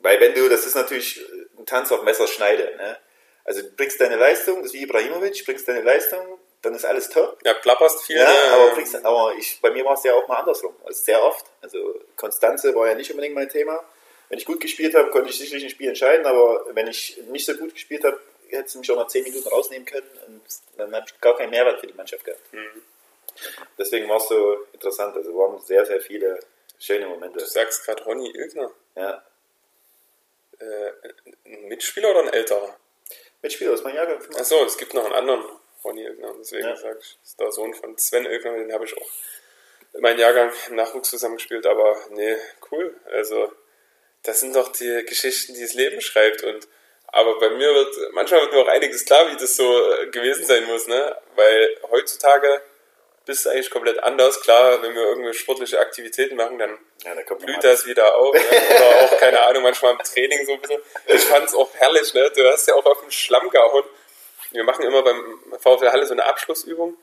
weil 0.00 0.20
wenn 0.20 0.34
du, 0.34 0.48
das 0.48 0.66
ist 0.66 0.76
natürlich 0.76 1.20
ein 1.58 1.66
Tanz 1.66 1.92
auf 1.92 2.02
Messerschneide, 2.02 2.76
ne? 2.76 2.96
Also 3.44 3.62
du 3.62 3.70
bringst 3.70 4.00
deine 4.00 4.16
Leistung, 4.16 4.58
das 4.58 4.66
ist 4.66 4.74
wie 4.74 4.82
Ibrahimovic, 4.82 5.44
bringst 5.44 5.66
deine 5.66 5.82
Leistung, 5.82 6.38
dann 6.62 6.74
ist 6.74 6.84
alles 6.84 7.08
top. 7.08 7.38
Ja, 7.44 7.54
plapperst 7.54 8.04
viel. 8.04 8.16
Ja, 8.16 8.30
ne? 8.30 8.52
aber, 8.52 8.70
bringst, 8.70 9.04
aber 9.04 9.34
ich, 9.36 9.60
bei 9.60 9.70
mir 9.70 9.84
war 9.84 9.94
es 9.94 10.04
ja 10.04 10.14
auch 10.14 10.28
mal 10.28 10.36
andersrum. 10.36 10.74
Also 10.84 11.02
sehr 11.02 11.22
oft. 11.22 11.44
Also 11.60 12.00
Konstanze 12.16 12.74
war 12.74 12.88
ja 12.88 12.94
nicht 12.94 13.10
unbedingt 13.10 13.34
mein 13.34 13.48
Thema. 13.48 13.82
Wenn 14.28 14.38
ich 14.38 14.46
gut 14.46 14.60
gespielt 14.60 14.94
habe, 14.94 15.10
konnte 15.10 15.30
ich 15.30 15.38
sicherlich 15.38 15.64
ein 15.64 15.70
Spiel 15.70 15.88
entscheiden, 15.88 16.24
aber 16.24 16.66
wenn 16.70 16.86
ich 16.86 17.20
nicht 17.30 17.44
so 17.44 17.54
gut 17.54 17.74
gespielt 17.74 18.04
habe, 18.04 18.18
hätte 18.48 18.66
es 18.66 18.74
mich 18.74 18.90
auch 18.90 18.96
nach 18.96 19.08
10 19.08 19.24
Minuten 19.24 19.48
rausnehmen 19.48 19.86
können 19.86 20.08
und 20.26 20.42
dann 20.76 20.94
habe 20.94 21.04
ich 21.06 21.20
gar 21.20 21.36
keinen 21.36 21.50
Mehrwert 21.50 21.80
für 21.80 21.86
die 21.86 21.94
Mannschaft 21.94 22.24
gehabt. 22.24 22.40
Mhm. 22.52 22.82
Deswegen 23.78 24.08
war 24.08 24.18
es 24.18 24.28
so 24.28 24.66
interessant. 24.72 25.16
Also 25.16 25.36
waren 25.36 25.58
sehr, 25.60 25.84
sehr 25.84 26.00
viele 26.00 26.38
schöne 26.78 27.06
Momente. 27.06 27.38
Du 27.38 27.44
sagst 27.44 27.84
gerade 27.84 28.04
Ronny 28.04 28.30
Ilgner. 28.30 28.70
Ja. 28.96 29.22
Äh, 30.58 30.92
ein 31.46 31.68
Mitspieler 31.68 32.10
oder 32.10 32.20
ein 32.20 32.32
älterer? 32.32 32.76
Mitspieler 33.42 33.72
aus 33.72 33.82
meinem 33.82 33.96
Jahrgang. 33.96 34.18
Achso, 34.36 34.64
es 34.64 34.76
gibt 34.76 34.94
noch 34.94 35.04
einen 35.04 35.14
anderen 35.14 35.44
Ronny 35.84 36.04
Ilgner. 36.04 36.34
Deswegen 36.38 36.68
ja. 36.68 36.76
sage 36.76 36.98
ich, 37.00 37.18
ist 37.22 37.38
der 37.38 37.52
Sohn 37.52 37.74
von 37.74 37.98
Sven 37.98 38.24
Ilgner, 38.24 38.54
den 38.54 38.72
habe 38.72 38.84
ich 38.84 38.96
auch 38.96 39.10
in 39.94 40.00
meinem 40.00 40.18
Jahrgang 40.18 40.52
im 40.68 40.76
Nachwuchs 40.76 41.10
zusammengespielt. 41.10 41.66
Aber 41.66 41.96
nee, 42.10 42.36
cool. 42.70 42.96
Also, 43.06 43.52
das 44.22 44.40
sind 44.40 44.54
doch 44.54 44.68
die 44.68 45.04
Geschichten, 45.04 45.54
die 45.54 45.62
das 45.62 45.74
Leben 45.74 46.00
schreibt. 46.00 46.42
Und 46.44 46.68
aber 47.08 47.38
bei 47.38 47.50
mir 47.50 47.74
wird, 47.74 47.94
manchmal 48.12 48.40
wird 48.42 48.52
mir 48.52 48.60
auch 48.60 48.68
einiges 48.68 49.04
klar, 49.04 49.30
wie 49.30 49.36
das 49.36 49.56
so 49.56 49.92
äh, 49.92 50.06
gewesen 50.10 50.46
sein 50.46 50.64
muss, 50.64 50.86
ne? 50.86 51.16
Weil 51.36 51.76
heutzutage 51.90 52.62
bist 53.24 53.46
eigentlich 53.46 53.70
komplett 53.70 54.02
anders. 54.02 54.40
Klar, 54.40 54.82
wenn 54.82 54.94
wir 54.94 55.02
irgendwelche 55.02 55.38
sportliche 55.38 55.78
Aktivitäten 55.78 56.36
machen, 56.36 56.58
dann 56.58 56.78
ja, 57.04 57.14
da 57.14 57.34
blüht 57.34 57.62
das 57.62 57.86
wieder 57.86 58.16
auf. 58.16 58.34
Ne? 58.34 58.40
Oder 58.40 59.04
auch, 59.04 59.18
keine 59.18 59.40
Ahnung, 59.42 59.62
manchmal 59.62 59.92
im 59.92 59.98
Training 59.98 60.44
so 60.46 60.52
ein 60.52 60.60
bisschen. 60.60 60.80
Ich 61.06 61.24
fand 61.24 61.46
es 61.46 61.54
auch 61.54 61.72
herrlich, 61.74 62.12
ne? 62.14 62.30
Du 62.34 62.48
hast 62.50 62.66
ja 62.68 62.74
auch 62.74 62.84
auf 62.84 63.00
den 63.00 63.10
Schlamm 63.10 63.48
gehauen. 63.48 63.84
Wir 64.50 64.64
machen 64.64 64.84
immer 64.84 65.02
beim 65.02 65.40
VfL 65.58 65.90
Halle 65.90 66.06
so 66.06 66.12
eine 66.12 66.24
Abschlussübung. 66.24 66.96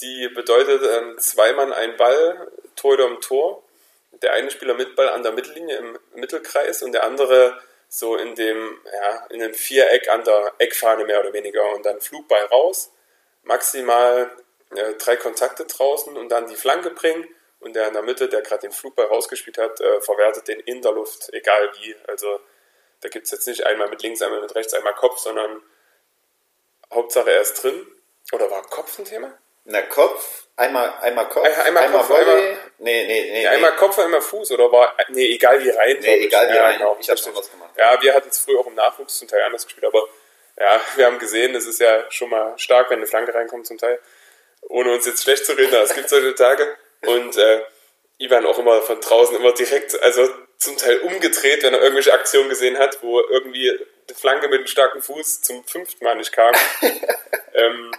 Die 0.00 0.28
bedeutet 0.28 0.82
ähm, 0.82 1.18
zweimal 1.18 1.72
ein 1.72 1.96
Ball, 1.96 2.50
Tor 2.76 2.98
um 3.00 3.20
Tor. 3.20 3.62
Der 4.22 4.32
eine 4.34 4.50
Spieler 4.50 4.74
mit 4.74 4.94
Ball 4.94 5.08
an 5.08 5.22
der 5.22 5.32
Mittellinie 5.32 5.76
im 5.76 5.98
Mittelkreis 6.14 6.82
und 6.82 6.92
der 6.92 7.04
andere 7.04 7.58
so 7.88 8.16
in 8.16 8.34
dem, 8.34 8.80
ja, 8.84 9.26
in 9.30 9.40
dem 9.40 9.54
Viereck 9.54 10.08
an 10.08 10.24
der 10.24 10.54
Eckfahne 10.58 11.04
mehr 11.04 11.20
oder 11.20 11.32
weniger 11.32 11.72
und 11.72 11.84
dann 11.84 12.00
Flugball 12.00 12.44
raus. 12.46 12.90
Maximal 13.42 14.30
äh, 14.76 14.94
drei 14.94 15.16
Kontakte 15.16 15.64
draußen 15.64 16.16
und 16.16 16.28
dann 16.28 16.46
die 16.48 16.56
Flanke 16.56 16.90
bringen 16.90 17.26
und 17.60 17.74
der 17.74 17.88
in 17.88 17.94
der 17.94 18.02
Mitte, 18.02 18.28
der 18.28 18.42
gerade 18.42 18.62
den 18.62 18.72
Flugball 18.72 19.06
rausgespielt 19.06 19.58
hat, 19.58 19.80
äh, 19.80 20.00
verwertet 20.00 20.48
den 20.48 20.60
in 20.60 20.82
der 20.82 20.92
Luft, 20.92 21.32
egal 21.32 21.70
wie. 21.80 21.94
Also 22.08 22.40
da 23.00 23.08
gibt 23.08 23.26
es 23.26 23.32
jetzt 23.32 23.46
nicht 23.46 23.64
einmal 23.64 23.88
mit 23.88 24.02
links, 24.02 24.22
einmal 24.22 24.40
mit 24.40 24.54
rechts, 24.54 24.74
einmal 24.74 24.94
Kopf, 24.94 25.18
sondern 25.18 25.62
Hauptsache 26.92 27.30
er 27.30 27.40
ist 27.40 27.62
drin. 27.62 27.86
Oder 28.32 28.50
war 28.50 28.62
Kopf 28.62 28.98
ein 28.98 29.04
Thema? 29.04 29.32
Na, 29.64 29.80
Kopf, 29.82 30.46
einmal, 30.56 30.92
einmal 31.02 31.28
Kopf, 31.28 31.44
einmal, 31.44 31.66
einmal 31.66 31.82
einmal 31.84 32.00
Kopf, 32.00 32.10
Volley. 32.10 32.48
Einmal, 32.48 32.58
nee, 32.78 33.06
nee, 33.06 33.30
nee, 33.30 33.46
einmal 33.46 33.76
Kopf, 33.76 33.98
einmal 33.98 34.20
Fuß, 34.20 34.50
oder 34.52 34.72
war, 34.72 34.96
nee, 35.10 35.34
egal 35.34 35.62
wie 35.62 35.70
rein. 35.70 35.98
Nee, 36.00 36.24
egal 36.24 36.50
wie 36.50 36.56
ja, 36.56 36.64
rein, 36.64 36.78
genau, 36.78 36.96
ich 36.98 37.08
habe 37.08 37.18
schon 37.18 37.34
was 37.36 37.48
gemacht. 37.48 37.70
Ja, 37.76 38.00
wir 38.02 38.12
hatten 38.12 38.28
es 38.28 38.38
früher 38.38 38.58
auch 38.58 38.66
im 38.66 38.74
Nachwuchs 38.74 39.18
zum 39.18 39.28
Teil 39.28 39.42
anders 39.42 39.64
gespielt, 39.64 39.86
aber 39.86 40.08
ja, 40.58 40.80
wir 40.96 41.06
haben 41.06 41.18
gesehen, 41.18 41.54
es 41.54 41.66
ist 41.66 41.80
ja 41.80 42.10
schon 42.10 42.30
mal 42.30 42.58
stark, 42.58 42.90
wenn 42.90 42.98
eine 42.98 43.06
Flanke 43.06 43.32
reinkommt 43.32 43.66
zum 43.66 43.78
Teil 43.78 44.00
ohne 44.72 44.92
uns 44.92 45.06
jetzt 45.06 45.22
schlecht 45.22 45.44
zu 45.44 45.52
reden, 45.52 45.74
aber 45.74 45.84
es 45.84 45.94
gibt 45.94 46.08
solche 46.08 46.34
Tage. 46.34 46.76
Und 47.06 47.36
äh, 47.36 47.60
Ivan 48.18 48.46
auch 48.46 48.58
immer 48.58 48.80
von 48.82 49.00
draußen 49.00 49.36
immer 49.36 49.52
direkt, 49.52 50.00
also 50.02 50.28
zum 50.58 50.76
Teil 50.76 51.00
umgedreht, 51.00 51.62
wenn 51.62 51.74
er 51.74 51.80
irgendwelche 51.80 52.12
Aktionen 52.12 52.48
gesehen 52.48 52.78
hat, 52.78 53.02
wo 53.02 53.20
irgendwie 53.20 53.70
eine 53.70 54.16
Flanke 54.16 54.48
mit 54.48 54.58
einem 54.58 54.66
starken 54.66 55.02
Fuß 55.02 55.42
zum 55.42 55.64
fünften 55.64 56.04
Mal 56.04 56.16
nicht 56.16 56.32
kam. 56.32 56.54
ähm, 57.54 57.92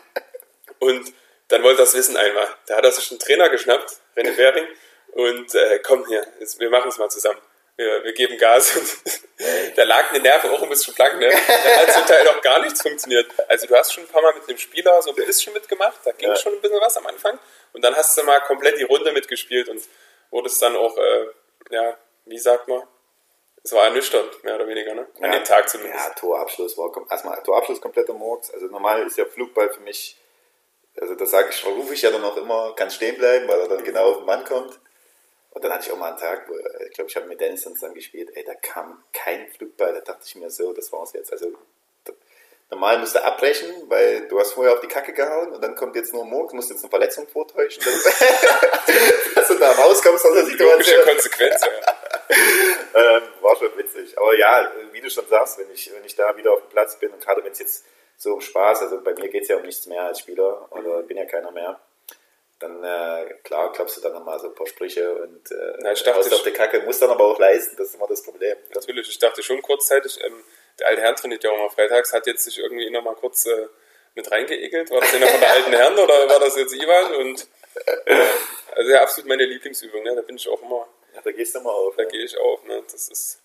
und 0.80 1.14
dann 1.50 1.64
wollte 1.64 1.82
er 1.82 1.86
das 1.86 1.94
wissen 1.94 2.18
einmal. 2.18 2.48
Da 2.68 2.78
hat 2.78 2.86
er 2.86 2.92
sich 2.92 3.12
einen 3.12 3.20
Trainer 3.20 3.50
geschnappt, 3.50 3.98
René 4.16 4.36
Bering, 4.36 4.68
und 5.12 5.54
äh, 5.54 5.80
komm 5.80 6.08
hier, 6.08 6.26
jetzt, 6.40 6.60
wir 6.60 6.70
machen 6.70 6.90
es 6.90 6.98
mal 6.98 7.10
zusammen 7.10 7.40
wir, 7.76 8.04
wir 8.04 8.14
geben 8.14 8.38
Gas 8.38 8.76
und 8.78 9.23
da 9.76 9.84
lag 9.84 10.10
eine 10.10 10.20
Nerven 10.20 10.50
auch 10.52 10.62
ein 10.62 10.70
bisschen 10.70 10.94
blank, 10.94 11.20
ne? 11.20 11.30
Da 11.30 11.82
hat 11.82 11.94
zum 11.94 12.06
Teil 12.06 12.28
auch 12.28 12.42
gar 12.42 12.62
nichts 12.62 12.82
funktioniert. 12.82 13.28
Also 13.48 13.68
du 13.68 13.76
hast 13.76 13.94
schon 13.94 14.04
ein 14.04 14.10
paar 14.10 14.22
Mal 14.22 14.34
mit 14.34 14.48
dem 14.48 14.58
Spieler 14.58 15.02
so 15.02 15.10
ein 15.10 15.16
bisschen 15.16 15.54
mitgemacht, 15.54 16.00
da 16.04 16.12
ging 16.12 16.30
ja. 16.30 16.36
schon 16.36 16.54
ein 16.54 16.62
bisschen 16.62 16.80
was 16.80 16.98
am 16.98 17.08
Anfang 17.08 17.40
und 17.74 17.84
dann 17.84 17.96
hast 17.96 18.18
du 18.18 18.24
mal 18.24 18.40
komplett 18.42 18.80
die 18.80 18.84
Runde 18.84 19.12
mitgespielt 19.12 19.70
und 19.70 19.82
wurdest 20.32 20.62
dann 20.62 20.76
auch, 20.76 20.98
äh, 20.98 21.28
ja, 21.72 21.98
wie 22.26 22.40
sagt 22.40 22.68
man, 22.68 22.84
es 23.64 23.72
war 23.72 23.86
ernüchternd, 23.86 24.44
mehr 24.44 24.56
oder 24.56 24.68
weniger, 24.68 24.94
ne? 24.94 25.08
An 25.22 25.32
ja, 25.32 25.40
dem 25.40 25.44
Tag 25.46 25.70
zumindest. 25.70 26.06
Ja, 26.06 26.14
Torabschluss 26.14 26.78
war 26.78 26.92
erstmal 27.10 27.42
Torabschluss 27.44 27.80
kompletter 27.80 28.14
Murks. 28.14 28.52
Also 28.52 28.68
normal 28.68 29.08
ist 29.08 29.18
ja 29.18 29.26
Flugball 29.26 29.70
für 29.70 29.80
mich, 29.82 30.18
also 31.00 31.16
da 31.16 31.26
sage 31.26 31.50
ich, 31.50 31.66
rufe 31.66 31.94
ich 31.94 32.02
ja 32.02 32.12
dann 32.12 32.24
auch 32.26 32.36
immer, 32.36 32.74
kann 32.76 32.92
stehen 32.92 33.18
bleiben, 33.18 33.48
weil 33.48 33.62
er 33.62 33.70
dann 33.70 33.84
genau 33.84 34.12
auf 34.12 34.18
den 34.18 34.26
Mann 34.26 34.44
kommt. 34.44 34.80
Und 35.54 35.64
dann 35.64 35.72
hatte 35.72 35.86
ich 35.86 35.92
auch 35.92 35.98
mal 35.98 36.10
einen 36.10 36.18
Tag, 36.18 36.50
wo 36.50 36.56
ich 36.56 36.94
glaube, 36.94 37.10
ich 37.10 37.16
habe 37.16 37.28
mit 37.28 37.40
Dennis 37.40 37.64
dann 37.64 37.76
zusammen 37.76 37.94
gespielt, 37.94 38.32
ey, 38.34 38.44
da 38.44 38.56
kam 38.56 39.04
kein 39.14 39.48
Flugball, 39.50 39.94
da 39.94 40.02
dachte 40.02 40.24
ich 40.26 40.36
mir 40.36 40.50
so, 40.50 40.74
das 40.74 40.92
war's 40.92 41.14
jetzt. 41.14 41.32
Also 41.32 41.54
normal 42.72 42.98
musst 42.98 43.14
du 43.14 43.24
abbrechen, 43.24 43.70
weil 43.88 44.28
du 44.28 44.40
hast 44.40 44.54
vorher 44.54 44.74
auf 44.74 44.80
die 44.80 44.88
Kacke 44.88 45.14
gehauen 45.14 45.52
und 45.52 45.64
dann 45.64 45.76
kommt 45.76 45.96
jetzt 45.96 46.12
nur 46.12 46.26
Murks, 46.26 46.54
musst 46.54 46.72
jetzt 46.72 46.84
eine 46.84 46.90
Verletzung 46.90 47.28
vortäuschen, 47.28 47.84
dass 49.36 49.48
du 49.48 49.56
da 49.60 49.72
rauskommst 49.74 50.26
aus 50.26 50.34
der 50.34 50.46
Situation. 50.46 51.06
Konsequenz, 51.06 51.62
ja. 51.62 51.96
ähm, 52.96 53.22
war 53.42 53.56
schon 53.56 53.78
witzig. 53.78 54.18
Aber 54.18 54.36
ja, 54.36 54.72
wie 54.92 55.02
du 55.02 55.10
schon 55.10 55.28
sagst, 55.28 55.60
wenn 55.60 55.70
ich, 55.72 55.94
wenn 55.94 56.04
ich 56.04 56.16
da 56.16 56.36
wieder 56.36 56.52
auf 56.52 56.62
dem 56.62 56.70
Platz 56.70 56.98
bin 56.98 57.12
und 57.12 57.24
gerade 57.24 57.44
wenn 57.44 57.52
es 57.52 57.60
jetzt 57.60 57.86
so 58.18 58.34
um 58.34 58.42
Spaß, 58.42 58.82
also 58.82 59.02
bei 59.02 59.14
mir 59.14 59.30
geht 59.30 59.44
es 59.44 59.50
ja 59.50 59.58
um 59.58 59.64
nichts 59.64 59.86
mehr 59.86 60.02
als 60.02 60.20
Spieler, 60.20 60.68
oder 60.72 61.04
bin 61.04 61.18
ja 61.18 61.26
keiner 61.26 61.52
mehr 61.52 61.80
dann 62.64 62.84
äh, 62.84 63.34
klar 63.44 63.72
klappst 63.74 63.98
du 63.98 64.02
dann 64.02 64.14
nochmal 64.14 64.40
so 64.40 64.48
ein 64.48 64.56
paar 64.56 64.68
Sprüche 64.68 65.14
und 65.16 65.52
äh, 65.52 65.74
Na, 65.80 65.92
ich 65.92 66.02
dachte, 66.04 66.20
auf 66.20 66.44
die 66.44 66.52
Kacke, 66.52 66.82
musst 66.82 67.02
dann 67.02 67.10
aber 67.10 67.26
auch 67.26 67.38
leisten, 67.38 67.76
das 67.78 67.90
ist 67.90 67.96
immer 67.96 68.08
das 68.08 68.24
Problem. 68.24 68.58
Natürlich, 68.74 69.10
ich 69.10 69.20
dachte 69.20 69.44
schon 69.44 69.62
kurzzeitig, 69.62 70.20
ähm, 70.24 70.44
der 70.80 70.88
alte 70.88 71.02
Herrn 71.02 71.16
trainiert 71.16 71.44
ja 71.44 71.52
auch 71.52 71.58
mal 71.58 71.70
freitags, 71.70 72.14
hat 72.14 72.26
jetzt 72.26 72.46
sich 72.46 72.60
irgendwie 72.60 72.90
noch 72.90 73.04
mal 73.04 73.16
kurz 73.16 73.46
äh, 73.46 73.68
mit 74.16 74.32
reingeekelt. 74.32 74.92
War 74.92 75.02
das 75.02 75.14
einer 75.14 75.28
von 75.28 75.40
der 75.40 75.52
alten 75.54 75.74
Herren 75.74 76.00
oder 76.00 76.30
war 76.30 76.40
das 76.40 76.56
jetzt 76.56 76.74
Ivan? 76.74 77.14
Und 77.16 77.48
äh, 78.06 78.26
also 78.76 78.92
ja, 78.92 79.02
absolut 79.02 79.28
meine 79.28 79.46
Lieblingsübung, 79.46 80.04
ne? 80.04 80.16
da 80.16 80.22
bin 80.22 80.38
ich 80.38 80.48
auch 80.48 80.62
immer. 80.62 80.88
Ja, 81.14 81.22
da 81.22 81.32
gehst 81.32 81.54
du 81.56 81.60
mal 81.60 81.70
auf. 81.70 81.96
Da 81.98 82.04
ja. 82.04 82.10
gehe 82.10 82.24
ich 82.24 82.38
auf, 82.38 82.64
ne? 82.64 82.82
Das 82.92 83.10
ist 83.10 83.40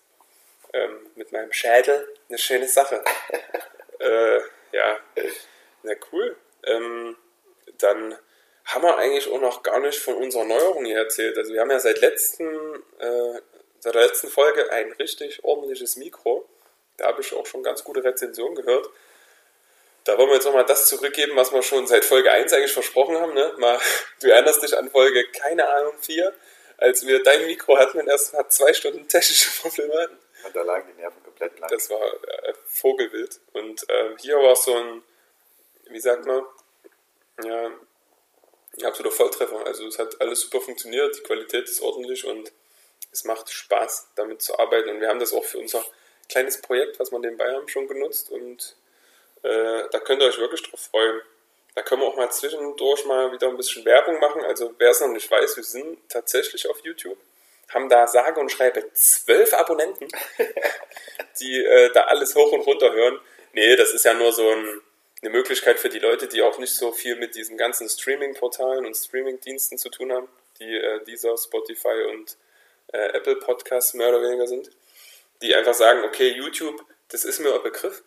ähm, 0.73 1.07
mit 1.15 1.31
meinem 1.31 1.51
Schädel 1.51 2.07
eine 2.29 2.37
schöne 2.37 2.67
Sache. 2.67 3.03
äh, 3.99 4.39
ja, 4.71 4.99
na 5.83 5.93
cool. 6.11 6.35
Ähm, 6.63 7.17
dann 7.77 8.17
haben 8.69 8.83
wir 8.83 8.97
eigentlich 8.97 9.27
auch 9.31 9.41
noch 9.41 9.63
gar 9.63 9.79
nicht 9.79 9.99
von 9.99 10.15
unserer 10.15 10.45
Neuerung 10.45 10.85
hier 10.85 10.97
erzählt. 10.97 11.37
Also 11.37 11.53
wir 11.53 11.61
haben 11.61 11.71
ja 11.71 11.79
seit 11.79 12.01
letzten, 12.01 12.45
äh, 12.99 13.41
seit 13.79 13.95
der 13.95 14.03
letzten 14.03 14.27
Folge 14.27 14.71
ein 14.71 14.91
richtig 14.93 15.43
ordentliches 15.43 15.95
Mikro. 15.95 16.47
Da 16.97 17.07
habe 17.07 17.21
ich 17.21 17.33
auch 17.33 17.47
schon 17.47 17.63
ganz 17.63 17.83
gute 17.83 18.03
Rezensionen 18.03 18.55
gehört. 18.55 18.89
Da 20.03 20.17
wollen 20.17 20.29
wir 20.29 20.35
jetzt 20.35 20.45
nochmal 20.45 20.65
das 20.65 20.87
zurückgeben, 20.87 21.35
was 21.35 21.51
wir 21.51 21.63
schon 21.63 21.87
seit 21.87 22.05
Folge 22.05 22.31
1 22.31 22.53
eigentlich 22.53 22.71
versprochen 22.71 23.17
haben. 23.17 23.33
Ne? 23.33 23.53
Mal, 23.57 23.79
du 24.21 24.29
erinnerst 24.29 24.61
dich 24.61 24.77
an 24.77 24.91
Folge, 24.91 25.25
keine 25.31 25.67
Ahnung, 25.67 25.93
4, 26.01 26.31
als 26.77 27.05
wir 27.07 27.23
dein 27.23 27.47
Mikro 27.47 27.77
hatten 27.77 27.99
und 27.99 28.07
erst 28.07 28.33
mal 28.33 28.47
zwei 28.49 28.73
Stunden 28.73 29.07
technische 29.07 29.49
Probleme 29.61 29.93
hatten. 29.99 30.17
Und 30.45 30.55
da 30.55 30.61
lagen 30.61 30.87
die 30.93 31.01
Nerven 31.01 31.23
komplett 31.23 31.55
blank. 31.55 31.71
Das 31.71 31.89
war 31.89 32.01
äh, 32.01 32.53
Vogelwild. 32.67 33.39
Und 33.53 33.89
äh, 33.89 34.15
hier 34.19 34.37
war 34.37 34.55
so 34.55 34.75
ein, 34.75 35.03
wie 35.89 35.99
sagt 35.99 36.25
man, 36.25 36.45
ja, 37.43 37.71
absoluter 38.85 39.15
Volltreffer. 39.15 39.65
Also 39.65 39.87
es 39.87 39.99
hat 39.99 40.19
alles 40.21 40.41
super 40.41 40.61
funktioniert, 40.61 41.17
die 41.17 41.23
Qualität 41.23 41.65
ist 41.65 41.81
ordentlich 41.81 42.25
und 42.25 42.51
es 43.11 43.23
macht 43.23 43.49
Spaß, 43.49 44.09
damit 44.15 44.41
zu 44.41 44.57
arbeiten. 44.57 44.89
Und 44.89 45.01
wir 45.01 45.09
haben 45.09 45.19
das 45.19 45.33
auch 45.33 45.45
für 45.45 45.57
unser 45.57 45.83
kleines 46.27 46.61
Projekt, 46.61 46.99
was 46.99 47.11
wir 47.11 47.19
nebenbei 47.19 47.51
haben, 47.51 47.67
schon 47.67 47.87
genutzt 47.87 48.29
und 48.29 48.75
äh, 49.41 49.83
da 49.91 49.99
könnt 49.99 50.21
ihr 50.21 50.27
euch 50.27 50.37
wirklich 50.37 50.61
drauf 50.63 50.81
freuen. 50.91 51.21
Da 51.75 51.81
können 51.81 52.01
wir 52.01 52.07
auch 52.07 52.17
mal 52.17 52.31
zwischendurch 52.31 53.05
mal 53.05 53.31
wieder 53.31 53.47
ein 53.47 53.57
bisschen 53.57 53.85
Werbung 53.85 54.19
machen. 54.19 54.43
Also 54.43 54.73
wer 54.77 54.89
es 54.89 54.99
noch 54.99 55.07
nicht 55.07 55.29
weiß, 55.29 55.55
wir 55.55 55.63
sind 55.63 55.97
tatsächlich 56.09 56.69
auf 56.69 56.79
YouTube 56.83 57.17
haben 57.73 57.89
da 57.89 58.07
sage 58.07 58.39
und 58.39 58.51
schreibe 58.51 58.91
zwölf 58.93 59.53
Abonnenten, 59.53 60.07
die 61.39 61.63
äh, 61.63 61.91
da 61.93 62.05
alles 62.05 62.35
hoch 62.35 62.51
und 62.51 62.61
runter 62.61 62.91
hören. 62.91 63.19
Nee, 63.53 63.75
das 63.75 63.93
ist 63.93 64.05
ja 64.05 64.13
nur 64.13 64.31
so 64.31 64.49
ein, 64.49 64.81
eine 65.21 65.31
Möglichkeit 65.31 65.79
für 65.79 65.89
die 65.89 65.99
Leute, 65.99 66.27
die 66.27 66.41
auch 66.41 66.57
nicht 66.59 66.73
so 66.73 66.91
viel 66.91 67.15
mit 67.15 67.35
diesen 67.35 67.57
ganzen 67.57 67.89
Streaming-Portalen 67.89 68.85
und 68.85 68.95
Streaming-Diensten 68.95 69.77
zu 69.77 69.89
tun 69.89 70.11
haben, 70.11 70.29
die 70.59 70.75
äh, 70.75 71.03
dieser 71.03 71.37
Spotify 71.37 72.05
und 72.11 72.37
äh, 72.93 73.09
Apple 73.13 73.35
Podcasts 73.37 73.93
mehr 73.93 74.09
oder 74.09 74.21
weniger 74.21 74.47
sind, 74.47 74.69
die 75.41 75.53
einfach 75.55 75.73
sagen, 75.73 76.03
okay, 76.03 76.29
YouTube, 76.29 76.83
das 77.09 77.25
ist 77.25 77.39
mir 77.39 77.53
ein 77.53 77.63
Begriff, 77.63 78.03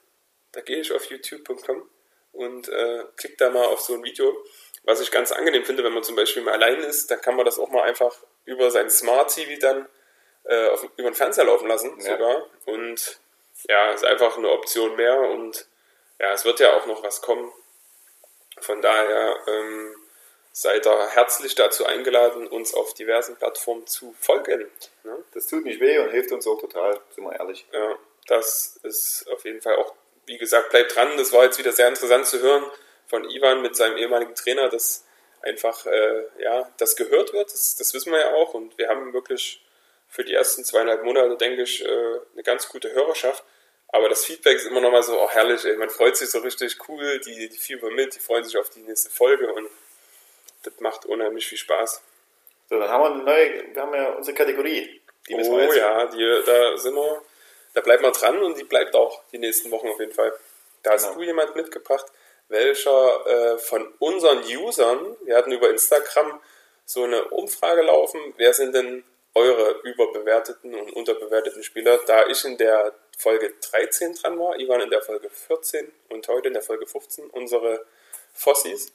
da 0.53 0.61
gehe 0.61 0.81
ich 0.81 0.93
auf 0.93 1.11
youtube.com 1.11 1.89
und 2.33 2.69
äh, 2.69 3.05
klick 3.17 3.39
da 3.39 3.51
mal 3.51 3.67
auf 3.67 3.81
so 3.81 3.95
ein 3.95 4.05
Video. 4.05 4.45
Was 4.85 5.01
ich 5.01 5.11
ganz 5.11 5.33
angenehm 5.33 5.65
finde, 5.65 5.85
wenn 5.85 5.93
man 5.93 6.03
zum 6.03 6.17
Beispiel 6.17 6.43
mal 6.43 6.55
allein 6.55 6.81
ist, 6.81 7.11
dann 7.11 7.21
kann 7.21 7.37
man 7.37 7.45
das 7.45 7.59
auch 7.59 7.71
mal 7.71 7.83
einfach 7.83 8.17
über 8.45 8.71
sein 8.71 8.91
Smart 8.91 9.33
TV 9.33 9.61
dann 9.61 9.89
äh, 10.45 10.69
auf, 10.69 10.85
über 10.97 11.11
den 11.11 11.15
Fernseher 11.15 11.45
laufen 11.45 11.69
lassen 11.69 11.95
ja. 11.99 12.13
sogar. 12.13 12.47
Und 12.67 13.21
ja, 13.69 13.93
ist 13.93 14.05
einfach 14.05 14.37
eine 14.37 14.51
Option 14.51 14.97
mehr 14.97 15.21
und 15.21 15.67
ja, 16.23 16.33
es 16.33 16.45
wird 16.45 16.61
ja 16.61 16.75
auch 16.75 16.87
noch 16.87 17.03
was 17.03 17.21
kommen. 17.21 17.53
Von 18.61 18.81
daher 18.81 19.37
ähm, 19.49 19.97
seid 20.53 20.87
ihr 20.87 21.09
herzlich 21.09 21.57
dazu 21.57 21.85
eingeladen, 21.85 22.47
uns 22.47 22.75
auf 22.75 22.95
diversen 22.95 23.37
Plattformen 23.37 23.87
zu 23.89 24.15
folgen. 24.21 24.71
Ne? 25.03 25.25
Das 25.35 25.49
tut 25.49 25.65
nicht 25.65 25.81
weh 25.81 25.99
und 25.99 26.11
hilft 26.11 26.31
uns 26.31 26.47
auch 26.47 26.61
total, 26.61 27.01
sind 27.11 27.25
wir 27.25 27.35
ehrlich. 27.39 27.67
Ja, 27.73 27.99
das 28.29 28.79
ist 28.85 29.29
auf 29.33 29.45
jeden 29.45 29.61
Fall 29.61 29.77
auch, 29.77 29.95
wie 30.27 30.39
gesagt, 30.39 30.71
bleibt 30.71 30.95
dran. 30.95 31.17
Das 31.17 31.33
war 31.33 31.43
jetzt 31.43 31.59
wieder 31.59 31.73
sehr 31.73 31.89
interessant 31.89 32.27
zu 32.27 32.41
hören 32.41 32.65
von 33.09 33.29
Ivan 33.29 33.61
mit 33.61 33.75
seinem 33.75 33.97
ehemaligen 33.97 34.37
Trainer, 34.37 34.69
dass 34.69 35.05
einfach 35.43 35.87
äh, 35.87 36.23
ja, 36.39 36.71
das 36.79 36.95
gehört 36.95 37.33
wird. 37.33 37.53
Das, 37.53 37.75
das, 37.75 37.93
wissen 37.95 38.13
wir 38.13 38.21
ja 38.21 38.35
auch. 38.35 38.55
Und 38.55 38.79
wir 38.79 38.89
haben 38.89 39.13
wirklich 39.13 39.61
für 40.07 40.23
die 40.23 40.35
ersten 40.35 40.65
zweieinhalb 40.65 41.03
Monate, 41.03 41.37
denke 41.37 41.63
ich, 41.63 41.85
äh, 41.85 42.21
eine 42.33 42.45
ganz 42.45 42.69
gute 42.69 42.93
Hörerschaft. 42.93 43.43
Aber 43.93 44.09
das 44.09 44.25
Feedback 44.25 44.57
ist 44.57 44.67
immer 44.67 44.81
noch 44.81 44.91
mal 44.91 45.03
so, 45.03 45.21
oh 45.21 45.29
herrlich, 45.29 45.65
ey, 45.67 45.77
man 45.77 45.91
freut 45.91 46.17
sich 46.17 46.31
so 46.31 46.39
richtig 46.39 46.77
cool, 46.89 47.21
die, 47.21 47.49
die 47.49 47.57
fiebern 47.57 47.95
mit, 47.95 48.15
die 48.15 48.21
freuen 48.21 48.43
sich 48.43 48.57
auf 48.57 48.71
die 48.71 48.81
nächste 48.81 49.11
Folge 49.11 49.53
und 49.53 49.69
das 50.63 50.73
macht 50.81 51.05
unheimlich 51.05 51.47
viel 51.47 51.59
Spaß. 51.59 52.03
So, 52.71 52.79
dann 52.79 52.89
haben 52.89 53.03
wir 53.03 53.11
eine 53.11 53.23
neue, 53.23 53.75
wir 53.75 53.83
haben 53.83 53.95
ja 53.95 54.13
unsere 54.15 54.35
Kategorie. 54.35 55.03
Die 55.29 55.35
müssen 55.35 55.53
oh 55.53 55.59
wir 55.59 55.65
jetzt 55.65 55.77
ja, 55.77 56.07
die, 56.07 56.43
da 56.47 56.77
sind 56.79 56.95
wir, 56.95 57.23
da 57.75 57.83
bleiben 57.83 58.03
wir 58.03 58.13
dran 58.13 58.43
und 58.43 58.57
die 58.57 58.65
bleibt 58.65 58.95
auch 58.95 59.23
die 59.31 59.39
nächsten 59.39 59.71
Wochen 59.71 59.89
auf 59.89 60.01
jeden 60.01 60.15
Fall. 60.15 60.33
Da 60.83 60.93
hast 60.93 61.05
genau. 61.05 61.17
du 61.17 61.23
jemand 61.25 61.55
mitgebracht, 61.55 62.07
welcher 62.49 63.27
äh, 63.27 63.59
von 63.59 63.93
unseren 63.99 64.43
Usern, 64.45 65.17
wir 65.25 65.37
hatten 65.37 65.53
über 65.53 65.69
Instagram 65.69 66.41
so 66.87 67.05
eine 67.05 67.25
Umfrage 67.27 67.83
laufen, 67.83 68.21
wer 68.39 68.55
sind 68.55 68.75
denn 68.75 69.05
eure 69.35 69.81
überbewerteten 69.85 70.75
und 70.75 70.93
unterbewerteten 70.93 71.63
Spieler, 71.63 71.99
da 72.07 72.27
ich 72.27 72.45
in 72.45 72.57
der 72.59 72.95
Folge 73.17 73.55
13 73.71 74.15
dran 74.15 74.39
war, 74.39 74.59
Ivan 74.59 74.81
in 74.81 74.91
der 74.91 75.03
Folge 75.03 75.31
14 75.31 75.91
und 76.11 76.29
heute 76.29 76.49
in 76.49 76.55
der 76.55 76.63
Folge 76.63 76.87
15 76.87 77.31
unsere 77.31 77.87
Fossis. 78.35 78.93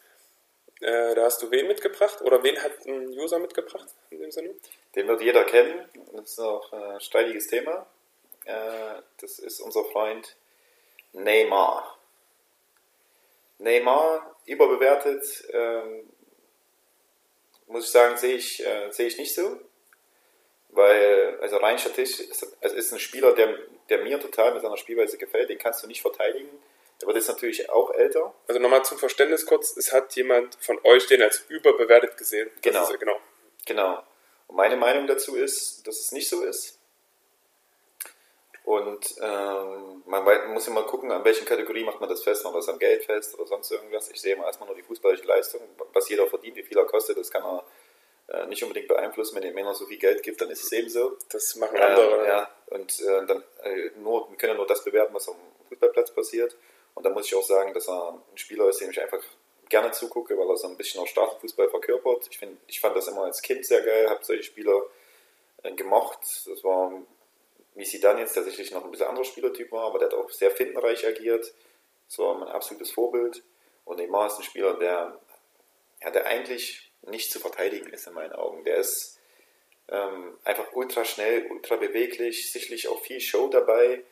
Äh, 0.81 1.15
da 1.15 1.23
hast 1.23 1.41
du 1.41 1.49
wen 1.49 1.67
mitgebracht 1.67 2.21
oder 2.21 2.43
wen 2.43 2.61
hat 2.61 2.85
ein 2.85 3.09
User 3.09 3.39
mitgebracht 3.39 3.87
in 4.11 4.21
dem 4.21 4.31
Sinne? 4.31 4.53
Den 4.95 5.07
wird 5.07 5.21
jeder 5.21 5.43
kennen, 5.43 5.89
das 6.13 6.31
ist 6.31 6.39
auch 6.39 6.71
ein 6.71 6.99
streitiges 7.01 7.47
Thema. 7.47 7.87
Äh, 8.45 9.01
das 9.19 9.39
ist 9.39 9.59
unser 9.59 9.83
Freund 9.85 10.35
Neymar. 11.13 11.97
Neymar 13.57 14.35
überbewertet, 14.45 15.47
ähm, 15.51 16.07
muss 17.65 17.85
ich 17.85 17.91
sagen, 17.91 18.17
sehe 18.17 18.35
ich, 18.35 18.65
äh, 18.65 18.91
sehe 18.91 19.07
ich 19.07 19.17
nicht 19.17 19.33
so. 19.33 19.59
Weil, 20.77 21.39
also 21.41 21.57
rein 21.57 21.79
statistisch, 21.79 22.27
es 22.61 22.73
ist 22.73 22.91
ein 22.91 22.99
Spieler, 22.99 23.33
der, 23.33 23.57
der 23.89 24.03
mir 24.03 24.19
total 24.19 24.53
mit 24.53 24.61
seiner 24.61 24.77
Spielweise 24.77 25.17
gefällt, 25.17 25.49
den 25.49 25.57
kannst 25.57 25.81
du 25.81 25.87
nicht 25.87 26.03
verteidigen. 26.03 26.47
Der 27.01 27.07
wird 27.07 27.17
jetzt 27.17 27.29
natürlich 27.29 27.67
auch 27.71 27.89
älter. 27.95 28.31
Also 28.47 28.59
nochmal 28.59 28.85
zum 28.85 28.99
Verständnis 28.99 29.47
kurz, 29.47 29.75
es 29.75 29.91
hat 29.91 30.15
jemand 30.15 30.55
von 30.61 30.79
euch 30.83 31.07
den 31.07 31.23
als 31.23 31.43
überbewertet 31.49 32.15
gesehen. 32.15 32.51
Genau. 32.61 32.83
Ist, 32.83 32.99
genau. 32.99 33.19
Genau. 33.65 34.03
Und 34.45 34.55
meine 34.55 34.77
Meinung 34.77 35.07
dazu 35.07 35.35
ist, 35.35 35.87
dass 35.87 35.99
es 35.99 36.11
nicht 36.11 36.29
so 36.29 36.43
ist. 36.43 36.77
Und 38.63 39.15
ähm, 39.19 40.03
man 40.05 40.53
muss 40.53 40.67
immer 40.67 40.83
gucken, 40.83 41.11
an 41.11 41.25
welchen 41.25 41.45
Kategorie 41.47 41.85
macht 41.85 42.01
man 42.01 42.09
das 42.09 42.23
fest, 42.23 42.43
noch 42.43 42.53
was 42.53 42.69
am 42.69 42.77
Geld 42.77 43.03
fest 43.03 43.33
oder 43.33 43.47
sonst 43.47 43.71
irgendwas. 43.71 44.11
Ich 44.11 44.21
sehe 44.21 44.35
immer 44.35 44.45
erstmal 44.45 44.67
nur 44.67 44.75
die 44.75 44.83
fußballische 44.83 45.25
Leistung, 45.25 45.61
was 45.91 46.07
jeder 46.07 46.27
verdient, 46.27 46.55
wie 46.55 46.63
viel 46.63 46.77
er 46.77 46.85
kostet, 46.85 47.17
das 47.17 47.31
kann 47.31 47.43
er 47.43 47.63
äh, 48.27 48.45
nicht 48.47 48.63
unbedingt 48.63 48.87
beeinflussen. 48.87 49.41
Wenn 49.41 49.53
mir 49.53 49.73
so 49.73 49.85
viel 49.85 49.97
Geld 49.97 50.23
gibt, 50.23 50.41
dann 50.41 50.49
ist 50.49 50.63
es 50.63 50.71
eben 50.71 50.89
so. 50.89 51.17
Das 51.29 51.55
machen 51.55 51.77
andere. 51.77 52.25
Äh, 52.25 52.27
ja, 52.27 52.49
und 52.67 52.99
äh, 52.99 53.25
dann 53.25 53.43
äh, 53.63 53.91
nur, 53.97 54.29
wir 54.29 54.37
können 54.37 54.53
ja 54.53 54.57
nur 54.57 54.67
das 54.67 54.83
bewerten, 54.83 55.13
was 55.13 55.27
am 55.29 55.35
Fußballplatz 55.69 56.11
passiert. 56.11 56.55
Und 56.93 57.05
da 57.05 57.09
muss 57.09 57.27
ich 57.27 57.35
auch 57.35 57.43
sagen, 57.43 57.73
dass 57.73 57.87
er 57.87 58.13
ein 58.31 58.37
Spieler 58.37 58.69
ist, 58.69 58.81
dem 58.81 58.89
ich 58.89 59.01
einfach 59.01 59.23
gerne 59.69 59.91
zugucke, 59.91 60.37
weil 60.37 60.49
er 60.49 60.57
so 60.57 60.67
ein 60.67 60.77
bisschen 60.77 61.01
auch 61.01 61.07
Straßenfußball 61.07 61.69
verkörpert. 61.69 62.27
Ich, 62.31 62.37
find, 62.37 62.57
ich 62.67 62.79
fand 62.79 62.95
das 62.95 63.07
immer 63.07 63.23
als 63.23 63.41
Kind 63.41 63.65
sehr 63.65 63.81
geil, 63.81 64.09
habe 64.09 64.23
solche 64.23 64.43
Spieler 64.43 64.81
äh, 65.63 65.73
gemocht. 65.73 66.19
Das 66.47 66.63
war 66.63 66.91
wie 67.77 67.85
sie 67.85 67.99
dann 67.99 68.17
jetzt 68.17 68.33
tatsächlich 68.33 68.71
noch 68.71 68.83
ein 68.83 68.89
bisschen 68.89 69.05
anderer 69.05 69.23
Spielertyp 69.23 69.71
war, 69.71 69.85
aber 69.85 69.99
der 69.99 70.07
hat 70.07 70.15
auch 70.15 70.31
sehr 70.31 70.49
findenreich 70.49 71.05
agiert. 71.05 71.53
Das 72.07 72.17
war 72.17 72.33
mein 72.33 72.47
absolutes 72.47 72.91
Vorbild. 72.91 73.43
Und 73.85 73.97
Neymar 73.97 74.27
ist 74.27 74.37
ein 74.37 74.43
Spieler, 74.43 74.73
der, 74.73 75.19
ja, 76.01 76.09
der 76.09 76.25
eigentlich 76.25 76.86
nicht 77.03 77.31
zu 77.31 77.39
verteidigen 77.39 77.89
ist 77.89 78.07
in 78.07 78.13
meinen 78.13 78.33
Augen. 78.33 78.63
Der 78.63 78.77
ist 78.77 79.19
ähm, 79.89 80.37
einfach 80.43 80.73
ultra 80.73 81.05
schnell, 81.05 81.47
ultra 81.49 81.75
beweglich, 81.75 82.51
sicherlich 82.51 82.87
auch 82.87 83.01
viel 83.01 83.19
Show 83.19 83.47
dabei. 83.47 84.03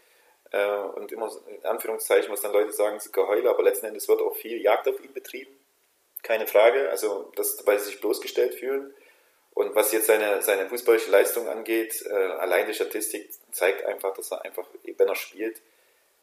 Äh, 0.52 0.78
und 0.78 1.12
immer 1.12 1.32
in 1.48 1.66
Anführungszeichen, 1.66 2.32
was 2.32 2.42
dann 2.42 2.54
Leute 2.54 2.72
sagen, 2.72 3.00
so 3.00 3.12
Geheule, 3.12 3.50
aber 3.50 3.64
letzten 3.64 3.88
Endes 3.88 4.08
wird 4.08 4.22
auch 4.22 4.36
viel 4.36 4.62
Jagd 4.62 4.88
auf 4.88 5.04
ihn 5.04 5.14
betrieben. 5.14 5.52
Keine 6.24 6.48
Frage. 6.48 6.90
Also, 6.90 7.32
das, 7.36 7.66
weil 7.66 7.80
sie 7.80 7.86
sich 7.86 8.02
bloßgestellt 8.02 8.56
fühlen. 8.56 8.94
Und 9.54 9.74
was 9.74 9.94
jetzt 9.94 10.08
seine, 10.08 10.42
seine 10.42 10.68
fußballische 10.68 11.10
Leistung 11.10 11.48
angeht, 11.48 12.06
äh, 12.10 12.14
allein 12.14 12.68
die 12.68 12.74
Statistik 12.74 13.30
zeigt 13.52 13.86
einfach, 13.86 14.14
dass 14.14 14.32
er 14.32 14.44
einfach, 14.44 14.68
wenn 14.84 15.08
er 15.08 15.16
spielt, 15.16 15.62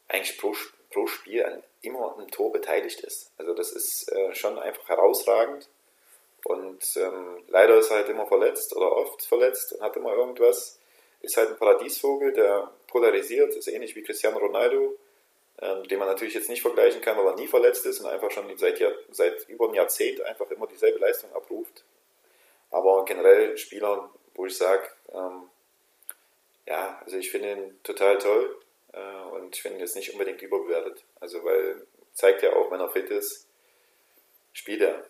eigentlich 0.07 0.37
pro, 0.37 0.55
pro 0.91 1.07
Spiel 1.07 1.63
immer 1.81 2.15
ein 2.19 2.29
Tor 2.29 2.51
beteiligt 2.51 3.01
ist. 3.01 3.31
Also 3.37 3.53
das 3.53 3.71
ist 3.71 4.11
äh, 4.11 4.35
schon 4.35 4.59
einfach 4.59 4.87
herausragend. 4.87 5.67
Und 6.45 6.97
ähm, 6.97 7.43
leider 7.47 7.77
ist 7.77 7.89
er 7.89 7.97
halt 7.97 8.09
immer 8.09 8.25
verletzt 8.25 8.75
oder 8.75 8.91
oft 8.91 9.25
verletzt 9.25 9.73
und 9.73 9.81
hat 9.81 9.95
immer 9.95 10.13
irgendwas. 10.13 10.79
Ist 11.21 11.37
halt 11.37 11.49
ein 11.49 11.57
Paradiesvogel, 11.57 12.33
der 12.33 12.71
polarisiert, 12.87 13.55
ist 13.55 13.67
ähnlich 13.67 13.95
wie 13.95 14.03
Cristiano 14.03 14.37
Ronaldo, 14.39 14.97
ähm, 15.61 15.83
den 15.87 15.99
man 15.99 16.07
natürlich 16.09 16.33
jetzt 16.33 16.49
nicht 16.49 16.61
vergleichen 16.61 17.01
kann, 17.01 17.17
weil 17.17 17.27
er 17.27 17.35
nie 17.35 17.47
verletzt 17.47 17.85
ist 17.85 18.01
und 18.01 18.07
einfach 18.07 18.29
schon 18.31 18.45
seit, 18.57 18.79
Jahr, 18.79 18.91
seit 19.11 19.47
über 19.47 19.65
einem 19.65 19.75
Jahrzehnt 19.75 20.21
einfach 20.21 20.49
immer 20.51 20.67
dieselbe 20.67 20.99
Leistung 20.99 21.31
abruft. 21.33 21.85
Aber 22.71 23.05
generell 23.05 23.57
Spieler, 23.57 24.09
wo 24.35 24.45
ich 24.45 24.57
sage, 24.57 24.89
ähm, 25.13 25.49
ja, 26.67 26.99
also 27.03 27.17
ich 27.17 27.31
finde 27.31 27.51
ihn 27.51 27.79
total 27.83 28.17
toll. 28.17 28.59
äh, 28.93 29.35
und 29.35 29.55
ich 29.55 29.61
finde 29.61 29.83
es 29.83 29.95
nicht 29.95 30.11
unbedingt 30.13 30.41
überbewertet. 30.41 31.03
Also, 31.19 31.43
weil 31.43 31.85
zeigt 32.13 32.43
ja 32.43 32.53
auch, 32.53 32.71
wenn 32.71 32.79
er 32.79 32.89
fit 32.89 33.09
ist, 33.09 33.47
spielt 34.53 34.81
er. 34.81 35.05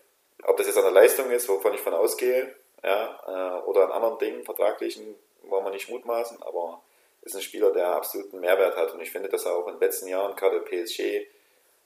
Ob 0.45 0.57
das 0.57 0.67
jetzt 0.67 0.77
an 0.77 0.83
der 0.83 0.91
Leistung 0.91 1.29
ist, 1.31 1.47
wovon 1.49 1.73
ich 1.73 1.81
von 1.81 1.93
ausgehe, 1.93 2.55
ja, 2.83 3.19
äh, 3.27 3.63
oder 3.65 3.85
an 3.85 3.91
anderen 3.91 4.17
Dingen, 4.19 4.43
vertraglichen, 4.43 5.15
wollen 5.43 5.65
wir 5.65 5.71
nicht 5.71 5.89
mutmaßen, 5.89 6.41
aber 6.43 6.81
ist 7.21 7.35
ein 7.35 7.41
Spieler, 7.41 7.71
der 7.71 7.87
absoluten 7.87 8.39
Mehrwert 8.39 8.75
hat. 8.75 8.93
Und 8.93 9.01
ich 9.01 9.11
finde, 9.11 9.29
dass 9.29 9.45
er 9.45 9.55
auch 9.55 9.67
in 9.67 9.75
den 9.75 9.81
letzten 9.81 10.07
Jahren, 10.07 10.35
gerade 10.35 10.59
PSG, 10.59 11.25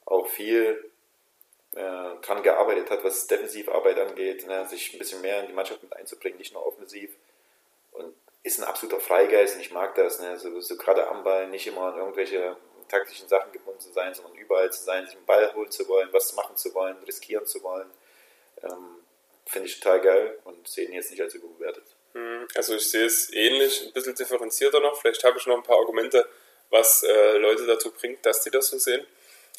auch 0.05 0.27
viel 0.27 0.91
äh, 1.73 2.15
dran 2.21 2.41
gearbeitet 2.41 2.89
hat, 2.89 3.03
was 3.03 3.27
Defensivarbeit 3.27 3.99
angeht, 3.99 4.47
ne, 4.47 4.67
sich 4.67 4.93
ein 4.93 4.99
bisschen 4.99 5.21
mehr 5.21 5.41
in 5.41 5.47
die 5.47 5.53
Mannschaft 5.53 5.83
mit 5.83 5.95
einzubringen, 5.95 6.39
nicht 6.39 6.53
nur 6.53 6.65
offensiv. 6.65 7.11
Und 7.91 8.15
ist 8.43 8.59
ein 8.59 8.63
absoluter 8.63 8.99
Freigeist 8.99 9.55
und 9.55 9.61
ich 9.61 9.71
mag 9.71 9.93
das. 9.95 10.19
Ne, 10.19 10.37
so, 10.39 10.59
so 10.59 10.77
gerade 10.77 11.07
am 11.07 11.23
Ball 11.23 11.47
nicht 11.49 11.67
immer 11.67 11.93
an 11.93 11.97
irgendwelche 11.97 12.55
taktischen 12.87 13.27
Sachen 13.27 13.51
gebunden 13.51 13.81
zu 13.81 13.91
sein, 13.91 14.13
sondern 14.13 14.35
überall 14.35 14.71
zu 14.71 14.83
sein, 14.83 15.05
sich 15.05 15.15
einen 15.15 15.25
Ball 15.25 15.53
holen 15.53 15.69
zu 15.69 15.87
wollen, 15.87 16.09
was 16.13 16.33
machen 16.35 16.55
zu 16.55 16.73
wollen, 16.73 16.95
riskieren 17.05 17.45
zu 17.45 17.61
wollen. 17.61 17.89
Ähm, 18.63 18.97
finde 19.45 19.67
ich 19.67 19.79
total 19.79 20.01
geil 20.01 20.39
und 20.43 20.67
sehe 20.67 20.85
ihn 20.85 20.93
jetzt 20.93 21.11
nicht 21.11 21.21
als 21.21 21.33
überbewertet. 21.33 21.83
Hm, 22.13 22.47
also 22.55 22.75
ich 22.75 22.89
sehe 22.89 23.05
es 23.05 23.31
ähnlich, 23.33 23.85
ein 23.85 23.93
bisschen 23.93 24.15
differenzierter 24.15 24.79
noch. 24.79 24.99
Vielleicht 24.99 25.23
habe 25.23 25.37
ich 25.37 25.45
noch 25.45 25.57
ein 25.57 25.63
paar 25.63 25.77
Argumente, 25.77 26.27
was 26.69 27.03
äh, 27.03 27.37
Leute 27.37 27.65
dazu 27.65 27.91
bringt, 27.91 28.25
dass 28.25 28.43
die 28.43 28.51
das 28.51 28.67
so 28.67 28.77
sehen. 28.77 29.05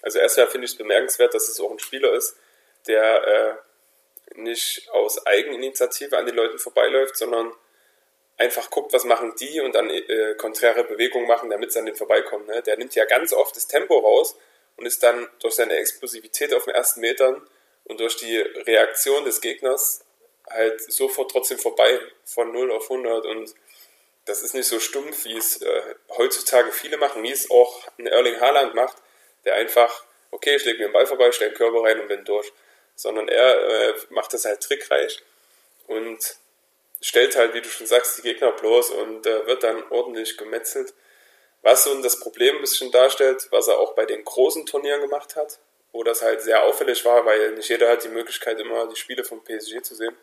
Also 0.02 0.18
erstmal 0.18 0.46
finde 0.48 0.66
ich 0.66 0.72
es 0.72 0.78
bemerkenswert, 0.78 1.34
dass 1.34 1.48
es 1.48 1.60
auch 1.60 1.70
ein 1.70 1.78
Spieler 1.78 2.12
ist, 2.12 2.36
der 2.86 3.26
äh, 3.26 4.40
nicht 4.40 4.88
aus 4.90 5.26
Eigeninitiative 5.26 6.16
an 6.16 6.26
den 6.26 6.36
Leuten 6.36 6.58
vorbeiläuft, 6.58 7.16
sondern 7.16 7.52
einfach 8.36 8.70
guckt, 8.70 8.92
was 8.92 9.04
machen 9.04 9.34
die 9.40 9.60
und 9.60 9.74
dann 9.74 9.90
äh, 9.90 10.34
konträre 10.36 10.84
Bewegungen 10.84 11.26
machen, 11.26 11.50
damit 11.50 11.72
sie 11.72 11.80
an 11.80 11.86
den 11.86 11.96
vorbeikommen. 11.96 12.46
Ne? 12.46 12.62
Der 12.62 12.76
nimmt 12.76 12.94
ja 12.94 13.04
ganz 13.04 13.32
oft 13.32 13.56
das 13.56 13.66
Tempo 13.66 13.98
raus 13.98 14.36
und 14.76 14.86
ist 14.86 15.02
dann 15.02 15.28
durch 15.40 15.54
seine 15.54 15.76
Explosivität 15.76 16.54
auf 16.54 16.64
den 16.64 16.74
ersten 16.74 17.00
Metern 17.00 17.42
und 17.88 18.00
durch 18.00 18.16
die 18.16 18.36
Reaktion 18.38 19.24
des 19.24 19.40
Gegners 19.40 20.04
halt 20.48 20.80
sofort 20.80 21.30
trotzdem 21.30 21.58
vorbei 21.58 22.00
von 22.24 22.52
0 22.52 22.72
auf 22.72 22.90
100 22.90 23.26
und 23.26 23.54
das 24.28 24.42
ist 24.42 24.54
nicht 24.54 24.66
so 24.66 24.78
stumpf, 24.78 25.24
wie 25.24 25.36
es 25.36 25.62
äh, 25.62 25.82
heutzutage 26.10 26.70
viele 26.70 26.98
machen, 26.98 27.22
wie 27.22 27.32
es 27.32 27.50
auch 27.50 27.88
ein 27.98 28.06
Erling 28.06 28.38
Haaland 28.40 28.74
macht, 28.74 28.96
der 29.44 29.54
einfach, 29.54 30.04
okay, 30.30 30.56
ich 30.56 30.64
lege 30.64 30.78
mir 30.78 30.88
den 30.88 30.92
Ball 30.92 31.06
vorbei, 31.06 31.32
stelle 31.32 31.50
den 31.50 31.56
Körper 31.56 31.82
rein 31.82 32.00
und 32.00 32.08
bin 32.08 32.24
durch. 32.24 32.52
Sondern 32.94 33.28
er 33.28 33.88
äh, 33.88 33.94
macht 34.10 34.34
das 34.34 34.44
halt 34.44 34.60
trickreich 34.60 35.22
und 35.86 36.36
stellt 37.00 37.36
halt, 37.36 37.54
wie 37.54 37.62
du 37.62 37.68
schon 37.68 37.86
sagst, 37.86 38.18
die 38.18 38.22
Gegner 38.22 38.52
bloß 38.52 38.90
und 38.90 39.26
äh, 39.26 39.46
wird 39.46 39.62
dann 39.62 39.82
ordentlich 39.90 40.36
gemetzelt. 40.36 40.92
Was 41.62 41.84
so 41.84 42.02
das 42.02 42.20
Problem 42.20 42.56
ein 42.56 42.60
bisschen 42.60 42.90
darstellt, 42.90 43.48
was 43.50 43.68
er 43.68 43.78
auch 43.78 43.94
bei 43.94 44.04
den 44.04 44.24
großen 44.24 44.66
Turnieren 44.66 45.00
gemacht 45.00 45.36
hat, 45.36 45.58
wo 45.92 46.02
das 46.02 46.22
halt 46.22 46.42
sehr 46.42 46.64
auffällig 46.64 47.04
war, 47.04 47.24
weil 47.24 47.52
nicht 47.52 47.68
jeder 47.68 47.88
hat 47.88 48.04
die 48.04 48.08
Möglichkeit, 48.08 48.60
immer 48.60 48.86
die 48.88 48.96
Spiele 48.96 49.24
vom 49.24 49.42
PSG 49.42 49.82
zu 49.82 49.94
sehen. 49.94 50.16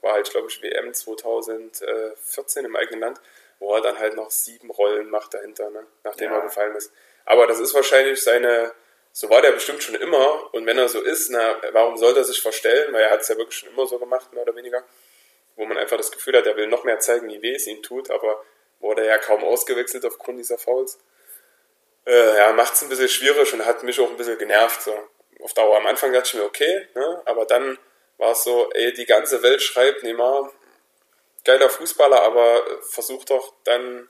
War 0.00 0.14
halt, 0.14 0.30
glaube 0.30 0.48
ich, 0.48 0.62
WM 0.62 0.92
2014 0.92 2.64
im 2.64 2.76
eigenen 2.76 3.00
Land, 3.00 3.20
wo 3.58 3.74
er 3.74 3.80
dann 3.80 3.98
halt 3.98 4.14
noch 4.14 4.30
sieben 4.30 4.70
Rollen 4.70 5.10
macht 5.10 5.34
dahinter, 5.34 5.70
ne? 5.70 5.86
nachdem 6.02 6.30
ja. 6.30 6.38
er 6.38 6.42
gefallen 6.42 6.74
ist. 6.74 6.92
Aber 7.24 7.46
das 7.46 7.60
ist 7.60 7.74
wahrscheinlich 7.74 8.22
seine, 8.22 8.72
so 9.12 9.30
war 9.30 9.42
der 9.42 9.52
bestimmt 9.52 9.82
schon 9.82 9.94
immer. 9.94 10.52
Und 10.52 10.66
wenn 10.66 10.78
er 10.78 10.88
so 10.88 11.00
ist, 11.00 11.30
na, 11.30 11.56
warum 11.72 11.96
sollte 11.96 12.20
er 12.20 12.24
sich 12.24 12.40
verstellen? 12.40 12.92
Weil 12.92 13.02
er 13.02 13.10
hat 13.10 13.20
es 13.20 13.28
ja 13.28 13.36
wirklich 13.36 13.58
schon 13.58 13.70
immer 13.70 13.86
so 13.86 13.98
gemacht, 13.98 14.32
mehr 14.32 14.42
oder 14.42 14.56
weniger. 14.56 14.84
Wo 15.54 15.64
man 15.66 15.78
einfach 15.78 15.96
das 15.96 16.10
Gefühl 16.10 16.36
hat, 16.36 16.46
er 16.46 16.56
will 16.56 16.66
noch 16.66 16.84
mehr 16.84 16.98
zeigen, 16.98 17.28
wie 17.28 17.42
weh 17.42 17.54
es 17.54 17.66
ihm 17.66 17.82
tut, 17.82 18.10
aber 18.10 18.42
wurde 18.80 19.06
ja 19.06 19.18
kaum 19.18 19.44
ausgewechselt 19.44 20.04
aufgrund 20.04 20.38
dieser 20.38 20.58
Fouls. 20.58 20.98
Äh, 22.06 22.36
ja, 22.36 22.52
macht 22.52 22.74
es 22.74 22.82
ein 22.82 22.88
bisschen 22.88 23.08
schwierig 23.08 23.52
und 23.52 23.64
hat 23.64 23.82
mich 23.82 23.98
auch 24.00 24.10
ein 24.10 24.16
bisschen 24.16 24.38
genervt. 24.38 24.82
So. 24.82 25.08
Auf 25.40 25.54
Dauer 25.54 25.76
am 25.76 25.86
Anfang 25.86 26.12
dachte 26.12 26.28
ich 26.28 26.34
mir, 26.34 26.44
okay, 26.44 26.88
ne? 26.94 27.22
aber 27.24 27.44
dann 27.46 27.78
war 28.18 28.32
es 28.32 28.44
so, 28.44 28.70
ey, 28.72 28.92
die 28.92 29.06
ganze 29.06 29.42
Welt 29.42 29.62
schreibt, 29.62 30.02
Neymar, 30.02 30.52
geiler 31.44 31.68
Fußballer, 31.68 32.22
aber 32.22 32.62
versucht 32.82 33.30
doch 33.30 33.54
dann 33.64 34.08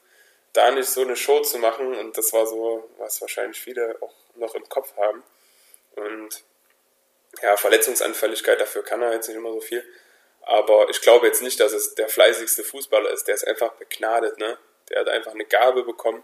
da 0.53 0.70
nicht 0.70 0.88
so 0.88 1.01
eine 1.01 1.16
Show 1.16 1.40
zu 1.40 1.59
machen. 1.59 1.95
Und 1.97 2.16
das 2.16 2.32
war 2.32 2.47
so, 2.47 2.88
was 2.99 3.20
wahrscheinlich 3.20 3.61
viele 3.61 3.97
auch 4.01 4.14
noch 4.34 4.55
im 4.55 4.68
Kopf 4.68 4.95
haben. 4.97 5.22
Und 5.97 6.45
ja, 7.43 7.57
Verletzungsanfälligkeit, 7.57 8.61
dafür 8.61 8.84
kann 8.84 9.03
er 9.03 9.12
jetzt 9.12 9.28
nicht 9.28 9.36
immer 9.36 9.53
so 9.53 9.61
viel. 9.61 9.84
Aber 10.43 10.88
ich 10.90 11.01
glaube 11.01 11.26
jetzt 11.26 11.43
nicht, 11.43 11.61
dass 11.61 11.72
es 11.72 11.95
der 11.95 12.09
fleißigste 12.09 12.64
Fußballer 12.64 13.11
ist. 13.11 13.28
Der 13.28 13.34
ist 13.34 13.47
einfach 13.47 13.72
begnadet, 13.74 14.38
ne? 14.38 14.59
Der 14.90 15.01
hat 15.01 15.09
einfach 15.09 15.32
eine 15.32 15.45
Gabe 15.45 15.84
bekommen. 15.84 16.22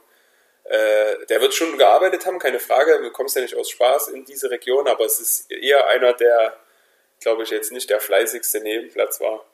Äh, 0.68 1.24
der 1.26 1.40
wird 1.40 1.54
schon 1.54 1.78
gearbeitet 1.78 2.26
haben, 2.26 2.38
keine 2.38 2.60
Frage. 2.60 3.00
Du 3.00 3.10
kommst 3.10 3.34
ja 3.34 3.40
nicht 3.40 3.56
aus 3.56 3.70
Spaß 3.70 4.08
in 4.08 4.26
diese 4.26 4.50
Region, 4.50 4.86
aber 4.86 5.06
es 5.06 5.18
ist 5.18 5.50
eher 5.50 5.86
einer, 5.88 6.12
der, 6.12 6.58
glaube 7.20 7.42
ich, 7.42 7.50
jetzt 7.50 7.72
nicht 7.72 7.88
der 7.88 8.00
fleißigste 8.00 8.60
Nebenplatz 8.60 9.18
war. 9.20 9.46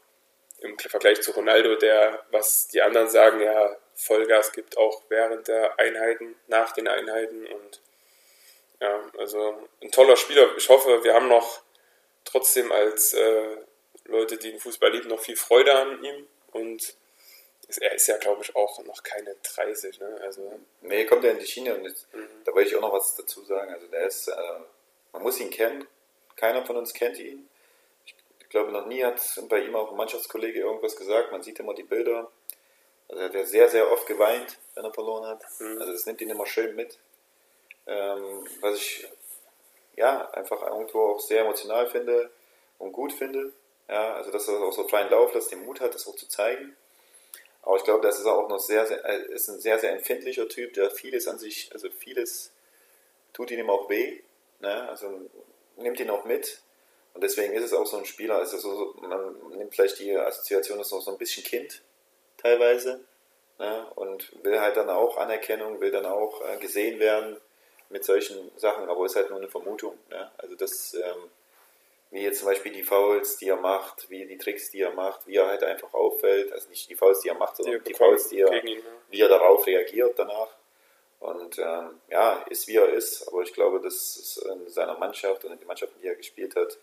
Im 0.58 0.76
Vergleich 0.76 1.20
zu 1.22 1.30
Ronaldo, 1.30 1.76
der, 1.76 2.24
was 2.30 2.66
die 2.68 2.82
anderen 2.82 3.08
sagen, 3.08 3.40
ja, 3.40 3.76
Vollgas 3.94 4.50
gibt, 4.50 4.76
auch 4.76 5.02
während 5.08 5.46
der 5.46 5.78
Einheiten, 5.78 6.34
nach 6.48 6.72
den 6.72 6.88
Einheiten. 6.88 7.46
Und 7.46 7.80
ja, 8.80 9.00
also 9.16 9.68
ein 9.82 9.92
toller 9.92 10.16
Spieler. 10.16 10.48
Ich 10.56 10.68
hoffe, 10.68 11.04
wir 11.04 11.14
haben 11.14 11.28
noch 11.28 11.62
trotzdem 12.24 12.72
als 12.72 13.14
äh, 13.14 13.56
Leute, 14.06 14.36
die 14.36 14.50
den 14.50 14.58
Fußball 14.58 14.90
lieben, 14.90 15.10
noch 15.10 15.20
viel 15.20 15.36
Freude 15.36 15.72
an 15.76 16.02
ihm. 16.02 16.26
Und 16.50 16.96
er 17.80 17.94
ist 17.94 18.06
ja, 18.06 18.16
glaube 18.18 18.42
ich, 18.42 18.54
auch 18.56 18.82
noch 18.84 19.02
keine 19.02 19.34
30. 19.54 20.00
Ne? 20.00 20.18
Also, 20.22 20.60
nee, 20.82 21.04
kommt 21.04 21.24
er 21.24 21.32
in 21.32 21.38
die 21.38 21.46
Schiene. 21.46 21.74
Und 21.74 21.84
jetzt, 21.84 22.12
mhm. 22.14 22.28
da 22.44 22.54
wollte 22.54 22.70
ich 22.70 22.76
auch 22.76 22.80
noch 22.80 22.92
was 22.92 23.14
dazu 23.14 23.42
sagen. 23.44 23.72
Also 23.72 23.86
der 23.86 24.06
ist, 24.06 24.28
äh, 24.28 24.60
man 25.12 25.22
muss 25.22 25.40
ihn 25.40 25.50
kennen. 25.50 25.86
Keiner 26.36 26.64
von 26.64 26.76
uns 26.76 26.92
kennt 26.92 27.18
ihn. 27.18 27.48
Ich 28.04 28.48
glaube, 28.48 28.72
noch 28.72 28.86
nie 28.86 29.04
hat 29.04 29.20
bei 29.48 29.60
ihm 29.60 29.74
auch 29.74 29.90
ein 29.90 29.96
Mannschaftskollege 29.96 30.60
irgendwas 30.60 30.96
gesagt. 30.96 31.32
Man 31.32 31.42
sieht 31.42 31.58
immer 31.58 31.74
die 31.74 31.82
Bilder. 31.82 32.30
Also 33.08 33.20
er 33.20 33.28
hat 33.28 33.34
ja 33.34 33.44
sehr, 33.44 33.68
sehr 33.68 33.90
oft 33.90 34.06
geweint, 34.06 34.58
wenn 34.74 34.84
er 34.84 34.92
verloren 34.92 35.26
hat. 35.26 35.44
Mhm. 35.58 35.80
Also 35.80 35.92
das 35.92 36.06
nimmt 36.06 36.20
ihn 36.20 36.30
immer 36.30 36.46
schön 36.46 36.74
mit. 36.74 36.98
Ähm, 37.86 38.46
was 38.60 38.76
ich 38.76 39.06
ja 39.96 40.30
einfach 40.30 40.62
irgendwo 40.62 41.12
auch 41.12 41.20
sehr 41.20 41.42
emotional 41.42 41.86
finde 41.86 42.30
und 42.78 42.92
gut 42.92 43.12
finde. 43.12 43.52
Ja, 43.88 44.14
also 44.14 44.30
dass 44.30 44.48
er 44.48 44.60
auch 44.62 44.72
so 44.72 44.88
freien 44.88 45.10
Lauf 45.10 45.34
lässt, 45.34 45.52
den 45.52 45.64
Mut 45.64 45.80
hat, 45.80 45.94
das 45.94 46.06
auch 46.06 46.16
zu 46.16 46.26
zeigen. 46.28 46.76
Aber 47.64 47.76
ich 47.76 47.84
glaube, 47.84 48.02
das 48.02 48.18
ist 48.18 48.26
auch 48.26 48.48
noch 48.48 48.58
sehr, 48.58 48.86
sehr, 48.86 49.04
äh, 49.04 49.32
ist 49.32 49.48
ein 49.48 49.58
sehr, 49.58 49.78
sehr 49.78 49.92
empfindlicher 49.92 50.48
Typ, 50.48 50.74
der 50.74 50.90
vieles 50.90 51.26
an 51.26 51.38
sich, 51.38 51.70
also 51.72 51.88
vieles 51.90 52.52
tut 53.32 53.50
ihm 53.50 53.70
auch 53.70 53.88
weh. 53.88 54.20
Ne? 54.60 54.88
Also 54.88 55.20
nimmt 55.76 55.98
ihn 55.98 56.10
auch 56.10 56.24
mit. 56.24 56.60
Und 57.14 57.22
deswegen 57.22 57.54
ist 57.54 57.64
es 57.64 57.72
auch 57.72 57.86
so 57.86 57.96
ein 57.96 58.04
Spieler, 58.04 58.36
also 58.36 58.58
so, 58.58 58.94
man 59.00 59.36
nimmt 59.56 59.74
vielleicht 59.74 59.98
die 60.00 60.14
Assoziation, 60.16 60.80
ist 60.80 60.92
noch 60.92 61.00
so 61.00 61.12
ein 61.12 61.18
bisschen 61.18 61.44
Kind 61.44 61.82
teilweise. 62.36 63.00
Ne? 63.58 63.86
Und 63.94 64.32
will 64.44 64.60
halt 64.60 64.76
dann 64.76 64.90
auch 64.90 65.16
Anerkennung, 65.16 65.80
will 65.80 65.90
dann 65.90 66.06
auch 66.06 66.42
äh, 66.46 66.58
gesehen 66.58 66.98
werden 66.98 67.40
mit 67.88 68.04
solchen 68.04 68.50
Sachen, 68.56 68.88
aber 68.88 69.06
ist 69.06 69.16
halt 69.16 69.30
nur 69.30 69.38
eine 69.38 69.48
Vermutung. 69.48 69.96
Ne? 70.10 70.30
Also 70.38 70.54
das, 70.56 70.94
ähm, 70.94 71.30
wie 72.14 72.22
jetzt 72.22 72.38
zum 72.38 72.46
Beispiel 72.46 72.70
die 72.70 72.84
Fouls, 72.84 73.38
die 73.38 73.48
er 73.48 73.56
macht, 73.56 74.08
wie 74.08 74.24
die 74.24 74.38
Tricks, 74.38 74.70
die 74.70 74.80
er 74.80 74.92
macht, 74.92 75.26
wie 75.26 75.34
er 75.34 75.48
halt 75.48 75.64
einfach 75.64 75.92
auffällt, 75.92 76.52
also 76.52 76.68
nicht 76.70 76.88
die 76.88 76.94
Fouls, 76.94 77.18
die 77.20 77.28
er 77.28 77.34
macht, 77.34 77.56
sondern 77.56 77.82
die, 77.82 77.90
die 77.90 77.94
Fouls, 77.94 78.28
die 78.28 78.38
er, 78.38 78.52
ihn, 78.62 78.78
ne? 78.78 78.84
wie 79.10 79.20
er 79.20 79.28
darauf 79.28 79.66
reagiert 79.66 80.16
danach. 80.16 80.54
Und 81.18 81.58
ähm, 81.58 82.00
ja, 82.08 82.44
ist 82.50 82.68
wie 82.68 82.76
er 82.76 82.88
ist, 82.88 83.26
aber 83.26 83.42
ich 83.42 83.52
glaube, 83.52 83.80
dass 83.80 83.94
es 83.94 84.36
in 84.36 84.68
seiner 84.68 84.96
Mannschaft 84.96 85.44
und 85.44 85.52
in 85.52 85.58
den 85.58 85.66
Mannschaften, 85.66 86.00
die 86.00 86.06
er 86.06 86.14
gespielt 86.14 86.54
hat, 86.54 86.78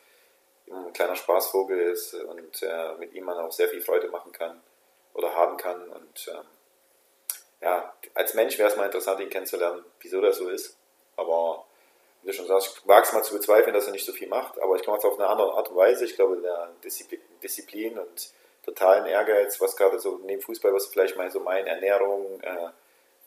ein 0.70 0.92
kleiner 0.92 1.16
Spaßvogel 1.16 1.80
ist 1.80 2.14
und 2.14 2.62
äh, 2.64 2.96
mit 3.00 3.14
ihm 3.14 3.24
man 3.24 3.38
auch 3.38 3.54
sehr 3.54 3.70
viel 3.70 3.82
Freude 3.82 4.10
machen 4.10 4.34
kann 4.34 4.62
oder 5.14 5.34
haben 5.34 5.56
kann. 5.56 5.82
Und 5.88 6.28
ähm, 6.28 6.46
ja, 7.62 7.94
als 8.16 8.34
Mensch 8.34 8.58
wäre 8.58 8.68
es 8.68 8.76
mal 8.76 8.86
interessant, 8.86 9.22
ihn 9.22 9.30
kennenzulernen, 9.30 9.86
wieso 10.02 10.20
das 10.20 10.38
so 10.38 10.50
ist. 10.50 10.78
Aber 11.16 11.66
wie 12.22 12.28
du 12.28 12.34
schon 12.34 12.48
sagst, 12.48 12.78
ich 12.82 12.88
wage 12.88 13.08
es 13.08 13.14
mal 13.14 13.24
zu 13.24 13.34
bezweifeln, 13.34 13.74
dass 13.74 13.88
er 13.88 13.92
nicht 13.92 14.06
so 14.06 14.14
viel 14.14 14.28
macht, 14.28 14.62
aber 14.62 14.76
ich 14.76 14.84
komme 14.84 14.98
es 14.98 15.06
auf 15.06 15.20
eine 15.20 15.28
andere 15.28 15.54
Art 15.54 15.70
und 15.70 15.76
Weise. 15.76 16.06
Ich 16.06 16.16
glaube, 16.16 16.38
der 16.38 16.72
Disziplin 17.42 17.98
und 17.98 18.32
totalen 18.64 19.06
Ehrgeiz, 19.06 19.60
was 19.60 19.76
gerade 19.76 20.00
so 20.00 20.20
neben 20.24 20.42
Fußball, 20.42 20.74
was 20.74 20.88
vielleicht 20.88 21.18
mal 21.18 21.32
so 21.32 21.40
mein 21.40 21.66
Ernährung, 21.68 22.40
äh, 22.42 22.70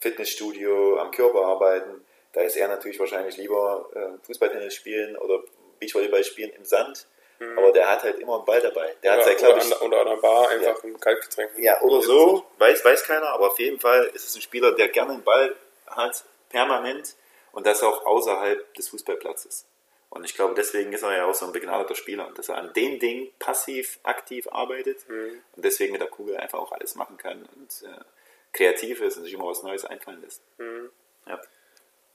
Fitnessstudio, 0.01 0.99
am 0.99 1.11
Körper 1.11 1.45
arbeiten, 1.45 2.05
da 2.33 2.43
ist 2.43 2.57
er 2.57 2.69
natürlich 2.69 2.99
wahrscheinlich 2.99 3.37
lieber 3.37 3.89
äh, 3.95 4.27
Fußballtennis 4.27 4.75
spielen 4.75 5.17
oder 5.17 5.43
Beachvolleyball 5.79 6.25
spielen 6.25 6.51
im 6.51 6.65
Sand 6.65 7.07
Mhm. 7.39 7.59
Aber 7.59 7.73
der 7.73 7.91
hat 7.91 8.03
halt 8.03 8.19
immer 8.19 8.37
einen 8.37 8.45
Ball 8.45 8.61
dabei. 8.61 8.95
Der 9.03 9.17
ja, 9.17 9.19
hat 9.19 9.43
oder, 9.43 9.57
ich, 9.57 9.73
an, 9.75 9.87
oder 9.87 10.01
an 10.01 10.07
der 10.07 10.17
Bar 10.17 10.49
einfach 10.51 10.83
ja. 10.83 10.91
ein 10.91 11.01
Kaltgetränk. 11.01 11.51
Ja, 11.59 11.81
oder 11.83 12.03
so, 12.03 12.45
weiß, 12.59 12.85
weiß 12.85 13.05
keiner, 13.05 13.29
aber 13.29 13.51
auf 13.51 13.59
jeden 13.59 13.81
Fall 13.81 14.11
ist 14.15 14.27
es 14.27 14.35
ein 14.37 14.43
Spieler, 14.43 14.73
der 14.73 14.89
gerne 14.89 15.13
einen 15.13 15.25
Ball 15.25 15.55
hat, 15.87 16.25
permanent 16.49 17.15
und 17.55 17.67
das 17.67 17.83
auch 17.83 18.05
außerhalb 18.05 18.75
des 18.75 18.89
Fußballplatzes. 18.89 19.67
Und 20.11 20.25
ich 20.25 20.35
glaube, 20.35 20.55
deswegen 20.55 20.93
ist 20.93 21.03
er 21.03 21.17
ja 21.17 21.27
auch 21.27 21.35
so 21.35 21.47
ein 21.47 21.53
begnadeter 21.53 21.95
Spieler, 21.95 22.31
dass 22.37 22.49
er 22.49 22.59
an 22.59 22.73
den 22.73 23.01
Dingen 23.01 23.33
passiv, 23.39 23.99
aktiv 24.05 24.47
arbeitet 24.49 25.09
mhm. 25.09 25.43
und 25.57 25.65
deswegen 25.65 25.93
mit 25.93 26.01
der 26.01 26.09
Kugel 26.09 26.37
einfach 26.37 26.59
auch 26.59 26.73
alles 26.73 26.95
machen 26.95 27.17
kann 27.17 27.49
und 27.57 27.83
äh, 27.83 28.05
kreativ 28.53 29.01
ist 29.01 29.17
und 29.17 29.25
sich 29.25 29.33
immer 29.33 29.47
was 29.47 29.63
Neues 29.63 29.85
einfallen 29.85 30.23
lässt. 30.23 30.43
Mhm. 30.59 30.91
Ja. 31.27 31.41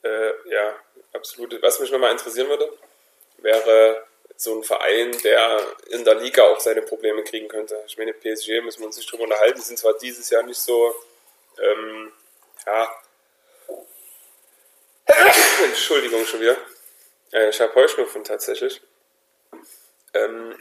Äh, 0.02 0.32
ja, 0.48 0.76
absolut. 1.12 1.60
Was 1.62 1.80
mich 1.80 1.90
nochmal 1.90 2.12
interessieren 2.12 2.48
würde, 2.48 2.72
wäre 3.38 4.06
so 4.36 4.56
ein 4.56 4.64
Verein, 4.64 5.12
der 5.22 5.60
in 5.90 6.02
der 6.04 6.14
Liga 6.14 6.44
auch 6.44 6.60
seine 6.60 6.80
Probleme 6.80 7.22
kriegen 7.22 7.48
könnte. 7.48 7.82
Ich 7.86 7.98
meine, 7.98 8.14
PSG 8.14 8.62
müssen 8.62 8.80
wir 8.80 8.86
uns 8.86 8.96
nicht 8.96 9.12
drüber 9.12 9.24
unterhalten, 9.24 9.58
die 9.58 9.64
sind 9.64 9.78
zwar 9.78 9.98
dieses 9.98 10.30
Jahr 10.30 10.42
nicht 10.42 10.58
so, 10.58 10.94
ähm, 11.58 12.12
ja, 12.66 12.88
Entschuldigung 15.64 16.24
schon 16.24 16.40
wieder. 16.40 16.56
Ich 17.48 17.60
habe 17.60 17.74
Heuschnupfen 17.74 18.24
tatsächlich. 18.24 18.80
Ähm, 20.14 20.56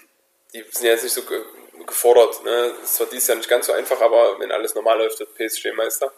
die 0.53 0.63
sind 0.71 0.85
jetzt 0.85 1.03
nicht 1.03 1.13
so 1.13 1.23
ge 1.23 1.43
gefordert. 1.85 2.43
Ne? 2.43 2.73
Ist 2.83 2.95
zwar 2.95 3.07
dieses 3.07 3.27
Jahr 3.27 3.37
nicht 3.37 3.49
ganz 3.49 3.67
so 3.67 3.73
einfach, 3.73 4.01
aber 4.01 4.39
wenn 4.39 4.51
alles 4.51 4.75
normal 4.75 4.97
läuft, 4.97 5.19
wird 5.19 5.33
PSG 5.35 5.71
Meister. 5.73 6.11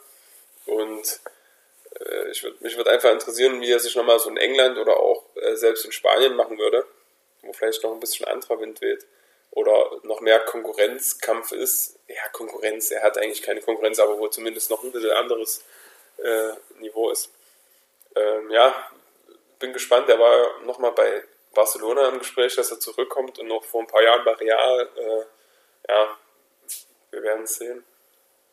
Und 0.66 1.20
äh, 2.00 2.32
ich 2.32 2.44
würd, 2.44 2.60
mich 2.62 2.76
würde 2.78 2.92
einfach 2.92 3.12
interessieren, 3.12 3.62
wie 3.62 3.72
er 3.72 3.80
sich 3.80 3.96
nochmal 3.96 4.20
so 4.20 4.30
in 4.30 4.38
England 4.38 4.78
oder 4.78 4.98
auch 4.98 5.24
äh, 5.36 5.56
selbst 5.56 5.86
in 5.86 5.92
Spanien 5.92 6.36
machen 6.36 6.58
würde, 6.58 6.86
wo 7.42 7.54
vielleicht 7.54 7.84
noch 7.84 7.94
ein 7.94 8.00
bisschen 8.00 8.28
anderer 8.28 8.60
Wind 8.60 8.82
weht 8.82 9.06
oder 9.52 10.00
noch 10.04 10.22
mehr 10.22 10.40
Konkurrenzkampf 10.40 11.52
ist. 11.52 12.00
Ja, 12.08 12.28
Konkurrenz, 12.32 12.90
er 12.92 13.04
hat 13.04 13.18
eigentlich 13.18 13.44
keine 13.44 13.62
Konkurrenz, 13.62 14.00
aber 14.00 14.18
wo 14.18 14.28
zumindest 14.28 14.70
noch 14.70 14.84
ein 14.84 14.92
bisschen 14.92 15.12
anderes 15.12 15.64
äh, 16.18 16.54
Niveau 16.80 17.12
ist. 17.12 17.30
Ähm, 18.16 18.52
ja, 18.52 18.92
bin 19.60 19.74
gespannt. 19.74 20.10
Er 20.10 20.20
war 20.20 20.60
nochmal 20.62 20.92
bei 20.92 21.24
Barcelona 21.54 22.10
im 22.10 22.20
Gespräch, 22.20 22.56
dass 22.56 22.72
er 22.72 22.80
zurückkommt 22.80 23.40
und 23.40 23.48
noch 23.48 23.64
vor 23.64 23.82
ein 23.82 23.88
paar 23.88 24.04
Jahren 24.04 24.26
bei 24.26 24.34
Real. 24.34 24.90
Äh, 24.96 25.92
ja, 25.92 26.18
wir 27.12 27.24
werden 27.24 27.44
es 27.44 27.56
sehen. 27.56 27.86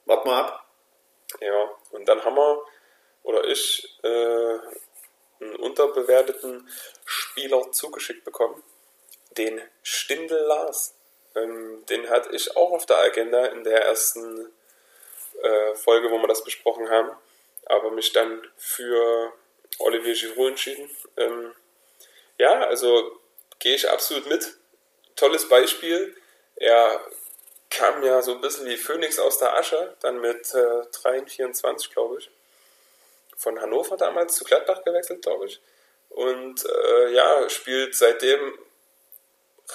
Warte 0.04 0.26
mal 0.26 0.44
ab. 0.44 0.64
Ja, 1.40 1.70
und 1.90 2.08
dann 2.08 2.24
haben 2.24 2.36
wir, 2.36 2.64
oder 3.22 3.44
ich, 3.44 3.98
äh, 4.02 4.58
einen 5.40 5.56
unterbewerteten 5.56 6.68
Spieler 7.04 7.70
zugeschickt 7.70 8.24
bekommen, 8.24 8.62
den 9.36 9.60
Stindel 9.82 10.40
Lars. 10.40 10.94
Ähm, 11.34 11.84
den 11.86 12.08
hatte 12.10 12.34
ich 12.34 12.56
auch 12.56 12.72
auf 12.72 12.86
der 12.86 12.98
Agenda 12.98 13.46
in 13.46 13.62
der 13.62 13.84
ersten 13.84 14.52
äh, 15.42 15.74
Folge, 15.74 16.10
wo 16.10 16.18
wir 16.18 16.26
das 16.26 16.42
besprochen 16.42 16.90
haben, 16.90 17.10
aber 17.66 17.90
mich 17.90 18.12
dann 18.12 18.42
für 18.56 19.32
Olivier 19.78 20.14
Giroud 20.14 20.50
entschieden. 20.50 20.90
Ähm, 21.16 21.54
ja, 22.38 22.66
also 22.66 23.20
gehe 23.58 23.74
ich 23.74 23.88
absolut 23.88 24.26
mit. 24.26 24.54
Tolles 25.16 25.48
Beispiel. 25.48 26.16
Er 26.56 27.00
kam 27.70 28.02
ja 28.02 28.22
so 28.22 28.32
ein 28.32 28.40
bisschen 28.40 28.66
wie 28.66 28.76
Phoenix 28.76 29.18
aus 29.18 29.38
der 29.38 29.56
Asche, 29.56 29.96
dann 30.00 30.20
mit 30.20 30.54
äh, 30.54 30.82
23, 31.02 31.90
glaube 31.90 32.18
ich. 32.18 32.30
Von 33.36 33.60
Hannover 33.60 33.96
damals 33.96 34.34
zu 34.34 34.44
Gladbach 34.44 34.82
gewechselt, 34.84 35.22
glaube 35.22 35.46
ich. 35.46 35.60
Und 36.08 36.64
äh, 36.64 37.12
ja, 37.12 37.48
spielt 37.48 37.94
seitdem 37.94 38.58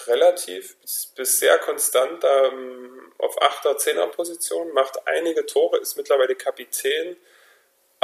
relativ 0.07 0.75
bis, 1.15 1.39
sehr 1.39 1.59
konstant 1.59 2.23
ähm, 2.23 3.13
auf 3.19 3.39
8er, 3.39 3.77
10er 3.77 4.07
Position, 4.07 4.73
macht 4.73 5.07
einige 5.07 5.45
Tore, 5.45 5.77
ist 5.77 5.95
mittlerweile 5.95 6.35
Kapitän, 6.35 7.15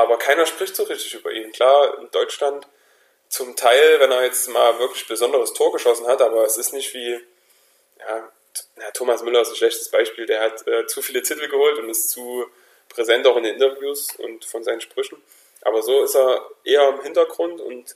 aber 0.02 0.18
keiner 0.18 0.46
spricht 0.46 0.76
so 0.76 0.84
richtig 0.84 1.14
über 1.16 1.32
ihn. 1.32 1.52
Klar, 1.52 1.98
in 2.00 2.10
Deutschland 2.12 2.68
zum 3.30 3.56
Teil, 3.56 4.00
wenn 4.00 4.12
er 4.12 4.24
jetzt 4.24 4.50
mal 4.50 4.80
wirklich 4.80 5.08
besonderes 5.08 5.54
Tor 5.54 5.72
geschossen 5.72 6.08
hat, 6.08 6.22
aber 6.22 6.44
es 6.46 6.58
ist 6.58 6.74
nicht 6.74 6.94
wie, 6.94 7.20
ja, 8.00 8.32
na, 8.76 8.92
Thomas 8.92 9.22
Müller 9.22 9.42
ist 9.42 9.50
ein 9.50 9.56
schlechtes 9.56 9.90
Beispiel, 9.90 10.26
der 10.26 10.42
hat 10.42 10.68
äh, 10.68 10.88
zu 10.88 11.02
viele 11.02 11.22
Titel 11.22 11.48
geholt 11.48 11.78
und 11.78 11.90
ist 11.90 12.10
zu 12.10 12.46
präsent 12.90 13.28
auch 13.28 13.38
in 13.38 13.44
den 13.44 13.56
Interviews 13.56 14.16
und 14.16 14.46
von 14.46 14.64
seinen 14.64 14.82
Sprüchen. 14.82 15.22
Aber 15.62 15.82
so 15.82 16.04
ist 16.04 16.16
er 16.16 16.50
eher 16.64 16.90
im 16.90 17.02
Hintergrund 17.02 17.62
und 17.62 17.96